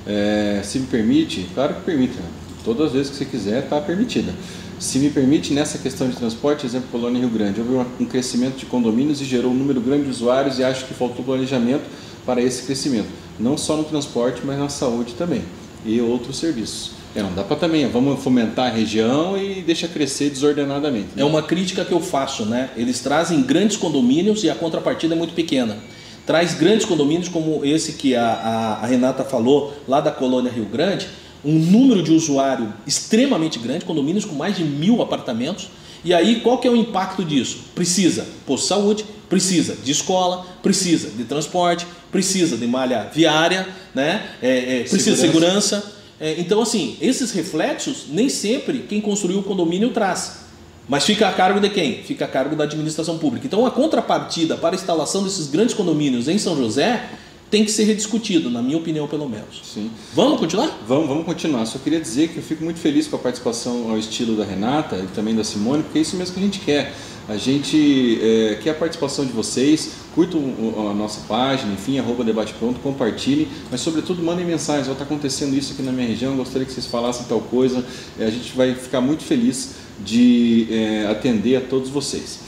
É, 0.06 0.62
se 0.64 0.78
me 0.78 0.86
permite, 0.86 1.50
claro 1.56 1.74
que 1.74 1.82
permite, 1.82 2.14
né? 2.14 2.30
todas 2.64 2.88
as 2.88 2.94
vezes 2.94 3.10
que 3.10 3.18
você 3.18 3.26
quiser 3.26 3.64
está 3.64 3.82
permitida. 3.82 4.32
Se 4.80 5.00
me 5.00 5.10
permite, 5.10 5.52
nessa 5.52 5.80
questão 5.80 6.08
de 6.08 6.16
transporte, 6.16 6.64
exemplo, 6.64 6.90
Colônia 6.92 7.20
Rio 7.20 7.30
Grande, 7.32 7.60
houve 7.60 7.90
um 8.00 8.06
crescimento 8.06 8.58
de 8.58 8.68
condomínios 8.68 9.20
e 9.20 9.26
gerou 9.26 9.52
um 9.52 9.56
número 9.56 9.82
grande 9.82 10.04
de 10.04 10.12
usuários 10.12 10.60
e 10.60 10.64
acho 10.64 10.86
que 10.86 10.94
faltou 10.94 11.26
planejamento 11.26 11.86
para 12.24 12.40
esse 12.40 12.62
crescimento, 12.62 13.08
não 13.40 13.58
só 13.58 13.76
no 13.76 13.84
transporte, 13.84 14.44
mas 14.46 14.60
na 14.60 14.70
saúde 14.70 15.16
também 15.16 15.42
e 15.84 16.00
outros 16.00 16.38
serviços. 16.38 16.92
É, 17.18 17.24
não 17.24 17.34
dá 17.34 17.44
para 17.44 17.56
também, 17.56 17.88
vamos 17.88 18.24
fomentar 18.24 18.68
a 18.68 18.70
região 18.70 19.36
e 19.36 19.64
deixa 19.64 19.88
crescer 19.88 20.30
desordenadamente. 20.30 21.08
Né? 21.16 21.24
É 21.24 21.26
uma 21.26 21.42
crítica 21.42 21.84
que 21.84 21.92
eu 21.92 22.00
faço, 22.00 22.46
né? 22.46 22.70
Eles 22.78 23.00
trazem 23.00 23.42
grandes 23.42 23.76
condomínios 23.76 24.44
e 24.44 24.52
a 24.52 24.54
contrapartida 24.54 25.16
é 25.16 25.18
muito 25.18 25.34
pequena. 25.34 25.80
Traz 26.28 26.54
grandes 26.54 26.86
condomínios 26.86 27.28
como 27.28 27.66
esse 27.66 27.94
que 27.94 28.16
a, 28.16 28.24
a, 28.24 28.74
a 28.84 28.86
Renata 28.86 29.24
falou, 29.24 29.76
lá 29.88 30.00
da 30.00 30.12
colônia 30.12 30.52
Rio 30.52 30.66
Grande, 30.66 31.08
um 31.44 31.58
número 31.58 32.04
de 32.04 32.12
usuário 32.12 32.72
extremamente 32.86 33.58
grande, 33.58 33.84
condomínios 33.84 34.24
com 34.24 34.36
mais 34.36 34.56
de 34.56 34.64
mil 34.64 35.02
apartamentos. 35.02 35.70
E 36.06 36.14
aí, 36.14 36.42
qual 36.42 36.60
que 36.60 36.68
é 36.68 36.72
o 36.72 36.76
impacto 36.76 37.26
disso? 37.26 37.62
Precisa 37.74 38.28
posto 38.46 38.62
de 38.62 38.70
saúde, 38.70 39.06
precisa 39.28 39.76
de 39.76 39.92
escola, 39.92 40.46
precisa 40.62 41.10
de 41.10 41.24
transporte, 41.24 41.88
precisa 42.12 42.56
de 42.58 42.68
malha 42.68 43.10
viária, 43.12 43.68
né? 43.96 44.24
É, 44.40 44.78
é, 44.78 44.80
precisa 44.82 45.14
de 45.14 45.18
segurança. 45.18 45.97
É, 46.20 46.40
então, 46.40 46.62
assim, 46.62 46.98
esses 47.00 47.32
reflexos 47.32 48.06
nem 48.10 48.28
sempre 48.30 48.80
quem 48.80 49.00
construiu 49.00 49.40
o 49.40 49.44
condomínio 49.44 49.90
traz. 49.92 50.48
Mas 50.90 51.04
fica 51.04 51.28
a 51.28 51.34
cargo 51.34 51.60
de 51.60 51.70
quem? 51.70 52.02
Fica 52.04 52.26
a 52.26 52.28
cargo 52.28 52.56
da 52.56 52.64
administração 52.64 53.18
pública. 53.18 53.46
Então, 53.46 53.66
a 53.66 53.72
contrapartida 53.72 54.56
para 54.56 54.74
a 54.74 54.78
instalação 54.78 55.24
desses 55.24 55.48
grandes 55.48 55.76
condomínios 55.76 56.28
em 56.28 56.38
São 56.38 56.56
José 56.56 57.10
tem 57.50 57.64
que 57.64 57.72
ser 57.72 57.84
rediscutido, 57.84 58.50
na 58.50 58.62
minha 58.62 58.78
opinião, 58.78 59.08
pelo 59.08 59.28
menos. 59.28 59.62
Sim. 59.64 59.90
Vamos 60.14 60.40
continuar? 60.40 60.80
Vamos, 60.88 61.08
vamos 61.08 61.26
continuar. 61.26 61.66
Só 61.66 61.78
queria 61.80 62.00
dizer 62.00 62.30
que 62.30 62.38
eu 62.38 62.44
fico 62.44 62.64
muito 62.64 62.80
feliz 62.80 63.08
com 63.08 63.16
a 63.16 63.20
participação 63.20 63.90
ao 63.90 63.98
estilo 63.98 64.36
da 64.36 64.44
Renata 64.44 64.98
e 64.98 65.08
também 65.08 65.36
da 65.36 65.44
Simone, 65.44 65.84
porque 65.84 66.00
é 66.00 66.02
isso 66.02 66.16
mesmo 66.16 66.34
que 66.34 66.40
a 66.40 66.44
gente 66.44 66.60
quer. 66.60 66.94
A 67.30 67.36
gente 67.36 68.20
é, 68.22 68.56
quer 68.56 68.70
a 68.70 68.74
participação 68.74 69.26
de 69.26 69.34
vocês, 69.34 69.92
curtam 70.16 70.42
a 70.90 70.94
nossa 70.94 71.22
página, 71.28 71.74
enfim, 71.74 72.00
arroba 72.00 72.24
debate 72.24 72.54
pronto, 72.54 72.80
compartilhem, 72.80 73.50
mas 73.70 73.82
sobretudo 73.82 74.24
mandem 74.24 74.46
mensagens, 74.46 74.88
está 74.88 75.04
acontecendo 75.04 75.54
isso 75.54 75.74
aqui 75.74 75.82
na 75.82 75.92
minha 75.92 76.08
região, 76.08 76.38
gostaria 76.38 76.66
que 76.66 76.72
vocês 76.72 76.88
falassem 76.88 77.26
tal 77.28 77.42
coisa, 77.42 77.86
é, 78.18 78.26
a 78.26 78.30
gente 78.30 78.56
vai 78.56 78.74
ficar 78.74 79.02
muito 79.02 79.24
feliz 79.24 79.76
de 80.00 80.68
é, 80.72 81.08
atender 81.12 81.58
a 81.58 81.62
todos 81.62 81.90
vocês. 81.90 82.40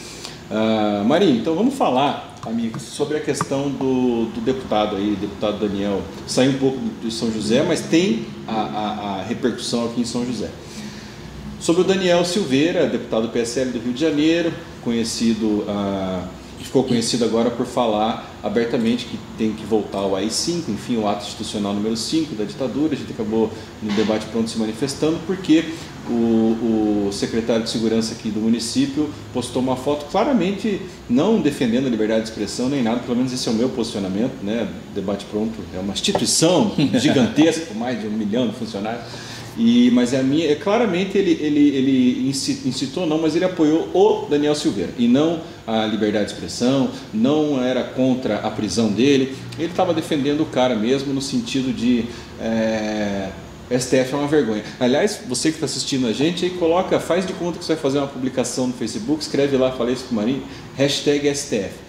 Uh, 0.50 1.24
então 1.26 1.54
vamos 1.54 1.76
falar, 1.76 2.36
amigos, 2.44 2.82
sobre 2.82 3.18
a 3.18 3.20
questão 3.20 3.70
do, 3.70 4.26
do, 4.34 4.42
deputado 4.42 4.96
aí, 4.96 5.16
deputado 5.20 5.60
Daniel, 5.60 6.02
saiu 6.26 6.52
um 6.52 6.58
pouco 6.58 6.80
de 7.04 7.12
São 7.12 7.32
José, 7.32 7.62
mas 7.62 7.82
tem 7.82 8.26
a, 8.48 8.54
a, 8.54 9.20
a 9.20 9.24
repercussão 9.24 9.86
aqui 9.86 10.02
em 10.02 10.06
São 10.06 10.26
José. 10.26 10.50
Sobre 11.60 11.82
o 11.82 11.84
Daniel 11.84 12.26
Silveira, 12.26 12.88
deputado 12.88 13.24
do 13.24 13.30
PSL 13.30 13.72
do 13.72 13.80
Rio 13.80 13.94
de 13.94 14.00
Janeiro, 14.00 14.52
conhecido, 14.84 15.66
ah, 15.68 16.26
ficou 16.60 16.84
conhecido 16.84 17.26
agora 17.26 17.50
por 17.50 17.66
falar 17.66 18.30
abertamente 18.44 19.06
que 19.06 19.18
tem 19.38 19.52
que 19.54 19.66
voltar 19.66 20.00
ao 20.00 20.16
AI-5, 20.16 20.70
enfim, 20.70 20.98
o 20.98 21.08
ato 21.08 21.26
institucional 21.26 21.74
número 21.74 21.96
5 21.96 22.36
da 22.36 22.44
ditadura. 22.44 22.94
A 22.94 22.98
gente 22.98 23.12
acabou 23.12 23.52
no 23.82 23.92
debate 23.94 24.26
pronto 24.28 24.50
se 24.50 24.58
manifestando 24.58 25.20
porque 25.26 25.66
o, 26.10 27.08
o, 27.08 27.10
secretário 27.12 27.64
de 27.64 27.70
segurança 27.70 28.14
aqui 28.14 28.30
do 28.30 28.40
município 28.40 29.10
postou 29.34 29.62
uma 29.62 29.76
foto 29.76 30.06
claramente 30.10 30.82
não 31.10 31.40
defendendo 31.40 31.88
a 31.88 31.90
liberdade 31.90 32.24
de 32.24 32.30
expressão 32.30 32.70
nem 32.70 32.82
nada, 32.82 33.02
pelo 33.02 33.16
menos 33.16 33.32
esse 33.34 33.48
é 33.48 33.52
o 33.52 33.56
meu 33.56 33.70
posicionamento, 33.70 34.44
né? 34.44 34.68
Debate 34.96 35.26
pronto 35.26 35.54
é 35.76 35.80
uma 35.80 35.94
instituição 35.94 36.74
gigantesca 36.96 37.66
com 37.68 37.76
mais 37.76 38.00
de 38.00 38.08
um 38.08 38.12
milhão 38.12 38.48
de 38.48 38.56
funcionários 38.56 39.04
e, 39.60 39.92
mas 39.92 40.14
é 40.14 40.22
a 40.22 40.24
minha, 40.24 40.50
é, 40.50 40.56
claramente 40.56 41.18
ele, 41.18 41.32
ele, 41.32 41.68
ele 41.76 42.30
incitou, 42.30 43.06
não, 43.06 43.18
mas 43.18 43.36
ele 43.36 43.44
apoiou 43.44 43.90
o 43.94 44.26
Daniel 44.30 44.56
Silveira. 44.56 44.92
E 44.98 45.06
não 45.06 45.42
a 45.68 45.86
liberdade 45.86 46.28
de 46.28 46.32
expressão, 46.32 46.90
não 47.14 47.62
era 47.62 47.84
contra 47.84 48.38
a 48.38 48.50
prisão 48.50 48.90
dele, 48.90 49.36
ele 49.58 49.68
estava 49.70 49.94
defendendo 49.94 50.42
o 50.42 50.46
cara 50.46 50.76
mesmo 50.76 51.14
no 51.14 51.22
sentido 51.22 51.74
de 51.74 52.06
é, 52.40 53.30
STF 53.70 54.14
é 54.14 54.16
uma 54.16 54.28
vergonha. 54.28 54.64
Aliás, 54.80 55.20
você 55.28 55.50
que 55.50 55.58
está 55.58 55.66
assistindo 55.66 56.08
a 56.08 56.14
gente, 56.14 56.46
aí 56.46 56.52
coloca, 56.52 56.98
faz 56.98 57.28
de 57.28 57.34
conta 57.34 57.60
que 57.60 57.66
você 57.66 57.74
vai 57.74 57.82
fazer 57.82 57.98
uma 57.98 58.08
publicação 58.08 58.68
no 58.68 58.74
Facebook, 58.74 59.22
escreve 59.22 59.58
lá, 59.58 59.74
falei 59.74 59.94
isso 59.94 60.06
com 60.06 60.14
o 60.14 60.16
Marinho, 60.16 60.42
hashtag 60.78 61.36
STF 61.36 61.89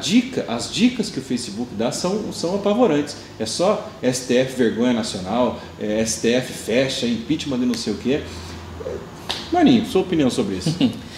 dica, 0.00 0.44
as 0.48 0.72
dicas 0.72 1.10
que 1.10 1.18
o 1.18 1.22
Facebook 1.22 1.74
dá 1.74 1.90
são, 1.90 2.32
são 2.32 2.54
apavorantes. 2.54 3.16
É 3.38 3.46
só 3.46 3.90
STF 4.02 4.56
vergonha 4.56 4.92
nacional, 4.92 5.60
é, 5.80 6.04
STF 6.04 6.52
fecha, 6.52 7.06
impeachment 7.06 7.58
de 7.58 7.66
não 7.66 7.74
sei 7.74 7.92
o 7.92 7.96
quê. 7.96 8.22
Marinho, 9.52 9.86
sua 9.86 10.02
opinião 10.02 10.30
sobre 10.30 10.56
isso? 10.56 10.74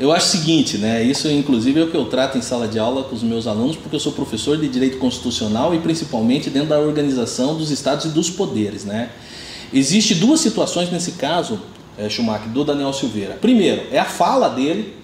Eu 0.00 0.12
acho 0.12 0.26
o 0.26 0.30
seguinte, 0.30 0.78
né? 0.78 1.02
Isso 1.02 1.28
inclusive 1.28 1.80
é 1.80 1.82
o 1.82 1.90
que 1.90 1.96
eu 1.96 2.04
trato 2.04 2.38
em 2.38 2.40
sala 2.40 2.68
de 2.68 2.78
aula 2.78 3.02
com 3.02 3.16
os 3.16 3.22
meus 3.24 3.48
alunos, 3.48 3.74
porque 3.74 3.96
eu 3.96 4.00
sou 4.00 4.12
professor 4.12 4.56
de 4.56 4.68
direito 4.68 4.96
constitucional 4.98 5.74
e 5.74 5.80
principalmente 5.80 6.48
dentro 6.48 6.68
da 6.68 6.78
organização 6.78 7.56
dos 7.56 7.72
estados 7.72 8.04
e 8.04 8.10
dos 8.10 8.30
poderes, 8.30 8.84
né? 8.84 9.10
Existe 9.72 10.14
duas 10.14 10.38
situações 10.38 10.88
nesse 10.92 11.12
caso, 11.12 11.60
é, 11.98 12.08
Schumacher, 12.08 12.48
do 12.50 12.64
Daniel 12.64 12.92
Silveira. 12.92 13.38
Primeiro, 13.40 13.88
é 13.90 13.98
a 13.98 14.04
fala 14.04 14.48
dele 14.48 14.94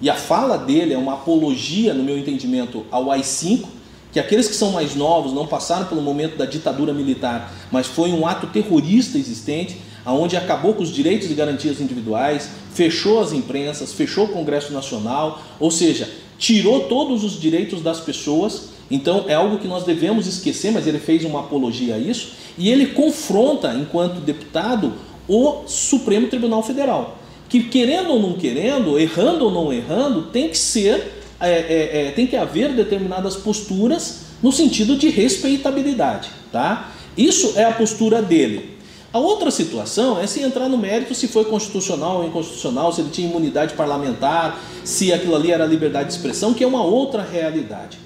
e 0.00 0.08
a 0.08 0.14
fala 0.14 0.56
dele 0.56 0.94
é 0.94 0.98
uma 0.98 1.14
apologia, 1.14 1.92
no 1.92 2.04
meu 2.04 2.16
entendimento, 2.16 2.86
ao 2.90 3.10
AI-5, 3.10 3.66
que 4.12 4.20
aqueles 4.20 4.48
que 4.48 4.54
são 4.54 4.70
mais 4.72 4.94
novos 4.94 5.32
não 5.32 5.46
passaram 5.46 5.86
pelo 5.86 6.00
momento 6.00 6.36
da 6.36 6.46
ditadura 6.46 6.94
militar, 6.94 7.52
mas 7.70 7.86
foi 7.86 8.10
um 8.10 8.26
ato 8.26 8.46
terrorista 8.46 9.18
existente, 9.18 9.76
aonde 10.04 10.36
acabou 10.36 10.72
com 10.74 10.82
os 10.82 10.90
direitos 10.90 11.30
e 11.30 11.34
garantias 11.34 11.80
individuais, 11.80 12.48
fechou 12.72 13.20
as 13.20 13.32
imprensas, 13.32 13.92
fechou 13.92 14.26
o 14.26 14.28
Congresso 14.28 14.72
Nacional, 14.72 15.42
ou 15.58 15.70
seja, 15.70 16.08
tirou 16.38 16.84
todos 16.84 17.24
os 17.24 17.38
direitos 17.38 17.82
das 17.82 18.00
pessoas. 18.00 18.68
Então 18.90 19.26
é 19.28 19.34
algo 19.34 19.58
que 19.58 19.68
nós 19.68 19.84
devemos 19.84 20.26
esquecer, 20.26 20.70
mas 20.70 20.86
ele 20.86 20.98
fez 20.98 21.24
uma 21.24 21.40
apologia 21.40 21.96
a 21.96 21.98
isso 21.98 22.30
e 22.56 22.70
ele 22.70 22.86
confronta, 22.86 23.74
enquanto 23.74 24.20
deputado, 24.20 24.94
o 25.28 25.64
Supremo 25.66 26.28
Tribunal 26.28 26.62
Federal 26.62 27.18
que 27.48 27.64
querendo 27.64 28.10
ou 28.10 28.20
não 28.20 28.34
querendo, 28.34 28.98
errando 28.98 29.46
ou 29.46 29.50
não 29.50 29.72
errando, 29.72 30.24
tem 30.24 30.48
que 30.48 30.58
ser, 30.58 31.24
é, 31.40 31.50
é, 31.50 32.06
é, 32.06 32.10
tem 32.10 32.26
que 32.26 32.36
haver 32.36 32.74
determinadas 32.74 33.36
posturas 33.36 34.26
no 34.42 34.52
sentido 34.52 34.96
de 34.96 35.08
respeitabilidade, 35.08 36.28
tá? 36.52 36.92
Isso 37.16 37.54
é 37.56 37.64
a 37.64 37.72
postura 37.72 38.20
dele. 38.20 38.76
A 39.10 39.18
outra 39.18 39.50
situação 39.50 40.20
é 40.20 40.26
se 40.26 40.42
entrar 40.42 40.68
no 40.68 40.76
mérito 40.76 41.14
se 41.14 41.26
foi 41.26 41.46
constitucional 41.46 42.18
ou 42.18 42.26
inconstitucional, 42.26 42.92
se 42.92 43.00
ele 43.00 43.10
tinha 43.10 43.28
imunidade 43.28 43.72
parlamentar, 43.72 44.60
se 44.84 45.12
aquilo 45.12 45.34
ali 45.34 45.50
era 45.50 45.64
liberdade 45.64 46.08
de 46.08 46.14
expressão, 46.14 46.52
que 46.52 46.62
é 46.62 46.66
uma 46.66 46.84
outra 46.84 47.22
realidade. 47.22 47.98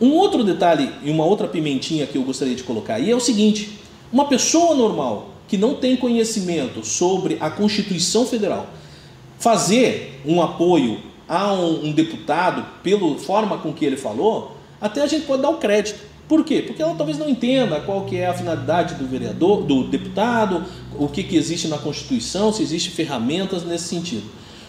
Um 0.00 0.12
outro 0.14 0.42
detalhe 0.42 0.90
e 1.04 1.10
uma 1.10 1.24
outra 1.24 1.46
pimentinha 1.46 2.06
que 2.06 2.16
eu 2.16 2.22
gostaria 2.22 2.54
de 2.54 2.62
colocar 2.62 2.94
aí 2.94 3.10
é 3.10 3.14
o 3.14 3.20
seguinte: 3.20 3.78
uma 4.10 4.24
pessoa 4.26 4.74
normal 4.74 5.33
que 5.46 5.56
não 5.56 5.74
tem 5.74 5.96
conhecimento 5.96 6.84
sobre 6.84 7.36
a 7.40 7.50
Constituição 7.50 8.26
Federal 8.26 8.68
fazer 9.38 10.22
um 10.24 10.40
apoio 10.40 10.98
a 11.28 11.52
um, 11.52 11.86
um 11.86 11.92
deputado 11.92 12.64
pela 12.82 13.18
forma 13.18 13.58
com 13.58 13.72
que 13.72 13.84
ele 13.84 13.96
falou, 13.96 14.56
até 14.80 15.02
a 15.02 15.06
gente 15.06 15.26
pode 15.26 15.42
dar 15.42 15.50
o 15.50 15.58
crédito. 15.58 16.00
Por 16.26 16.44
quê? 16.44 16.62
Porque 16.66 16.82
ela 16.82 16.94
talvez 16.94 17.18
não 17.18 17.28
entenda 17.28 17.80
qual 17.80 18.06
que 18.06 18.16
é 18.16 18.26
a 18.26 18.32
finalidade 18.32 18.94
do 18.94 19.06
vereador, 19.06 19.62
do 19.62 19.84
deputado, 19.84 20.64
o 20.98 21.08
que, 21.08 21.22
que 21.22 21.36
existe 21.36 21.68
na 21.68 21.76
Constituição, 21.76 22.52
se 22.52 22.62
existem 22.62 22.92
ferramentas 22.92 23.64
nesse 23.64 23.84
sentido. 23.84 24.24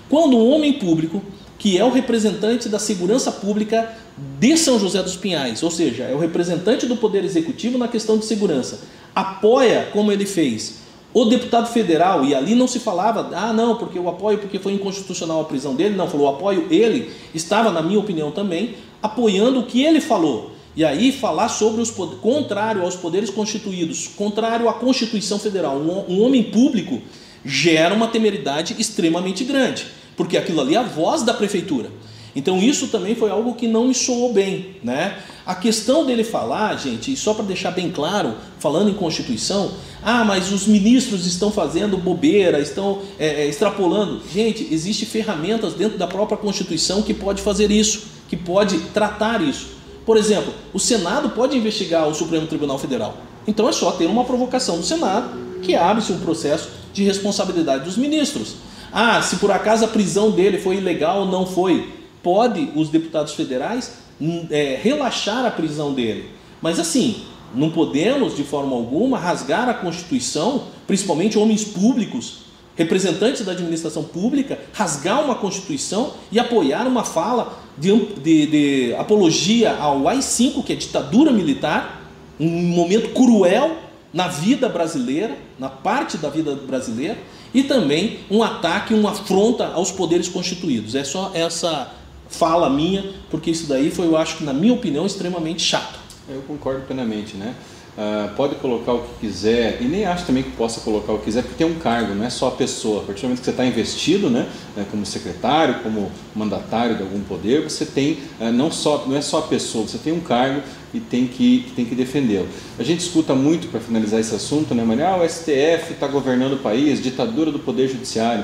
Quando 0.09 0.38
um 0.38 0.51
homem 0.51 0.73
público, 0.73 1.23
que 1.57 1.78
é 1.78 1.84
o 1.84 1.89
representante 1.89 2.67
da 2.67 2.78
segurança 2.78 3.32
pública 3.32 3.93
de 4.39 4.57
São 4.57 4.78
José 4.78 5.01
dos 5.01 5.15
Pinhais, 5.15 5.63
ou 5.63 5.71
seja, 5.71 6.03
é 6.03 6.13
o 6.13 6.19
representante 6.19 6.86
do 6.86 6.97
Poder 6.97 7.23
Executivo 7.23 7.78
na 7.78 7.88
questão 7.88 8.17
de 8.17 8.26
segurança, 8.26 8.82
apoia 9.16 9.89
como 9.93 10.11
ele 10.11 10.26
fez 10.26 10.86
o 11.16 11.24
deputado 11.24 11.72
federal, 11.72 12.26
e 12.26 12.36
ali 12.36 12.55
não 12.55 12.68
se 12.68 12.78
falava, 12.78 13.30
ah, 13.34 13.53
não, 13.53 13.78
porque 13.78 13.97
eu 13.97 14.09
apoio 14.09 14.38
porque 14.38 14.59
foi 14.59 14.74
inconstitucional 14.74 15.39
a 15.39 15.45
prisão 15.45 15.74
dele, 15.74 15.95
não, 15.95 16.09
falou, 16.09 16.28
apoio 16.28 16.68
ele, 16.70 17.09
estava, 17.34 17.72
na 17.72 17.82
minha 17.82 17.97
opinião 17.97 18.32
também, 18.32 18.76
apoiando 19.01 19.61
o 19.61 19.66
que 19.66 19.82
ele 19.82 20.01
falou. 20.01 20.51
E 20.76 20.84
aí 20.84 21.13
falar 21.13 21.47
sobre 21.47 21.82
os 21.82 21.89
poderes, 21.89 22.20
contrário 22.22 22.82
aos 22.82 22.97
poderes 22.97 23.30
constituídos, 23.30 24.09
contrário 24.09 24.68
à 24.68 24.74
Constituição 24.74 25.39
Federal, 25.39 25.78
um, 25.78 26.03
um 26.13 26.22
homem 26.22 26.43
público 26.43 27.01
gera 27.45 27.95
uma 27.95 28.09
temeridade 28.09 28.76
extremamente 28.78 29.45
grande, 29.45 29.88
porque 30.18 30.36
aquilo 30.36 30.59
ali 30.59 30.76
é 30.76 30.80
a 30.80 30.84
voz 30.84 31.24
da 31.24 31.34
prefeitura. 31.34 31.89
Então 32.36 32.59
isso 32.59 32.88
também 32.89 33.15
foi 33.15 33.29
algo 33.29 33.53
que 33.53 33.67
não 33.67 33.88
me 33.88 33.93
soou 33.93 34.33
bem, 34.33 34.75
né? 34.83 35.17
A 35.45 35.55
questão 35.55 36.05
dele 36.05 36.23
falar, 36.23 36.75
gente, 36.75 37.13
e 37.13 37.15
só 37.15 37.33
para 37.33 37.45
deixar 37.45 37.71
bem 37.71 37.91
claro, 37.91 38.33
falando 38.59 38.89
em 38.89 38.93
Constituição, 38.93 39.71
ah, 40.03 40.23
mas 40.23 40.51
os 40.51 40.67
ministros 40.67 41.25
estão 41.25 41.51
fazendo 41.51 41.97
bobeira, 41.97 42.59
estão 42.59 43.01
é, 43.17 43.43
é, 43.43 43.47
extrapolando. 43.47 44.21
Gente, 44.33 44.67
existem 44.71 45.07
ferramentas 45.07 45.73
dentro 45.73 45.97
da 45.97 46.07
própria 46.07 46.38
Constituição 46.38 47.01
que 47.01 47.13
pode 47.13 47.41
fazer 47.41 47.71
isso, 47.71 48.03
que 48.27 48.36
pode 48.36 48.79
tratar 48.93 49.41
isso. 49.41 49.67
Por 50.05 50.17
exemplo, 50.17 50.53
o 50.73 50.79
Senado 50.79 51.29
pode 51.29 51.57
investigar 51.57 52.07
o 52.07 52.13
Supremo 52.13 52.47
Tribunal 52.47 52.77
Federal. 52.77 53.17
Então 53.47 53.69
é 53.69 53.71
só 53.71 53.91
ter 53.91 54.07
uma 54.07 54.25
provocação 54.25 54.77
do 54.77 54.83
Senado 54.83 55.29
que 55.61 55.75
abre-se 55.75 56.11
um 56.11 56.19
processo 56.19 56.69
de 56.93 57.03
responsabilidade 57.03 57.86
dos 57.86 57.97
ministros. 57.97 58.55
Ah, 58.91 59.21
se 59.21 59.38
por 59.38 59.51
acaso 59.51 59.86
a 59.86 59.88
prisão 59.88 60.31
dele 60.31 60.57
foi 60.57 60.77
ilegal 60.77 61.21
ou 61.21 61.25
não 61.27 61.45
foi, 61.45 61.95
pode 62.26 62.71
os 62.76 62.89
deputados 62.89 63.34
federais 63.34 63.97
hum, 64.19 64.47
é, 64.49 64.80
relaxar 64.82 65.45
a 65.45 65.51
prisão 65.51 65.93
dele. 65.93 66.32
Mas 66.59 66.80
assim, 66.80 67.21
não 67.53 67.69
podemos 67.69 68.36
de 68.36 68.43
forma 68.43 68.76
alguma 68.76 69.19
rasgar 69.19 69.69
a 69.69 69.76
Constituição, 69.76 70.63
principalmente 70.88 71.38
homens 71.38 71.63
públicos, 71.63 72.45
representantes 72.76 73.45
da 73.45 73.51
administração 73.51 74.03
pública, 74.03 74.57
rasgar 74.73 75.23
uma 75.23 75.36
Constituição 75.36 76.13
e 76.32 76.39
apoiar 76.39 76.88
uma 76.88 77.03
fala 77.03 77.59
de, 77.78 77.95
de, 77.95 78.47
de 78.47 78.95
apologia 78.95 79.76
ao 79.78 80.07
AI-5, 80.07 80.63
que 80.63 80.73
é 80.73 80.76
ditadura 80.76 81.32
militar, 81.32 82.09
um 82.39 82.49
momento 82.49 83.09
cruel, 83.09 83.78
na 84.11 84.30
vida 84.30 84.67
brasileira, 84.67 85.38
na 85.59 85.69
parte 85.69 86.17
da 86.17 86.30
vida 86.30 86.55
brasileira, 86.55 87.17
e 87.53 87.63
também 87.63 88.19
um 88.32 88.41
ataque, 88.41 88.93
uma 88.93 89.11
afronta 89.11 89.67
aos 89.67 89.91
poderes 89.91 90.28
constituídos. 90.28 90.95
É 90.95 91.03
só 91.03 91.32
essa 91.34 91.91
fala 92.30 92.69
minha, 92.69 93.03
porque 93.30 93.51
isso 93.51 93.67
daí 93.67 93.91
foi, 93.91 94.07
eu 94.07 94.17
acho 94.17 94.38
que, 94.38 94.43
na 94.43 94.53
minha 94.53 94.73
opinião, 94.73 95.05
extremamente 95.05 95.61
chato. 95.61 95.99
Eu 96.28 96.41
concordo 96.41 96.82
plenamente, 96.82 97.38
né? 97.38 97.55
Uh, 97.97 98.36
pode 98.36 98.55
colocar 98.55 98.91
o 98.91 99.03
que 99.03 99.28
quiser, 99.28 99.82
e 99.82 99.86
nem 99.86 100.05
acho 100.05 100.26
também 100.26 100.43
que 100.43 100.51
possa 100.51 100.82
colocar 100.82 101.13
o 101.13 101.19
que 101.19 101.26
quiser, 101.26 101.43
porque 101.43 101.55
tem 101.55 101.65
um 101.65 101.80
cargo, 101.80 102.13
não 102.13 102.26
é 102.26 102.30
só 102.30 102.49
a 102.49 102.51
pessoa. 102.51 103.01
A 103.01 103.05
partir 103.05 103.21
do 103.21 103.28
momento 103.28 103.39
que 103.39 103.45
você 103.45 103.51
está 103.51 103.65
investido, 103.65 104.30
né, 104.30 104.49
né, 104.76 104.86
como 104.91 105.05
secretário, 105.05 105.76
como 105.82 106.11
mandatário 106.36 106.97
de 106.97 107.03
algum 107.03 107.21
poder, 107.21 107.63
você 107.63 107.86
tem, 107.86 108.19
uh, 108.41 108.51
não, 108.51 108.69
só, 108.69 109.05
não 109.07 109.15
é 109.15 109.21
só 109.21 109.38
a 109.38 109.41
pessoa, 109.43 109.88
você 109.88 109.97
tem 109.97 110.11
um 110.11 110.19
cargo 110.19 110.61
e 110.93 110.99
tem 110.99 111.26
que, 111.26 111.71
tem 111.73 111.86
que 111.86 111.95
defendê-lo. 111.95 112.49
A 112.78 112.84
gente 112.84 112.99
escuta 112.99 113.34
muito, 113.34 113.69
para 113.69 113.80
finalizar 113.80 114.19
esse 114.19 114.36
assunto, 114.36 114.76
né, 114.76 114.84
mas, 114.86 114.99
ah, 114.99 115.15
o 115.15 115.30
STF 115.30 115.93
está 115.93 116.07
governando 116.07 116.53
o 116.53 116.57
país, 116.57 117.01
ditadura 117.01 117.49
do 117.49 117.59
Poder 117.59 117.88
Judiciário. 117.88 118.43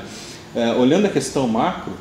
Uh, 0.54 0.80
olhando 0.80 1.04
a 1.04 1.10
questão 1.10 1.46
macro, 1.46 1.92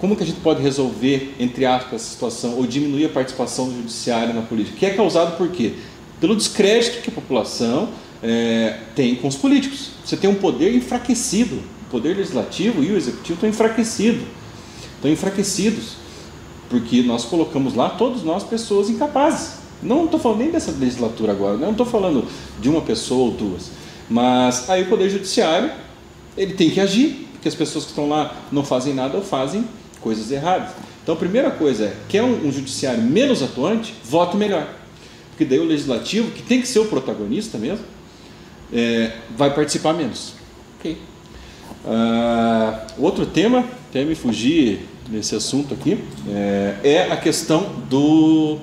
como 0.00 0.16
que 0.16 0.22
a 0.22 0.26
gente 0.26 0.40
pode 0.40 0.62
resolver, 0.62 1.34
entre 1.38 1.64
aspas, 1.64 1.94
essa 1.94 2.10
situação, 2.10 2.56
ou 2.56 2.66
diminuir 2.66 3.06
a 3.06 3.08
participação 3.08 3.68
do 3.68 3.76
judiciário 3.76 4.34
na 4.34 4.42
política? 4.42 4.76
Que 4.76 4.86
é 4.86 4.90
causado 4.90 5.36
por 5.36 5.48
quê? 5.48 5.74
pelo 6.20 6.34
descrédito 6.34 7.02
que 7.02 7.10
a 7.10 7.12
população 7.12 7.88
é, 8.22 8.78
tem 8.94 9.14
com 9.16 9.28
os 9.28 9.36
políticos. 9.36 9.90
Você 10.04 10.16
tem 10.16 10.28
um 10.28 10.34
poder 10.34 10.74
enfraquecido, 10.74 11.56
o 11.56 11.90
poder 11.90 12.16
legislativo 12.16 12.82
e 12.82 12.92
o 12.92 12.96
executivo 12.96 13.34
estão 13.34 13.48
enfraquecidos, 13.48 14.22
estão 14.96 15.10
enfraquecidos, 15.10 15.96
porque 16.68 17.02
nós 17.02 17.24
colocamos 17.24 17.74
lá 17.74 17.90
todos 17.90 18.22
nós 18.22 18.42
pessoas 18.44 18.88
incapazes. 18.88 19.56
Não 19.82 20.06
estou 20.06 20.18
falando 20.18 20.38
nem 20.38 20.50
dessa 20.50 20.70
legislatura 20.70 21.32
agora, 21.32 21.56
não 21.56 21.72
estou 21.72 21.84
falando 21.84 22.26
de 22.60 22.68
uma 22.68 22.80
pessoa 22.80 23.26
ou 23.26 23.30
duas, 23.32 23.70
mas 24.08 24.70
aí 24.70 24.84
o 24.84 24.88
poder 24.88 25.10
judiciário 25.10 25.70
ele 26.36 26.54
tem 26.54 26.70
que 26.70 26.80
agir, 26.80 27.28
porque 27.32 27.48
as 27.48 27.54
pessoas 27.54 27.84
que 27.84 27.90
estão 27.90 28.08
lá 28.08 28.34
não 28.50 28.64
fazem 28.64 28.94
nada 28.94 29.16
ou 29.18 29.22
fazem 29.22 29.64
coisas 30.06 30.30
erradas. 30.30 30.70
Então 31.02 31.14
a 31.14 31.18
primeira 31.18 31.50
coisa 31.50 31.86
é, 31.86 31.96
quer 32.08 32.22
um, 32.22 32.46
um 32.46 32.52
judiciário 32.52 33.02
menos 33.02 33.42
atuante, 33.42 33.92
vote 34.04 34.36
melhor 34.36 34.66
porque 35.36 35.44
daí 35.44 35.58
o 35.58 35.64
legislativo, 35.64 36.30
que 36.30 36.42
tem 36.42 36.62
que 36.62 36.66
ser 36.66 36.78
o 36.78 36.86
protagonista 36.86 37.58
mesmo, 37.58 37.84
é, 38.72 39.12
vai 39.36 39.54
participar 39.54 39.92
menos. 39.92 40.32
Ok. 40.78 40.96
Uh, 41.84 43.02
outro 43.04 43.26
tema, 43.26 43.62
até 43.90 44.02
me 44.02 44.14
fugir 44.14 44.88
nesse 45.10 45.36
assunto 45.36 45.74
aqui, 45.74 46.02
é, 46.26 46.76
é, 46.82 47.12
a 47.12 47.18
questão 47.18 47.70
do 47.90 48.58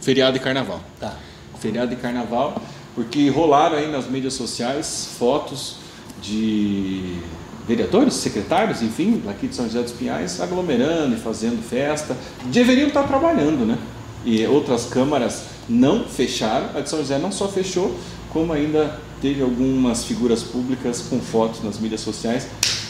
feriado 0.00 0.34
de 0.34 0.38
carnaval. 0.38 0.80
Tá. 1.00 1.16
Feriado 1.58 1.92
de 1.92 2.00
carnaval, 2.00 2.62
porque 2.94 3.28
rolaram 3.28 3.76
aí 3.76 3.90
nas 3.90 4.08
mídias 4.08 4.34
sociais 4.34 5.08
fotos 5.18 5.78
de 6.22 7.18
vereadores, 7.66 8.14
secretários, 8.14 8.82
enfim, 8.82 9.22
aqui 9.28 9.48
de 9.48 9.54
São 9.54 9.66
José 9.66 9.82
dos 9.82 9.92
Pinhais, 9.92 10.40
aglomerando 10.40 11.14
e 11.14 11.18
fazendo 11.18 11.62
festa. 11.62 12.16
Deveriam 12.46 12.88
estar 12.88 13.02
trabalhando, 13.04 13.66
né? 13.66 13.76
E 14.24 14.46
outras 14.46 14.86
câmaras 14.86 15.44
não 15.68 16.04
fecharam. 16.04 16.70
A 16.74 16.80
de 16.80 16.88
São 16.88 17.00
José 17.00 17.18
não 17.18 17.32
só 17.32 17.48
fechou, 17.48 17.94
como 18.32 18.52
ainda 18.52 18.98
teve 19.20 19.42
algumas 19.42 20.04
figuras 20.04 20.42
públicas 20.42 21.02
com 21.08 21.20
fotos 21.20 21.62
nas 21.62 21.78
mídias 21.78 22.00
sociais, 22.00 22.46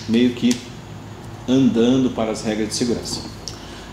meio 0.08 0.30
que 0.30 0.50
andando 1.48 2.10
para 2.10 2.32
as 2.32 2.42
regras 2.42 2.68
de 2.68 2.74
segurança. 2.74 3.20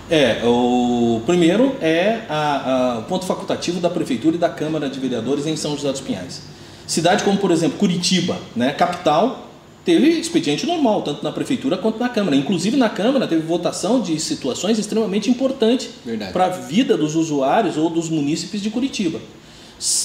É, 0.09 0.41
o 0.43 1.21
primeiro 1.25 1.75
é 1.79 2.23
a, 2.27 2.95
a, 2.95 2.99
o 2.99 3.03
ponto 3.03 3.25
facultativo 3.25 3.79
da 3.79 3.89
Prefeitura 3.89 4.35
e 4.35 4.39
da 4.39 4.49
Câmara 4.49 4.89
de 4.89 4.99
Vereadores 4.99 5.45
em 5.47 5.55
São 5.55 5.75
José 5.75 5.91
dos 5.91 6.01
Pinhais. 6.01 6.41
Cidade 6.85 7.23
como, 7.23 7.37
por 7.37 7.51
exemplo, 7.51 7.77
Curitiba, 7.77 8.37
né, 8.55 8.73
capital, 8.73 9.52
teve 9.85 10.07
expediente 10.19 10.65
normal, 10.65 11.01
tanto 11.01 11.23
na 11.23 11.31
prefeitura 11.31 11.77
quanto 11.77 11.99
na 11.99 12.09
Câmara. 12.09 12.35
Inclusive 12.35 12.77
na 12.77 12.89
Câmara 12.89 13.27
teve 13.27 13.41
votação 13.41 14.01
de 14.01 14.19
situações 14.19 14.79
extremamente 14.79 15.29
importantes 15.29 15.89
para 16.31 16.45
a 16.45 16.49
vida 16.49 16.97
dos 16.97 17.15
usuários 17.15 17.77
ou 17.77 17.89
dos 17.89 18.09
munícipes 18.09 18.61
de 18.61 18.69
Curitiba. 18.69 19.19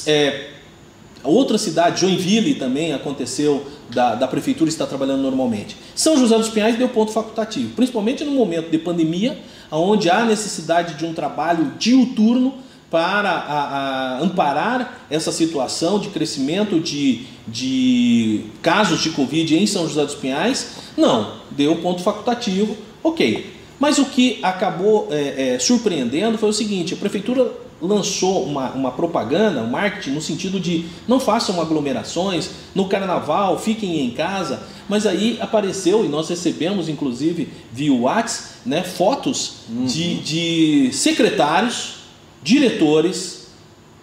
É, 0.06 0.48
outra 1.22 1.56
cidade, 1.58 2.00
Joinville, 2.00 2.54
também 2.54 2.92
aconteceu 2.92 3.64
da, 3.90 4.14
da 4.14 4.26
prefeitura 4.26 4.68
está 4.68 4.86
trabalhando 4.86 5.22
normalmente. 5.22 5.76
São 5.94 6.16
José 6.16 6.36
dos 6.36 6.48
Pinhais 6.48 6.76
deu 6.76 6.88
ponto 6.88 7.12
facultativo, 7.12 7.74
principalmente 7.74 8.24
no 8.24 8.32
momento 8.32 8.70
de 8.70 8.78
pandemia, 8.78 9.38
onde 9.70 10.10
há 10.10 10.24
necessidade 10.24 10.94
de 10.94 11.04
um 11.04 11.14
trabalho 11.14 11.72
diuturno 11.78 12.54
para 12.90 13.30
a, 13.30 14.16
a 14.16 14.20
amparar 14.20 15.00
essa 15.10 15.30
situação 15.30 15.98
de 15.98 16.08
crescimento 16.08 16.80
de, 16.80 17.26
de 17.46 18.44
casos 18.62 19.02
de 19.02 19.10
Covid 19.10 19.56
em 19.56 19.66
São 19.66 19.86
José 19.86 20.04
dos 20.04 20.14
Pinhais? 20.14 20.76
Não, 20.96 21.34
deu 21.50 21.76
ponto 21.76 22.02
facultativo, 22.02 22.76
ok. 23.02 23.58
Mas 23.78 23.98
o 23.98 24.06
que 24.06 24.38
acabou 24.42 25.08
é, 25.10 25.54
é, 25.54 25.58
surpreendendo 25.58 26.38
foi 26.38 26.48
o 26.48 26.52
seguinte: 26.52 26.94
a 26.94 26.96
prefeitura 26.96 27.52
lançou 27.80 28.44
uma, 28.44 28.70
uma 28.72 28.90
propaganda, 28.90 29.62
um 29.62 29.70
marketing, 29.70 30.10
no 30.10 30.20
sentido 30.20 30.58
de 30.58 30.86
não 31.06 31.20
façam 31.20 31.60
aglomerações, 31.60 32.50
no 32.74 32.88
carnaval, 32.88 33.58
fiquem 33.58 34.00
em 34.04 34.10
casa, 34.10 34.62
mas 34.88 35.06
aí 35.06 35.38
apareceu, 35.40 36.04
e 36.04 36.08
nós 36.08 36.28
recebemos 36.28 36.88
inclusive 36.88 37.48
via 37.72 37.92
WhatsApp, 37.92 38.48
né, 38.66 38.82
fotos 38.82 39.58
uhum. 39.70 39.84
de, 39.84 40.14
de 40.16 40.92
secretários 40.92 41.97
diretores, 42.48 43.48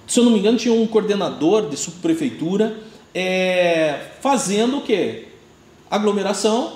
se 0.06 0.20
eu 0.20 0.24
não 0.24 0.32
me 0.32 0.38
engano, 0.38 0.56
tinha 0.56 0.74
um 0.74 0.86
coordenador 0.86 1.68
de 1.68 1.76
subprefeitura 1.76 2.78
é, 3.12 4.12
fazendo 4.22 4.78
o 4.78 4.82
que? 4.82 5.26
Aglomeração, 5.90 6.74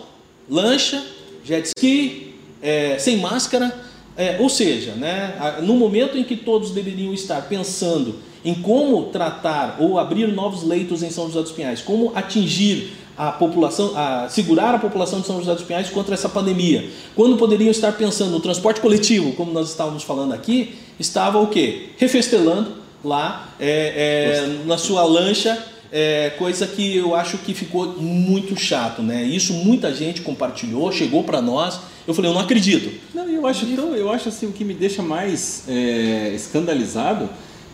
lancha, 0.49 1.05
jet 1.43 1.67
ski, 1.67 2.33
é, 2.59 2.97
sem 2.97 3.17
máscara. 3.17 3.87
É, 4.17 4.37
ou 4.39 4.49
seja, 4.49 4.93
né, 4.93 5.59
no 5.61 5.75
momento 5.75 6.17
em 6.17 6.23
que 6.23 6.35
todos 6.35 6.71
deveriam 6.71 7.13
estar 7.13 7.47
pensando 7.47 8.15
em 8.43 8.53
como 8.53 9.03
tratar 9.05 9.77
ou 9.79 9.99
abrir 9.99 10.27
novos 10.27 10.63
leitos 10.63 11.03
em 11.03 11.11
São 11.11 11.27
José 11.27 11.41
dos 11.41 11.51
Pinhais, 11.51 11.81
como 11.81 12.11
atingir 12.15 12.91
a 13.19 13.33
população, 13.33 13.91
a 13.97 14.29
segurar 14.29 14.73
a 14.73 14.79
população 14.79 15.19
de 15.19 15.27
São 15.27 15.39
José 15.39 15.53
dos 15.53 15.63
Pinhais 15.63 15.89
contra 15.89 16.13
essa 16.13 16.29
pandemia. 16.29 16.89
Quando 17.17 17.35
poderiam 17.35 17.69
estar 17.69 17.91
pensando 17.91 18.31
no 18.31 18.39
transporte 18.39 18.79
coletivo, 18.79 19.33
como 19.33 19.51
nós 19.51 19.67
estávamos 19.67 20.03
falando 20.03 20.31
aqui, 20.31 20.75
estava 20.97 21.37
o 21.37 21.47
quê? 21.47 21.89
Refestelando 21.97 22.77
lá 23.03 23.49
é, 23.59 23.67
é, 23.67 24.65
na 24.65 24.77
sua 24.77 25.03
lancha, 25.03 25.61
é, 25.91 26.29
coisa 26.37 26.65
que 26.65 26.95
eu 26.95 27.13
acho 27.13 27.37
que 27.39 27.53
ficou 27.53 27.87
muito 27.97 28.55
chato, 28.57 29.01
né? 29.01 29.21
Isso 29.21 29.51
muita 29.51 29.93
gente 29.93 30.21
compartilhou, 30.21 30.89
chegou 30.89 31.25
para 31.25 31.41
nós. 31.41 31.77
Eu 32.07 32.13
falei, 32.13 32.31
eu 32.31 32.33
não 32.33 32.41
acredito. 32.41 32.89
Não, 33.13 33.27
eu 33.27 33.45
acho 33.45 33.65
então, 33.65 33.93
eu 33.97 34.09
acho 34.09 34.29
assim 34.29 34.47
o 34.47 34.53
que 34.53 34.63
me 34.63 34.73
deixa 34.73 35.03
mais 35.03 35.65
é, 35.67 36.31
escandalizado 36.33 37.29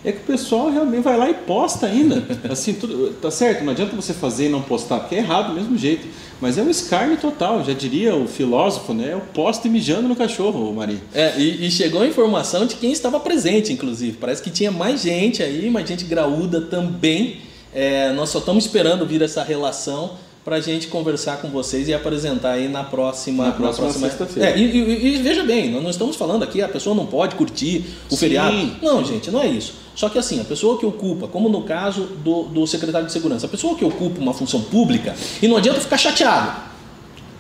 é 0.05 0.11
que 0.11 0.19
o 0.19 0.23
pessoal 0.23 0.69
realmente 0.69 1.01
vai 1.01 1.17
lá 1.17 1.29
e 1.29 1.33
posta 1.33 1.87
ainda. 1.87 2.23
Assim, 2.49 2.73
tudo, 2.73 3.13
tá 3.21 3.31
certo, 3.31 3.63
não 3.63 3.71
adianta 3.71 3.95
você 3.95 4.13
fazer 4.13 4.45
e 4.45 4.49
não 4.49 4.61
postar, 4.61 4.99
porque 4.99 5.15
é 5.15 5.17
errado 5.17 5.49
do 5.49 5.53
mesmo 5.55 5.77
jeito. 5.77 6.07
Mas 6.39 6.57
é 6.57 6.61
um 6.61 6.69
escárnio 6.69 7.17
total, 7.17 7.63
já 7.63 7.73
diria 7.73 8.15
o 8.15 8.27
filósofo, 8.27 8.93
né? 8.93 9.11
É 9.11 9.15
o 9.15 9.21
poste 9.21 9.67
mijando 9.69 10.07
no 10.07 10.15
cachorro, 10.15 10.71
Maria. 10.73 10.99
É, 11.13 11.37
e, 11.37 11.65
e, 11.65 11.71
chegou 11.71 12.01
a 12.01 12.07
informação 12.07 12.65
de 12.65 12.75
quem 12.75 12.91
estava 12.91 13.19
presente, 13.19 13.73
inclusive. 13.73 14.17
Parece 14.17 14.43
que 14.43 14.49
tinha 14.49 14.71
mais 14.71 15.01
gente 15.01 15.41
aí, 15.41 15.69
mais 15.69 15.87
gente 15.87 16.03
graúda 16.05 16.61
também. 16.61 17.37
É, 17.73 18.11
nós 18.13 18.29
só 18.29 18.39
estamos 18.39 18.65
esperando 18.65 19.05
vir 19.05 19.21
essa 19.21 19.43
relação 19.43 20.17
para 20.45 20.57
a 20.57 20.61
gente 20.61 20.87
conversar 20.89 21.37
com 21.37 21.49
vocês 21.49 21.87
e 21.87 21.93
apresentar 21.93 22.51
aí 22.51 22.69
na 22.69 22.83
próxima, 22.83 23.45
na 23.45 23.51
próxima, 23.51 23.87
próxima 23.87 24.07
sexta-feira. 24.07 24.51
É, 24.51 24.55
e, 24.55 24.63
e, 24.63 25.15
e, 25.15 25.17
veja 25.17 25.43
bem, 25.43 25.71
nós 25.71 25.81
não 25.81 25.89
estamos 25.89 26.15
falando 26.15 26.43
aqui, 26.43 26.61
a 26.61 26.69
pessoa 26.69 26.95
não 26.95 27.07
pode 27.07 27.33
curtir 27.35 27.83
o 28.07 28.11
sim, 28.11 28.17
feriado. 28.17 28.55
Não, 28.79 29.03
sim. 29.03 29.13
gente, 29.13 29.31
não 29.31 29.41
é 29.41 29.47
isso. 29.47 29.73
Só 29.95 30.07
que 30.07 30.19
assim, 30.19 30.39
a 30.39 30.43
pessoa 30.43 30.77
que 30.77 30.85
ocupa, 30.85 31.27
como 31.27 31.49
no 31.49 31.63
caso 31.63 32.03
do, 32.23 32.43
do 32.43 32.67
secretário 32.67 33.07
de 33.07 33.11
segurança, 33.11 33.47
a 33.47 33.49
pessoa 33.49 33.75
que 33.75 33.83
ocupa 33.83 34.21
uma 34.21 34.35
função 34.35 34.61
pública, 34.61 35.15
e 35.41 35.47
não 35.47 35.57
adianta 35.57 35.79
ficar 35.79 35.97
chateado. 35.97 36.55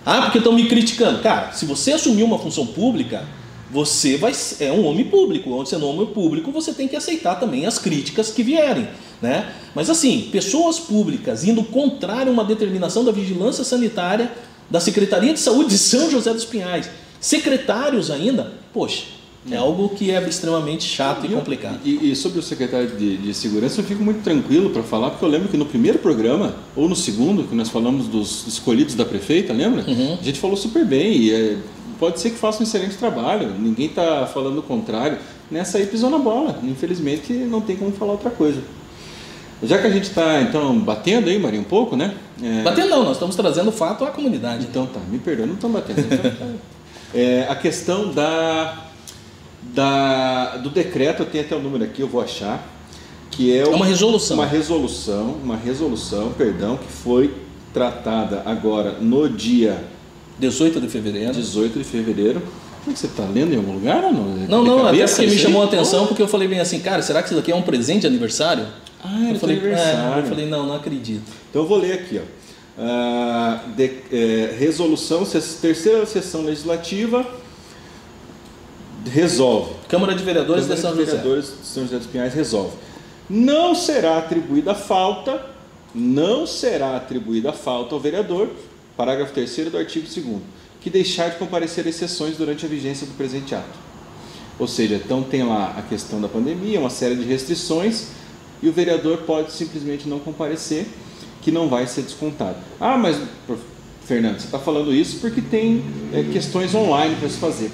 Ah, 0.03 0.23
porque 0.23 0.39
estão 0.39 0.53
me 0.53 0.67
criticando. 0.67 1.19
Cara, 1.19 1.51
se 1.51 1.65
você 1.65 1.93
assumir 1.93 2.23
uma 2.23 2.39
função 2.39 2.65
pública, 2.65 3.23
você 3.71 4.17
vai 4.17 4.33
é 4.59 4.71
um 4.71 4.85
homem 4.85 5.05
público. 5.05 5.51
Onde 5.51 5.69
você 5.69 5.75
é 5.75 5.77
um 5.77 5.89
homem 5.89 6.07
público, 6.07 6.51
você 6.51 6.73
tem 6.73 6.87
que 6.87 6.95
aceitar 6.95 7.35
também 7.35 7.65
as 7.65 7.79
críticas 7.79 8.31
que 8.31 8.43
vierem. 8.43 8.87
Né? 9.21 9.51
Mas 9.73 9.89
assim, 9.89 10.29
pessoas 10.31 10.79
públicas 10.79 11.43
indo 11.43 11.63
contrário 11.63 12.29
a 12.29 12.33
uma 12.33 12.43
determinação 12.43 13.03
da 13.03 13.11
vigilância 13.11 13.63
sanitária 13.63 14.31
da 14.69 14.79
Secretaria 14.79 15.33
de 15.33 15.39
Saúde 15.39 15.69
de 15.69 15.77
São 15.77 16.09
José 16.09 16.33
dos 16.33 16.45
Pinhais, 16.45 16.89
secretários 17.19 18.09
ainda, 18.09 18.53
poxa, 18.73 19.03
é 19.49 19.57
algo 19.57 19.89
que 19.89 20.09
é 20.09 20.27
extremamente 20.27 20.83
chato 20.83 21.25
e, 21.25 21.29
e 21.31 21.35
complicado. 21.35 21.79
E, 21.85 22.11
e, 22.11 22.15
sobre 22.15 22.39
o 22.39 22.41
secretário 22.41 22.89
de, 22.97 23.17
de, 23.17 23.33
Segurança, 23.33 23.79
eu 23.79 23.85
fico 23.85 24.03
muito 24.03 24.23
tranquilo 24.23 24.71
para 24.71 24.81
falar, 24.81 25.11
porque 25.11 25.23
eu 25.23 25.29
lembro 25.29 25.49
que 25.49 25.57
no 25.57 25.65
primeiro 25.65 25.99
programa, 25.99 26.55
ou 26.75 26.89
no 26.89 26.95
segundo, 26.95 27.43
que 27.43 27.53
nós 27.53 27.69
falamos 27.69 28.07
dos 28.07 28.47
escolhidos 28.47 28.95
da 28.95 29.05
prefeita, 29.05 29.53
lembra? 29.53 29.85
Uhum. 29.87 30.17
A 30.19 30.23
gente 30.23 30.39
falou 30.39 30.57
super 30.57 30.83
bem 30.83 31.15
e 31.15 31.31
é, 31.31 31.57
pode 31.99 32.19
ser 32.19 32.31
que 32.31 32.37
faça 32.37 32.59
um 32.59 32.63
excelente 32.63 32.97
trabalho, 32.97 33.49
ninguém 33.59 33.87
está 33.87 34.25
falando 34.27 34.59
o 34.59 34.63
contrário. 34.63 35.17
Nessa 35.49 35.77
aí 35.77 35.85
pisou 35.85 36.09
na 36.09 36.17
bola, 36.17 36.59
infelizmente 36.63 37.33
não 37.33 37.61
tem 37.61 37.75
como 37.75 37.91
falar 37.91 38.13
outra 38.13 38.29
coisa. 38.29 38.61
Já 39.63 39.77
que 39.77 39.87
a 39.87 39.89
gente 39.89 40.09
está 40.09 40.41
então 40.41 40.77
batendo 40.79 41.29
aí, 41.29 41.39
Maria, 41.39 41.59
um 41.59 41.63
pouco, 41.63 41.95
né? 41.95 42.13
É... 42.41 42.61
Batendo 42.63 42.89
não, 42.89 43.03
nós 43.03 43.13
estamos 43.13 43.35
trazendo 43.35 43.71
fato 43.71 44.03
à 44.03 44.11
comunidade. 44.11 44.65
Então 44.69 44.85
tá, 44.85 44.99
me 45.09 45.17
perdoa, 45.17 45.45
não 45.45 45.55
estamos 45.55 45.79
batendo. 45.79 46.01
Então, 46.01 46.55
é, 47.13 47.47
a 47.49 47.55
questão 47.55 48.11
da, 48.11 48.87
da, 49.73 50.57
do 50.57 50.69
decreto, 50.69 51.23
eu 51.23 51.25
tenho 51.25 51.45
até 51.45 51.55
o 51.55 51.59
número 51.59 51.83
aqui, 51.83 52.01
eu 52.01 52.07
vou 52.07 52.21
achar, 52.21 52.67
que 53.31 53.53
é, 53.53 53.59
é 53.59 53.67
uma 53.67 53.85
resolução. 53.85 54.37
Uma 54.37 54.45
resolução, 54.45 55.35
uma 55.43 55.55
resolução, 55.55 56.33
perdão, 56.33 56.77
que 56.77 56.91
foi 56.91 57.33
tratada 57.73 58.41
agora 58.45 58.97
no 58.99 59.29
dia 59.29 59.81
18 60.39 60.81
de 60.81 60.87
fevereiro. 60.87 61.33
18 61.33 61.79
de 61.79 61.83
fevereiro. 61.83 62.41
Você 62.85 63.07
está 63.07 63.23
lendo 63.23 63.53
em 63.53 63.57
algum 63.57 63.73
lugar 63.73 64.03
ou 64.03 64.13
não? 64.13 64.23
Não, 64.47 64.63
não, 64.63 64.87
até 64.87 65.07
porque 65.07 65.25
me 65.25 65.37
chamou 65.37 65.63
a 65.63 65.65
atenção 65.65 66.05
porque 66.05 66.21
eu 66.21 66.27
falei 66.27 66.47
bem 66.47 66.59
assim, 66.59 66.79
cara, 66.79 67.01
será 67.01 67.21
que 67.23 67.29
isso 67.29 67.35
daqui 67.35 67.51
é 67.51 67.55
um 67.55 67.63
presente 67.63 68.01
de 68.01 68.07
aniversário? 68.07 68.67
Ah, 69.03 69.31
eu 69.31 69.39
falei, 69.39 69.57
aniversário. 69.57 70.15
É, 70.15 70.19
eu 70.19 70.25
falei, 70.25 70.45
não, 70.47 70.67
não 70.67 70.75
acredito. 70.75 71.23
Então 71.49 71.63
eu 71.63 71.67
vou 71.67 71.79
ler 71.79 71.93
aqui, 71.93 72.19
ó. 72.19 72.45
Uh, 72.77 73.69
de, 73.75 73.91
é, 74.11 74.55
resolução, 74.59 75.25
terceira 75.25 76.05
sessão 76.05 76.43
legislativa 76.43 77.25
resolve. 79.09 79.73
Câmara 79.87 80.13
de 80.13 80.23
Vereadores 80.23 80.65
Câmara 80.65 80.75
de 80.75 80.81
São 80.81 80.91
de 80.91 81.05
Vereadores 81.05 81.45
José. 81.45 81.57
de 81.61 81.67
São 81.67 81.83
José 81.83 81.97
dos 81.97 82.07
Pinhais 82.07 82.33
resolve. 82.33 82.75
Não 83.29 83.73
será 83.73 84.17
atribuída 84.17 84.75
falta, 84.75 85.45
não 85.93 86.45
será 86.45 86.97
atribuída 86.97 87.53
falta 87.53 87.95
ao 87.95 88.01
vereador, 88.01 88.49
parágrafo 88.95 89.33
3 89.33 89.69
do 89.71 89.77
artigo 89.77 90.05
2 90.07 90.41
que 90.81 90.89
deixar 90.89 91.29
de 91.29 91.37
comparecer 91.37 91.87
às 91.87 91.95
sessões 91.95 92.37
durante 92.37 92.65
a 92.65 92.69
vigência 92.69 93.07
do 93.07 93.13
presente 93.13 93.55
ato. 93.55 93.85
Ou 94.59 94.67
seja, 94.67 94.95
então 94.95 95.23
tem 95.23 95.43
lá 95.43 95.73
a 95.77 95.81
questão 95.81 96.21
da 96.21 96.27
pandemia, 96.27 96.79
uma 96.79 96.89
série 96.89 97.15
de 97.15 97.23
restrições, 97.23 98.09
e 98.61 98.69
o 98.69 98.71
vereador 98.71 99.17
pode 99.19 99.51
simplesmente 99.51 100.07
não 100.07 100.19
comparecer, 100.19 100.85
que 101.41 101.51
não 101.51 101.67
vai 101.67 101.87
ser 101.87 102.03
descontado. 102.03 102.57
Ah, 102.79 102.97
mas, 102.97 103.19
Fernando, 104.05 104.39
você 104.39 104.45
está 104.45 104.59
falando 104.59 104.93
isso 104.93 105.17
porque 105.19 105.41
tem 105.41 105.83
é, 106.13 106.23
questões 106.31 106.73
online 106.73 107.15
para 107.15 107.29
se 107.29 107.37
fazer. 107.37 107.71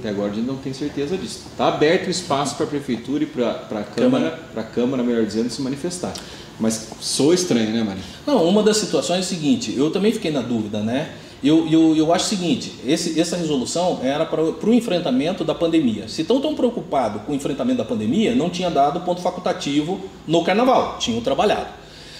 Até 0.00 0.08
agora 0.08 0.32
a 0.32 0.34
gente 0.34 0.46
não 0.46 0.56
tem 0.56 0.72
certeza 0.72 1.16
disso. 1.16 1.44
Está 1.50 1.68
aberto 1.68 2.08
o 2.08 2.10
espaço 2.10 2.56
para 2.56 2.66
a 2.66 2.68
prefeitura 2.68 3.22
e 3.22 3.26
para 3.26 3.50
a 3.70 3.84
Câmara, 3.84 4.30
para 4.52 4.62
a 4.62 4.64
Câmara, 4.64 5.02
melhor 5.02 5.24
dizendo, 5.24 5.50
se 5.50 5.60
manifestar. 5.62 6.12
Mas 6.60 6.88
sou 7.00 7.32
estranho, 7.32 7.70
né, 7.70 7.82
Maria? 7.82 8.02
Não, 8.26 8.44
uma 8.44 8.62
das 8.62 8.76
situações 8.76 9.16
é 9.16 9.20
a 9.20 9.22
seguinte, 9.24 9.74
eu 9.76 9.90
também 9.90 10.12
fiquei 10.12 10.30
na 10.30 10.42
dúvida, 10.42 10.80
né? 10.80 11.10
Eu, 11.42 11.66
eu, 11.68 11.96
eu 11.96 12.12
acho 12.12 12.26
o 12.26 12.28
seguinte, 12.28 12.74
esse, 12.86 13.18
essa 13.18 13.34
resolução 13.34 14.00
era 14.02 14.26
para 14.26 14.42
o 14.42 14.74
enfrentamento 14.74 15.42
da 15.42 15.54
pandemia. 15.54 16.06
Se 16.06 16.20
estão 16.20 16.38
tão 16.38 16.54
preocupados 16.54 17.22
com 17.22 17.32
o 17.32 17.34
enfrentamento 17.34 17.78
da 17.78 17.84
pandemia, 17.84 18.34
não 18.34 18.50
tinha 18.50 18.68
dado 18.68 19.00
ponto 19.00 19.22
facultativo 19.22 19.98
no 20.26 20.44
carnaval, 20.44 20.98
tinham 20.98 21.20
trabalhado. 21.22 21.68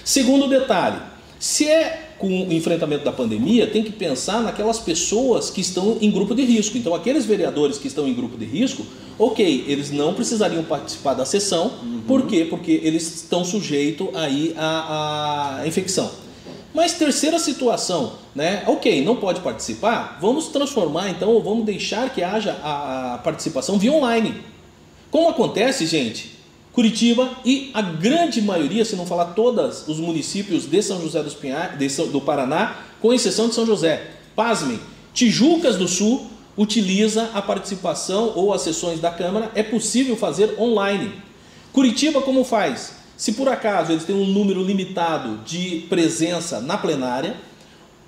Segundo 0.02 0.48
detalhe, 0.48 0.96
se 1.38 1.68
é 1.68 2.09
com 2.20 2.28
o 2.28 2.52
enfrentamento 2.52 3.02
da 3.02 3.10
pandemia, 3.10 3.66
tem 3.66 3.82
que 3.82 3.90
pensar 3.90 4.42
naquelas 4.42 4.78
pessoas 4.78 5.48
que 5.48 5.62
estão 5.62 5.96
em 6.02 6.10
grupo 6.10 6.34
de 6.34 6.44
risco. 6.44 6.76
Então, 6.76 6.94
aqueles 6.94 7.24
vereadores 7.24 7.78
que 7.78 7.88
estão 7.88 8.06
em 8.06 8.12
grupo 8.12 8.36
de 8.36 8.44
risco, 8.44 8.84
ok, 9.18 9.64
eles 9.66 9.90
não 9.90 10.12
precisariam 10.12 10.62
participar 10.62 11.14
da 11.14 11.24
sessão, 11.24 11.72
uhum. 11.82 12.02
por 12.06 12.26
quê? 12.26 12.46
Porque 12.48 12.72
eles 12.84 13.22
estão 13.22 13.42
sujeitos 13.42 14.08
aí 14.14 14.54
à, 14.56 15.60
à 15.62 15.66
infecção. 15.66 16.10
Mas 16.74 16.92
terceira 16.92 17.38
situação, 17.38 18.12
né? 18.34 18.62
Ok, 18.66 19.02
não 19.02 19.16
pode 19.16 19.40
participar, 19.40 20.18
vamos 20.20 20.48
transformar 20.48 21.10
então, 21.10 21.30
ou 21.30 21.42
vamos 21.42 21.64
deixar 21.64 22.10
que 22.10 22.22
haja 22.22 22.52
a, 22.62 23.14
a 23.14 23.18
participação 23.18 23.78
via 23.78 23.92
online. 23.92 24.36
Como 25.10 25.28
acontece, 25.28 25.86
gente? 25.86 26.39
Curitiba 26.72 27.28
e 27.44 27.70
a 27.74 27.82
grande 27.82 28.40
maioria, 28.40 28.84
se 28.84 28.94
não 28.94 29.04
falar 29.04 29.26
todos 29.26 29.88
os 29.88 29.98
municípios 29.98 30.66
de 30.66 30.82
São 30.82 31.00
José 31.00 31.22
dos 31.22 31.34
Pinhais, 31.34 31.96
do 32.12 32.20
Paraná, 32.20 32.76
com 33.00 33.12
exceção 33.12 33.48
de 33.48 33.54
São 33.54 33.66
José. 33.66 34.10
Pasmem, 34.36 34.78
Tijucas 35.12 35.76
do 35.76 35.88
Sul 35.88 36.26
utiliza 36.56 37.30
a 37.34 37.42
participação 37.42 38.32
ou 38.36 38.52
as 38.52 38.62
sessões 38.62 39.00
da 39.00 39.10
Câmara, 39.10 39.50
é 39.54 39.62
possível 39.62 40.16
fazer 40.16 40.54
online. 40.58 41.12
Curitiba 41.72 42.20
como 42.22 42.44
faz? 42.44 42.96
Se 43.16 43.32
por 43.32 43.48
acaso 43.48 43.92
eles 43.92 44.04
têm 44.04 44.14
um 44.14 44.26
número 44.26 44.62
limitado 44.62 45.38
de 45.44 45.86
presença 45.88 46.60
na 46.60 46.78
plenária, 46.78 47.36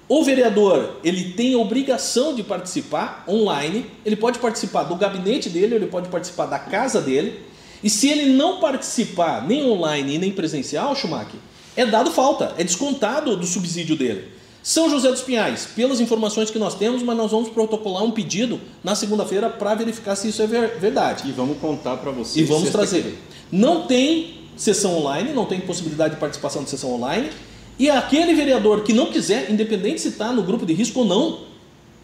o 0.09 0.23
vereador 0.23 0.97
ele 1.03 1.33
tem 1.33 1.55
a 1.55 1.59
obrigação 1.59 2.35
de 2.35 2.43
participar 2.43 3.25
online, 3.29 3.87
ele 4.05 4.17
pode 4.17 4.39
participar 4.39 4.85
do 4.85 4.97
gabinete 4.97 5.49
dele, 5.49 5.75
ele 5.75 5.87
pode 5.87 6.09
participar 6.09 6.47
da 6.47 6.59
casa 6.59 7.01
dele, 7.01 7.41
e 7.83 7.91
se 7.91 8.09
ele 8.09 8.33
não 8.33 8.61
participar 8.61 9.47
nem 9.47 9.65
online 9.65 10.15
e 10.15 10.19
nem 10.19 10.31
presencial, 10.31 10.95
Schumacher, 10.95 11.41
é 11.77 11.87
dado 11.87 12.11
falta, 12.11 12.55
é 12.59 12.65
descontado 12.65 13.37
do 13.37 13.47
subsídio 13.47 13.97
dele. 13.97 14.29
São 14.63 14.89
José 14.89 15.11
dos 15.11 15.23
Pinhais, 15.23 15.67
pelas 15.75 15.99
informações 15.99 16.49
que 16.49 16.59
nós 16.59 16.77
temos, 16.77 17.03
mas 17.03 17.17
nós 17.17 17.33
vamos 17.33 17.49
protocolar 17.49 18.05
um 18.05 18.13
pedido 18.13 18.61
na 18.85 18.95
segunda-feira 18.95 19.51
para 19.51 19.75
verificar 19.75 20.15
se 20.15 20.29
isso 20.29 20.41
é 20.41 20.47
verdade. 20.47 21.29
E 21.29 21.33
vamos 21.33 21.59
contar 21.59 21.97
para 21.97 22.13
vocês. 22.13 22.49
E 22.49 22.49
vamos 22.49 22.71
trazer. 22.71 23.19
Não 23.51 23.87
tem 23.87 24.43
sessão 24.57 24.97
online, 24.99 25.33
não 25.33 25.47
tem 25.47 25.61
possibilidade 25.61 26.15
de 26.15 26.21
participação 26.21 26.63
de 26.63 26.71
sessão 26.71 26.93
online. 26.93 27.31
E 27.77 27.91
aquele 27.91 28.35
vereador 28.35 28.85
que 28.85 28.93
não 28.93 29.07
quiser, 29.07 29.51
independente 29.51 30.01
se 30.01 30.09
está 30.09 30.33
no 30.33 30.45
grupo 30.45 30.65
de 30.65 30.73
risco 30.73 31.01
ou 31.01 31.05
não, 31.05 31.41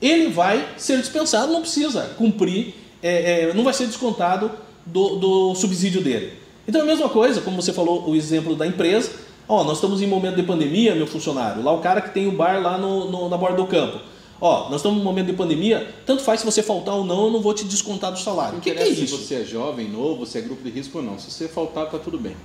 ele 0.03 0.29
vai 0.29 0.67
ser 0.77 0.99
dispensado, 0.99 1.53
não 1.53 1.61
precisa 1.61 2.15
cumprir, 2.17 2.75
é, 3.01 3.43
é, 3.43 3.55
não 3.55 3.63
vai 3.63 3.75
ser 3.75 3.87
descontado 3.87 4.51
do, 4.93 5.17
do, 5.17 5.55
subsídio 5.55 6.03
dele. 6.03 6.33
Então 6.67 6.81
é 6.81 6.85
a 6.85 6.87
mesma 6.87 7.09
coisa, 7.09 7.41
como 7.41 7.61
você 7.61 7.73
falou 7.73 8.09
o 8.09 8.15
exemplo 8.15 8.55
da 8.55 8.67
empresa. 8.67 9.11
Ó, 9.49 9.65
nós 9.65 9.79
estamos 9.79 10.03
em 10.03 10.07
momento 10.07 10.37
de 10.37 10.43
pandemia, 10.43 10.95
meu 10.95 11.07
funcionário. 11.07 11.63
Lá 11.63 11.73
o 11.73 11.79
cara 11.79 12.01
que 12.01 12.13
tem 12.13 12.27
o 12.27 12.33
bar 12.33 12.61
lá 12.61 12.77
no, 12.77 13.11
no, 13.11 13.29
na 13.29 13.37
borda 13.37 13.57
do 13.57 13.67
campo. 13.67 13.99
Ó, 14.41 14.69
nós 14.69 14.77
estamos 14.77 15.01
em 15.01 15.03
momento 15.03 15.27
de 15.27 15.33
pandemia, 15.33 15.93
tanto 16.07 16.23
faz 16.23 16.41
se 16.41 16.47
você 16.47 16.63
faltar 16.63 16.95
ou 16.95 17.05
não, 17.05 17.25
eu 17.25 17.31
não 17.33 17.41
vou 17.41 17.53
te 17.53 17.65
descontar 17.65 18.13
do 18.13 18.19
salário. 18.19 18.59
O 18.59 18.61
que, 18.61 18.71
que, 18.71 18.79
é 18.79 18.89
isso? 18.89 19.17
Se 19.17 19.25
você 19.25 19.35
é 19.37 19.45
jovem, 19.45 19.89
novo, 19.89 20.25
se 20.27 20.39
é 20.39 20.41
grupo 20.41 20.63
de 20.63 20.71
risco 20.71 20.99
ou 20.99 21.05
não. 21.05 21.19
Se 21.19 21.31
você 21.31 21.49
faltar, 21.49 21.91
tá 21.91 21.99
tudo 21.99 22.19
bem. 22.19 22.37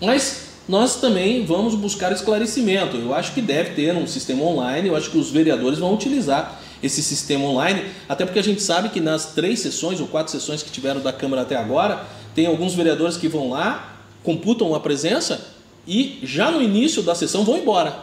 Mas 0.00 0.52
nós 0.68 0.96
também 1.00 1.44
vamos 1.44 1.74
buscar 1.74 2.12
esclarecimento. 2.12 2.96
Eu 2.96 3.12
acho 3.12 3.32
que 3.32 3.42
deve 3.42 3.74
ter 3.74 3.94
um 3.94 4.06
sistema 4.06 4.42
online, 4.44 4.88
eu 4.88 4.96
acho 4.96 5.10
que 5.10 5.18
os 5.18 5.30
vereadores 5.30 5.78
vão 5.78 5.92
utilizar 5.92 6.60
esse 6.82 7.02
sistema 7.02 7.44
online, 7.44 7.84
até 8.08 8.24
porque 8.24 8.38
a 8.38 8.42
gente 8.42 8.62
sabe 8.62 8.88
que 8.88 9.00
nas 9.00 9.34
três 9.34 9.60
sessões 9.60 10.00
ou 10.00 10.06
quatro 10.06 10.32
sessões 10.32 10.62
que 10.62 10.70
tiveram 10.70 11.00
da 11.00 11.12
Câmara 11.12 11.42
até 11.42 11.56
agora, 11.56 12.04
tem 12.34 12.46
alguns 12.46 12.74
vereadores 12.74 13.16
que 13.16 13.28
vão 13.28 13.50
lá, 13.50 13.98
computam 14.22 14.74
a 14.74 14.80
presença 14.80 15.52
e 15.86 16.18
já 16.22 16.50
no 16.50 16.62
início 16.62 17.02
da 17.02 17.14
sessão 17.14 17.44
vão 17.44 17.58
embora. 17.58 17.94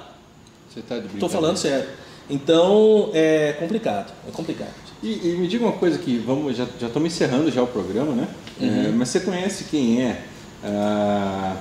Você 0.69 0.79
está 0.79 0.99
de 0.99 1.07
Estou 1.07 1.29
falando 1.29 1.57
sério. 1.57 1.87
Então 2.29 3.09
é 3.13 3.53
complicado, 3.53 4.13
é 4.27 4.31
complicado. 4.31 4.73
E, 5.01 5.29
e, 5.29 5.37
me 5.37 5.47
diga 5.47 5.63
uma 5.63 5.73
coisa 5.73 5.97
que 5.97 6.17
vamos 6.17 6.57
já 6.57 6.67
já 6.79 6.87
estamos 6.87 7.13
encerrando 7.13 7.49
já 7.49 7.63
o 7.63 7.67
programa, 7.67 8.13
né? 8.13 8.27
Uhum. 8.59 8.85
É, 8.85 8.89
mas 8.89 9.09
você 9.09 9.21
conhece 9.21 9.63
quem 9.65 10.03
é? 10.03 10.21
Ah, 10.63 11.55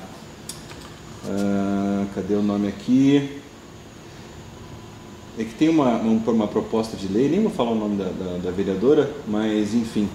ah, 1.25 2.07
cadê 2.15 2.35
o 2.35 2.43
nome 2.43 2.69
aqui? 2.69 3.38
É 5.39 5.45
que 5.45 5.55
tem 5.55 5.69
uma, 5.69 5.97
uma, 5.99 6.33
uma, 6.33 6.49
proposta 6.49 6.97
de 6.97 7.07
lei, 7.07 7.29
nem 7.29 7.41
vou 7.41 7.51
falar 7.51 7.71
o 7.71 7.75
nome 7.77 7.97
da, 7.97 8.07
da, 8.07 8.39
da, 8.39 8.51
vereadora, 8.51 9.09
mas 9.25 9.73
enfim, 9.73 10.09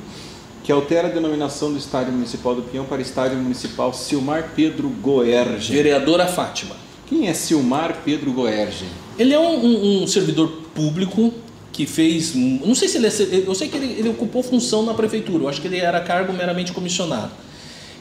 que 0.62 0.70
altera 0.70 1.08
a 1.08 1.12
denominação 1.12 1.72
do 1.72 1.78
Estádio 1.78 2.12
Municipal 2.12 2.54
do 2.54 2.62
Pinhão 2.62 2.84
para 2.84 3.02
Estádio 3.02 3.38
Municipal 3.38 3.94
Silmar 3.94 4.52
Pedro 4.54 4.90
Goerge. 4.90 5.74
Vereadora 5.74 6.28
Fátima. 6.28 6.76
Quem 7.08 7.30
é 7.30 7.34
Silmar 7.34 8.02
Pedro 8.04 8.34
Goerge? 8.34 8.86
Ele 9.18 9.34
é 9.34 9.40
um, 9.40 9.66
um, 9.66 10.04
um, 10.04 10.08
servidor 10.08 10.50
público 10.76 11.34
que 11.72 11.86
fez. 11.86 12.36
Não 12.36 12.76
sei 12.76 12.90
se 12.90 12.98
ele 12.98 13.08
é. 13.08 13.48
Eu 13.48 13.56
sei 13.56 13.70
que 13.70 13.78
ele, 13.78 14.00
ele 14.00 14.10
ocupou 14.10 14.44
função 14.44 14.84
na 14.84 14.94
prefeitura, 14.94 15.44
eu 15.46 15.48
acho 15.48 15.62
que 15.62 15.68
ele 15.68 15.78
era 15.78 16.02
cargo 16.02 16.34
meramente 16.34 16.74
comissionado. 16.74 17.32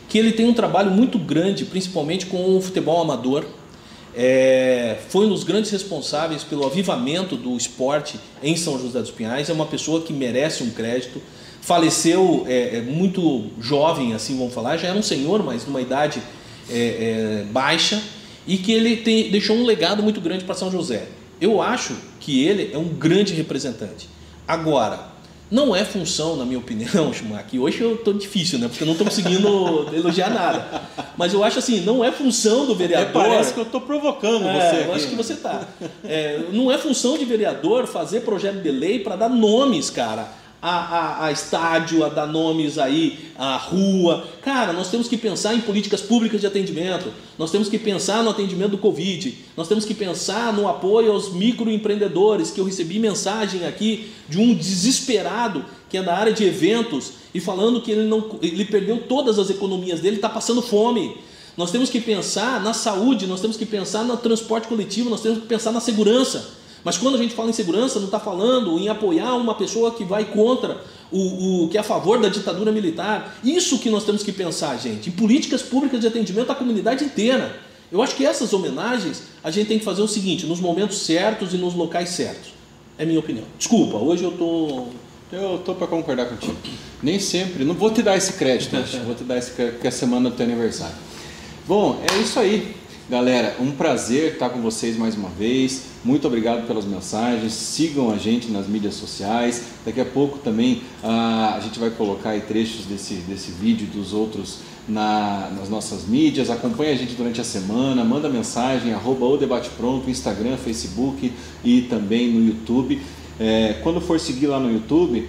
Que 0.09 0.18
ele 0.18 0.33
tem 0.33 0.49
um 0.49 0.55
trabalho 0.55 0.91
muito 0.91 1.18
grande, 1.18 1.64
principalmente 1.64 2.27
com 2.27 2.57
o 2.57 2.61
futebol 2.61 3.01
amador. 3.01 3.45
É, 4.15 4.99
foi 5.09 5.27
um 5.27 5.31
dos 5.31 5.43
grandes 5.43 5.71
responsáveis 5.71 6.45
pelo 6.45 6.67
avivamento 6.67 7.37
do 7.37 7.57
esporte 7.57 8.19
em 8.43 8.57
São 8.57 8.79
José 8.79 9.01
dos 9.01 9.11
Pinhais. 9.11 9.49
É 9.49 9.53
uma 9.53 9.67
pessoa 9.67 10.03
que 10.03 10.13
merece 10.13 10.63
um 10.63 10.71
crédito. 10.71 11.21
Faleceu 11.61 12.45
é, 12.49 12.77
é 12.77 12.81
muito 12.83 13.47
jovem, 13.61 14.15
assim 14.15 14.37
vamos 14.37 14.53
falar, 14.53 14.77
já 14.77 14.89
era 14.89 14.99
um 14.99 15.03
senhor, 15.03 15.43
mas 15.43 15.65
numa 15.65 15.81
idade 15.81 16.21
é, 16.69 17.43
é, 17.43 17.45
baixa 17.51 18.03
e 18.47 18.57
que 18.57 18.73
ele 18.73 18.97
tem, 18.97 19.31
deixou 19.31 19.57
um 19.57 19.65
legado 19.65 20.03
muito 20.03 20.21
grande 20.21 20.45
para 20.45 20.55
São 20.55 20.71
José. 20.71 21.07
Eu 21.41 21.63
acho 21.63 21.97
que 22.21 22.45
ele 22.45 22.71
é 22.73 22.79
um 22.79 22.89
grande 22.89 23.33
representante. 23.33 24.09
Agora, 24.47 25.12
não 25.53 25.77
é 25.77 25.85
função, 25.85 26.35
na 26.35 26.47
minha 26.47 26.59
opinião, 26.59 27.13
Schumacher, 27.13 27.61
hoje 27.61 27.83
eu 27.83 27.97
estou 27.97 28.15
difícil, 28.15 28.59
né? 28.59 28.69
Porque 28.69 28.83
eu 28.83 28.87
não 28.87 28.95
estou 28.95 29.07
conseguindo 29.07 29.87
elogiar 29.95 30.31
nada. 30.31 30.83
Mas 31.15 31.35
eu 31.35 31.45
acho 31.45 31.59
assim, 31.59 31.83
não 31.83 32.03
é 32.03 32.11
função 32.11 32.65
do 32.65 32.75
vereador. 32.75 33.23
É, 33.23 33.29
parece 33.29 33.53
que 33.53 33.61
eu 33.61 33.65
estou 33.65 33.83
provocando 33.83 34.47
é, 34.47 34.53
você. 34.55 34.77
Aqui. 34.77 34.89
Eu 34.89 34.95
acho 34.95 35.09
que 35.09 35.15
você 35.15 35.35
está. 35.35 35.69
É, 36.03 36.41
não 36.53 36.73
é 36.73 36.79
função 36.79 37.19
de 37.19 37.27
vereador 37.27 37.87
fazer 37.87 38.21
projeto 38.21 38.63
de 38.63 38.71
lei 38.71 39.01
para 39.01 39.15
dar 39.15 39.29
nomes, 39.29 39.91
cara, 39.91 40.27
a, 40.63 40.71
a, 40.71 41.27
a, 41.27 41.33
estádio, 41.33 42.05
a 42.05 42.09
dar 42.09 42.29
nomes 42.29 42.79
aí, 42.79 43.19
a 43.37 43.57
rua. 43.57 44.25
Cara, 44.43 44.73
nós 44.73 44.89
temos 44.89 45.09
que 45.09 45.17
pensar 45.17 45.55
em 45.55 45.61
políticas 45.61 46.01
públicas 46.01 46.41
de 46.41 46.47
atendimento, 46.47 47.13
nós 47.37 47.51
temos 47.51 47.69
que 47.69 47.81
pensar 47.81 48.23
no 48.23 48.31
atendimento 48.31 48.71
do 48.71 48.79
Covid, 48.79 49.37
nós 49.57 49.67
temos 49.67 49.85
que 49.85 49.93
pensar 49.93 50.53
no 50.53 50.69
apoio 50.69 51.11
aos 51.11 51.33
microempreendedores, 51.33 52.53
que 52.53 52.61
eu 52.61 52.65
recebi 52.65 53.01
mensagem 53.01 53.67
aqui 53.67 54.13
de 54.29 54.39
um 54.39 54.55
desesperado 54.55 55.65
que 55.91 55.99
é 55.99 56.03
da 56.03 56.17
área 56.17 56.33
de 56.33 56.45
eventos 56.45 57.13
e 57.35 57.41
falando 57.41 57.83
que 57.83 57.91
ele, 57.91 58.05
não, 58.05 58.39
ele 58.41 58.65
perdeu 58.65 58.99
todas 59.09 59.41
as 59.41 59.51
economias 59.51 60.01
dele, 60.01 60.17
está 60.17 60.29
passando 60.29 60.63
fome. 60.63 61.17
Nós 61.57 61.71
temos 61.71 61.91
que 61.91 62.01
pensar 62.01 62.63
na 62.63 62.73
saúde, 62.73 63.27
nós 63.27 63.41
temos 63.41 63.57
que 63.57 63.67
pensar 63.67 64.05
no 64.05 64.17
transporte 64.17 64.69
coletivo, 64.69 65.11
nós 65.11 65.21
temos 65.21 65.41
que 65.41 65.47
pensar 65.47 65.73
na 65.73 65.81
segurança. 65.81 66.62
Mas 66.85 66.99
quando 66.99 67.14
a 67.14 67.18
gente 67.18 67.35
fala 67.35 67.51
em 67.51 67.53
segurança, 67.53 67.99
não 67.99 68.07
está 68.07 68.18
falando 68.18 68.78
em 68.78 68.89
apoiar 68.89 69.35
uma 69.37 69.55
pessoa 69.55 69.93
que 69.93 70.05
vai 70.05 70.24
contra 70.24 70.83
o, 71.11 71.64
o 71.64 71.68
que 71.68 71.76
é 71.76 71.80
a 71.80 71.85
favor 71.85 72.20
da 72.20 72.28
ditadura 72.28 72.72
militar. 72.72 73.39
Isso 73.45 73.78
que 73.78 73.91
nós 73.91 74.05
temos 74.05 74.22
que 74.22 74.33
pensar, 74.33 74.76
gente, 74.78 75.09
em 75.09 75.12
políticas 75.12 75.62
públicas 75.62 76.01
de 76.01 76.07
atendimento 76.07 76.51
à 76.51 76.55
comunidade 76.55 77.05
inteira. 77.05 77.61
Eu 77.91 78.03
acho 78.03 78.16
que 78.16 78.24
essas 78.24 78.53
homenagens 78.53 79.22
a 79.45 79.51
gente 79.51 79.68
tem 79.68 79.78
que 79.78 79.85
fazer 79.85 80.03
o 80.03 80.09
seguinte, 80.09 80.47
nos 80.47 80.61
momentos 80.61 80.99
certos 80.99 81.53
e 81.53 81.59
nos 81.59 81.74
locais 81.74 82.09
certos. 82.09 82.53
É 82.99 83.05
minha 83.05 83.18
opinião. 83.18 83.45
Desculpa, 83.59 83.99
hoje 83.99 84.24
eu 84.24 84.33
tô 84.33 84.87
eu 85.33 85.62
tô 85.64 85.74
para 85.74 85.87
concordar 85.87 86.26
contigo. 86.26 86.57
Nem 87.03 87.18
sempre, 87.18 87.64
não 87.64 87.74
vou 87.74 87.91
te 87.91 88.03
dar 88.03 88.16
esse 88.16 88.35
crédito, 88.35 88.76
vou 89.07 89.14
te 89.14 89.24
dar 89.24 89.39
esse 89.39 89.53
crédito 89.53 89.74
porque 89.74 89.87
é 89.87 89.91
a 89.91 89.93
semana 89.93 90.30
do 90.30 90.37
teu 90.37 90.45
aniversário. 90.45 90.95
Bom, 91.66 92.01
é 92.11 92.20
isso 92.20 92.39
aí. 92.39 92.74
Galera, 93.11 93.57
um 93.59 93.73
prazer 93.73 94.35
estar 94.35 94.49
com 94.51 94.61
vocês 94.63 94.97
mais 94.97 95.17
uma 95.17 95.29
vez. 95.29 95.87
Muito 96.05 96.25
obrigado 96.25 96.69
pelas 96.69 96.85
mensagens. 96.85 97.53
Sigam 97.53 98.13
a 98.13 98.17
gente 98.17 98.49
nas 98.49 98.69
mídias 98.69 98.95
sociais. 98.95 99.65
Daqui 99.85 100.01
a 100.01 100.05
pouco 100.05 100.39
também 100.39 100.83
ah, 101.03 101.55
a 101.57 101.61
gente 101.61 101.81
vai 101.81 101.91
colocar 101.91 102.41
trechos 102.43 102.87
desse, 102.87 103.15
desse 103.15 103.51
vídeo 103.51 103.89
e 103.91 103.97
dos 103.97 104.13
outros 104.13 104.61
na, 104.89 105.51
nas 105.59 105.69
nossas 105.69 106.07
mídias. 106.07 106.49
Acompanhe 106.49 106.93
a 106.93 106.97
gente 106.97 107.15
durante 107.15 107.41
a 107.41 107.45
semana. 107.45 108.05
Manda 108.05 108.29
mensagem, 108.29 108.95
arroba 108.95 109.27
o 109.27 109.37
Debate 109.37 109.69
Pronto, 109.71 110.09
Instagram, 110.09 110.57
Facebook 110.57 111.33
e 111.65 111.83
também 111.83 112.31
no 112.31 112.47
YouTube. 112.47 113.03
É, 113.39 113.81
quando 113.83 114.01
for 114.01 114.21
seguir 114.21 114.47
lá 114.47 114.61
no 114.61 114.73
YouTube, 114.73 115.29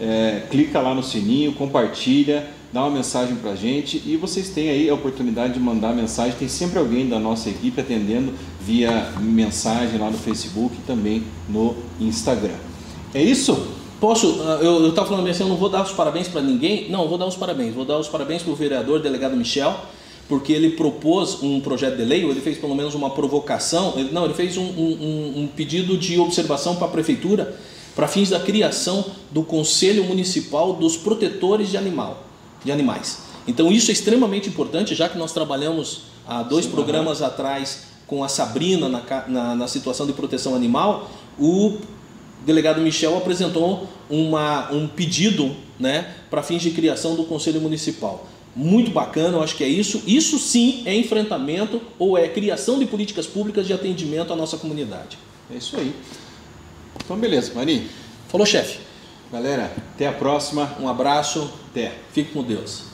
é, 0.00 0.46
clica 0.50 0.80
lá 0.80 0.94
no 0.94 1.02
sininho, 1.02 1.52
compartilha 1.52 2.48
dá 2.72 2.82
uma 2.82 2.90
mensagem 2.90 3.36
para 3.36 3.52
a 3.52 3.56
gente 3.56 4.02
e 4.06 4.16
vocês 4.16 4.50
têm 4.50 4.70
aí 4.70 4.88
a 4.88 4.94
oportunidade 4.94 5.54
de 5.54 5.60
mandar 5.60 5.92
mensagem. 5.94 6.36
Tem 6.38 6.48
sempre 6.48 6.78
alguém 6.78 7.08
da 7.08 7.18
nossa 7.18 7.48
equipe 7.48 7.80
atendendo 7.80 8.32
via 8.60 9.12
mensagem 9.18 9.98
lá 9.98 10.10
no 10.10 10.18
Facebook 10.18 10.76
e 10.76 10.86
também 10.86 11.24
no 11.48 11.74
Instagram. 12.00 12.54
É 13.12 13.22
isso? 13.22 13.66
Posso? 14.00 14.40
Ah, 14.42 14.60
eu 14.62 14.88
estava 14.88 15.08
falando 15.08 15.28
assim, 15.28 15.42
eu 15.42 15.48
não 15.48 15.56
vou 15.56 15.68
dar 15.68 15.82
os 15.82 15.92
parabéns 15.92 16.28
para 16.28 16.40
ninguém. 16.40 16.88
Não, 16.90 17.08
vou 17.08 17.18
dar 17.18 17.26
os 17.26 17.36
parabéns. 17.36 17.74
Vou 17.74 17.84
dar 17.84 17.98
os 17.98 18.08
parabéns 18.08 18.42
para 18.42 18.52
o 18.52 18.56
vereador, 18.56 19.00
delegado 19.00 19.36
Michel, 19.36 19.74
porque 20.28 20.52
ele 20.52 20.70
propôs 20.70 21.42
um 21.42 21.60
projeto 21.60 21.96
de 21.96 22.04
lei, 22.04 22.24
ou 22.24 22.30
ele 22.30 22.40
fez 22.40 22.56
pelo 22.56 22.74
menos 22.74 22.94
uma 22.94 23.10
provocação. 23.10 23.94
Ele, 23.96 24.10
não, 24.12 24.24
ele 24.24 24.34
fez 24.34 24.56
um, 24.56 24.62
um, 24.62 25.32
um 25.42 25.48
pedido 25.48 25.98
de 25.98 26.18
observação 26.20 26.76
para 26.76 26.86
a 26.86 26.90
prefeitura 26.90 27.58
para 27.96 28.06
fins 28.06 28.30
da 28.30 28.38
criação 28.38 29.04
do 29.32 29.42
Conselho 29.42 30.04
Municipal 30.04 30.74
dos 30.74 30.96
Protetores 30.96 31.68
de 31.68 31.76
Animal 31.76 32.29
de 32.64 32.72
animais. 32.72 33.22
Então 33.46 33.70
isso 33.72 33.90
é 33.90 33.92
extremamente 33.92 34.48
importante, 34.48 34.94
já 34.94 35.08
que 35.08 35.18
nós 35.18 35.32
trabalhamos 35.32 36.02
há 36.26 36.42
dois 36.42 36.66
Sim, 36.66 36.70
programas 36.70 37.22
atrás 37.22 37.84
com 38.06 38.22
a 38.24 38.28
Sabrina 38.28 38.88
na, 38.88 39.02
na, 39.28 39.54
na, 39.54 39.68
situação 39.68 40.06
de 40.06 40.12
proteção 40.12 40.54
animal, 40.54 41.10
o 41.38 41.78
delegado 42.44 42.80
Michel 42.80 43.16
apresentou 43.16 43.88
uma, 44.08 44.70
um 44.72 44.88
pedido 44.88 45.54
né, 45.78 46.14
para 46.28 46.42
fins 46.42 46.62
de 46.62 46.70
criação 46.72 47.14
do 47.14 47.24
Conselho 47.24 47.60
Municipal. 47.60 48.26
Muito 48.54 48.90
bacana, 48.90 49.36
eu 49.36 49.42
acho 49.42 49.56
que 49.56 49.62
é 49.62 49.68
isso. 49.68 50.02
Isso 50.06 50.38
sim 50.38 50.82
é 50.84 50.94
enfrentamento 50.94 51.80
ou 51.98 52.18
é 52.18 52.28
criação 52.28 52.80
de 52.80 52.86
políticas 52.86 53.26
públicas 53.26 53.66
de 53.66 53.72
atendimento 53.72 54.32
à 54.32 54.36
nossa 54.36 54.56
comunidade. 54.56 55.16
É 55.52 55.56
isso 55.56 55.76
aí. 55.76 55.94
Então, 57.04 57.16
beleza, 57.16 57.52
Mari. 57.54 57.88
Falou, 58.28 58.44
chefe. 58.44 58.89
Galera, 59.32 59.72
até 59.94 60.08
a 60.08 60.12
próxima. 60.12 60.76
Um 60.80 60.88
abraço. 60.88 61.52
Até. 61.70 61.92
Fique 62.12 62.32
com 62.32 62.42
Deus. 62.42 62.89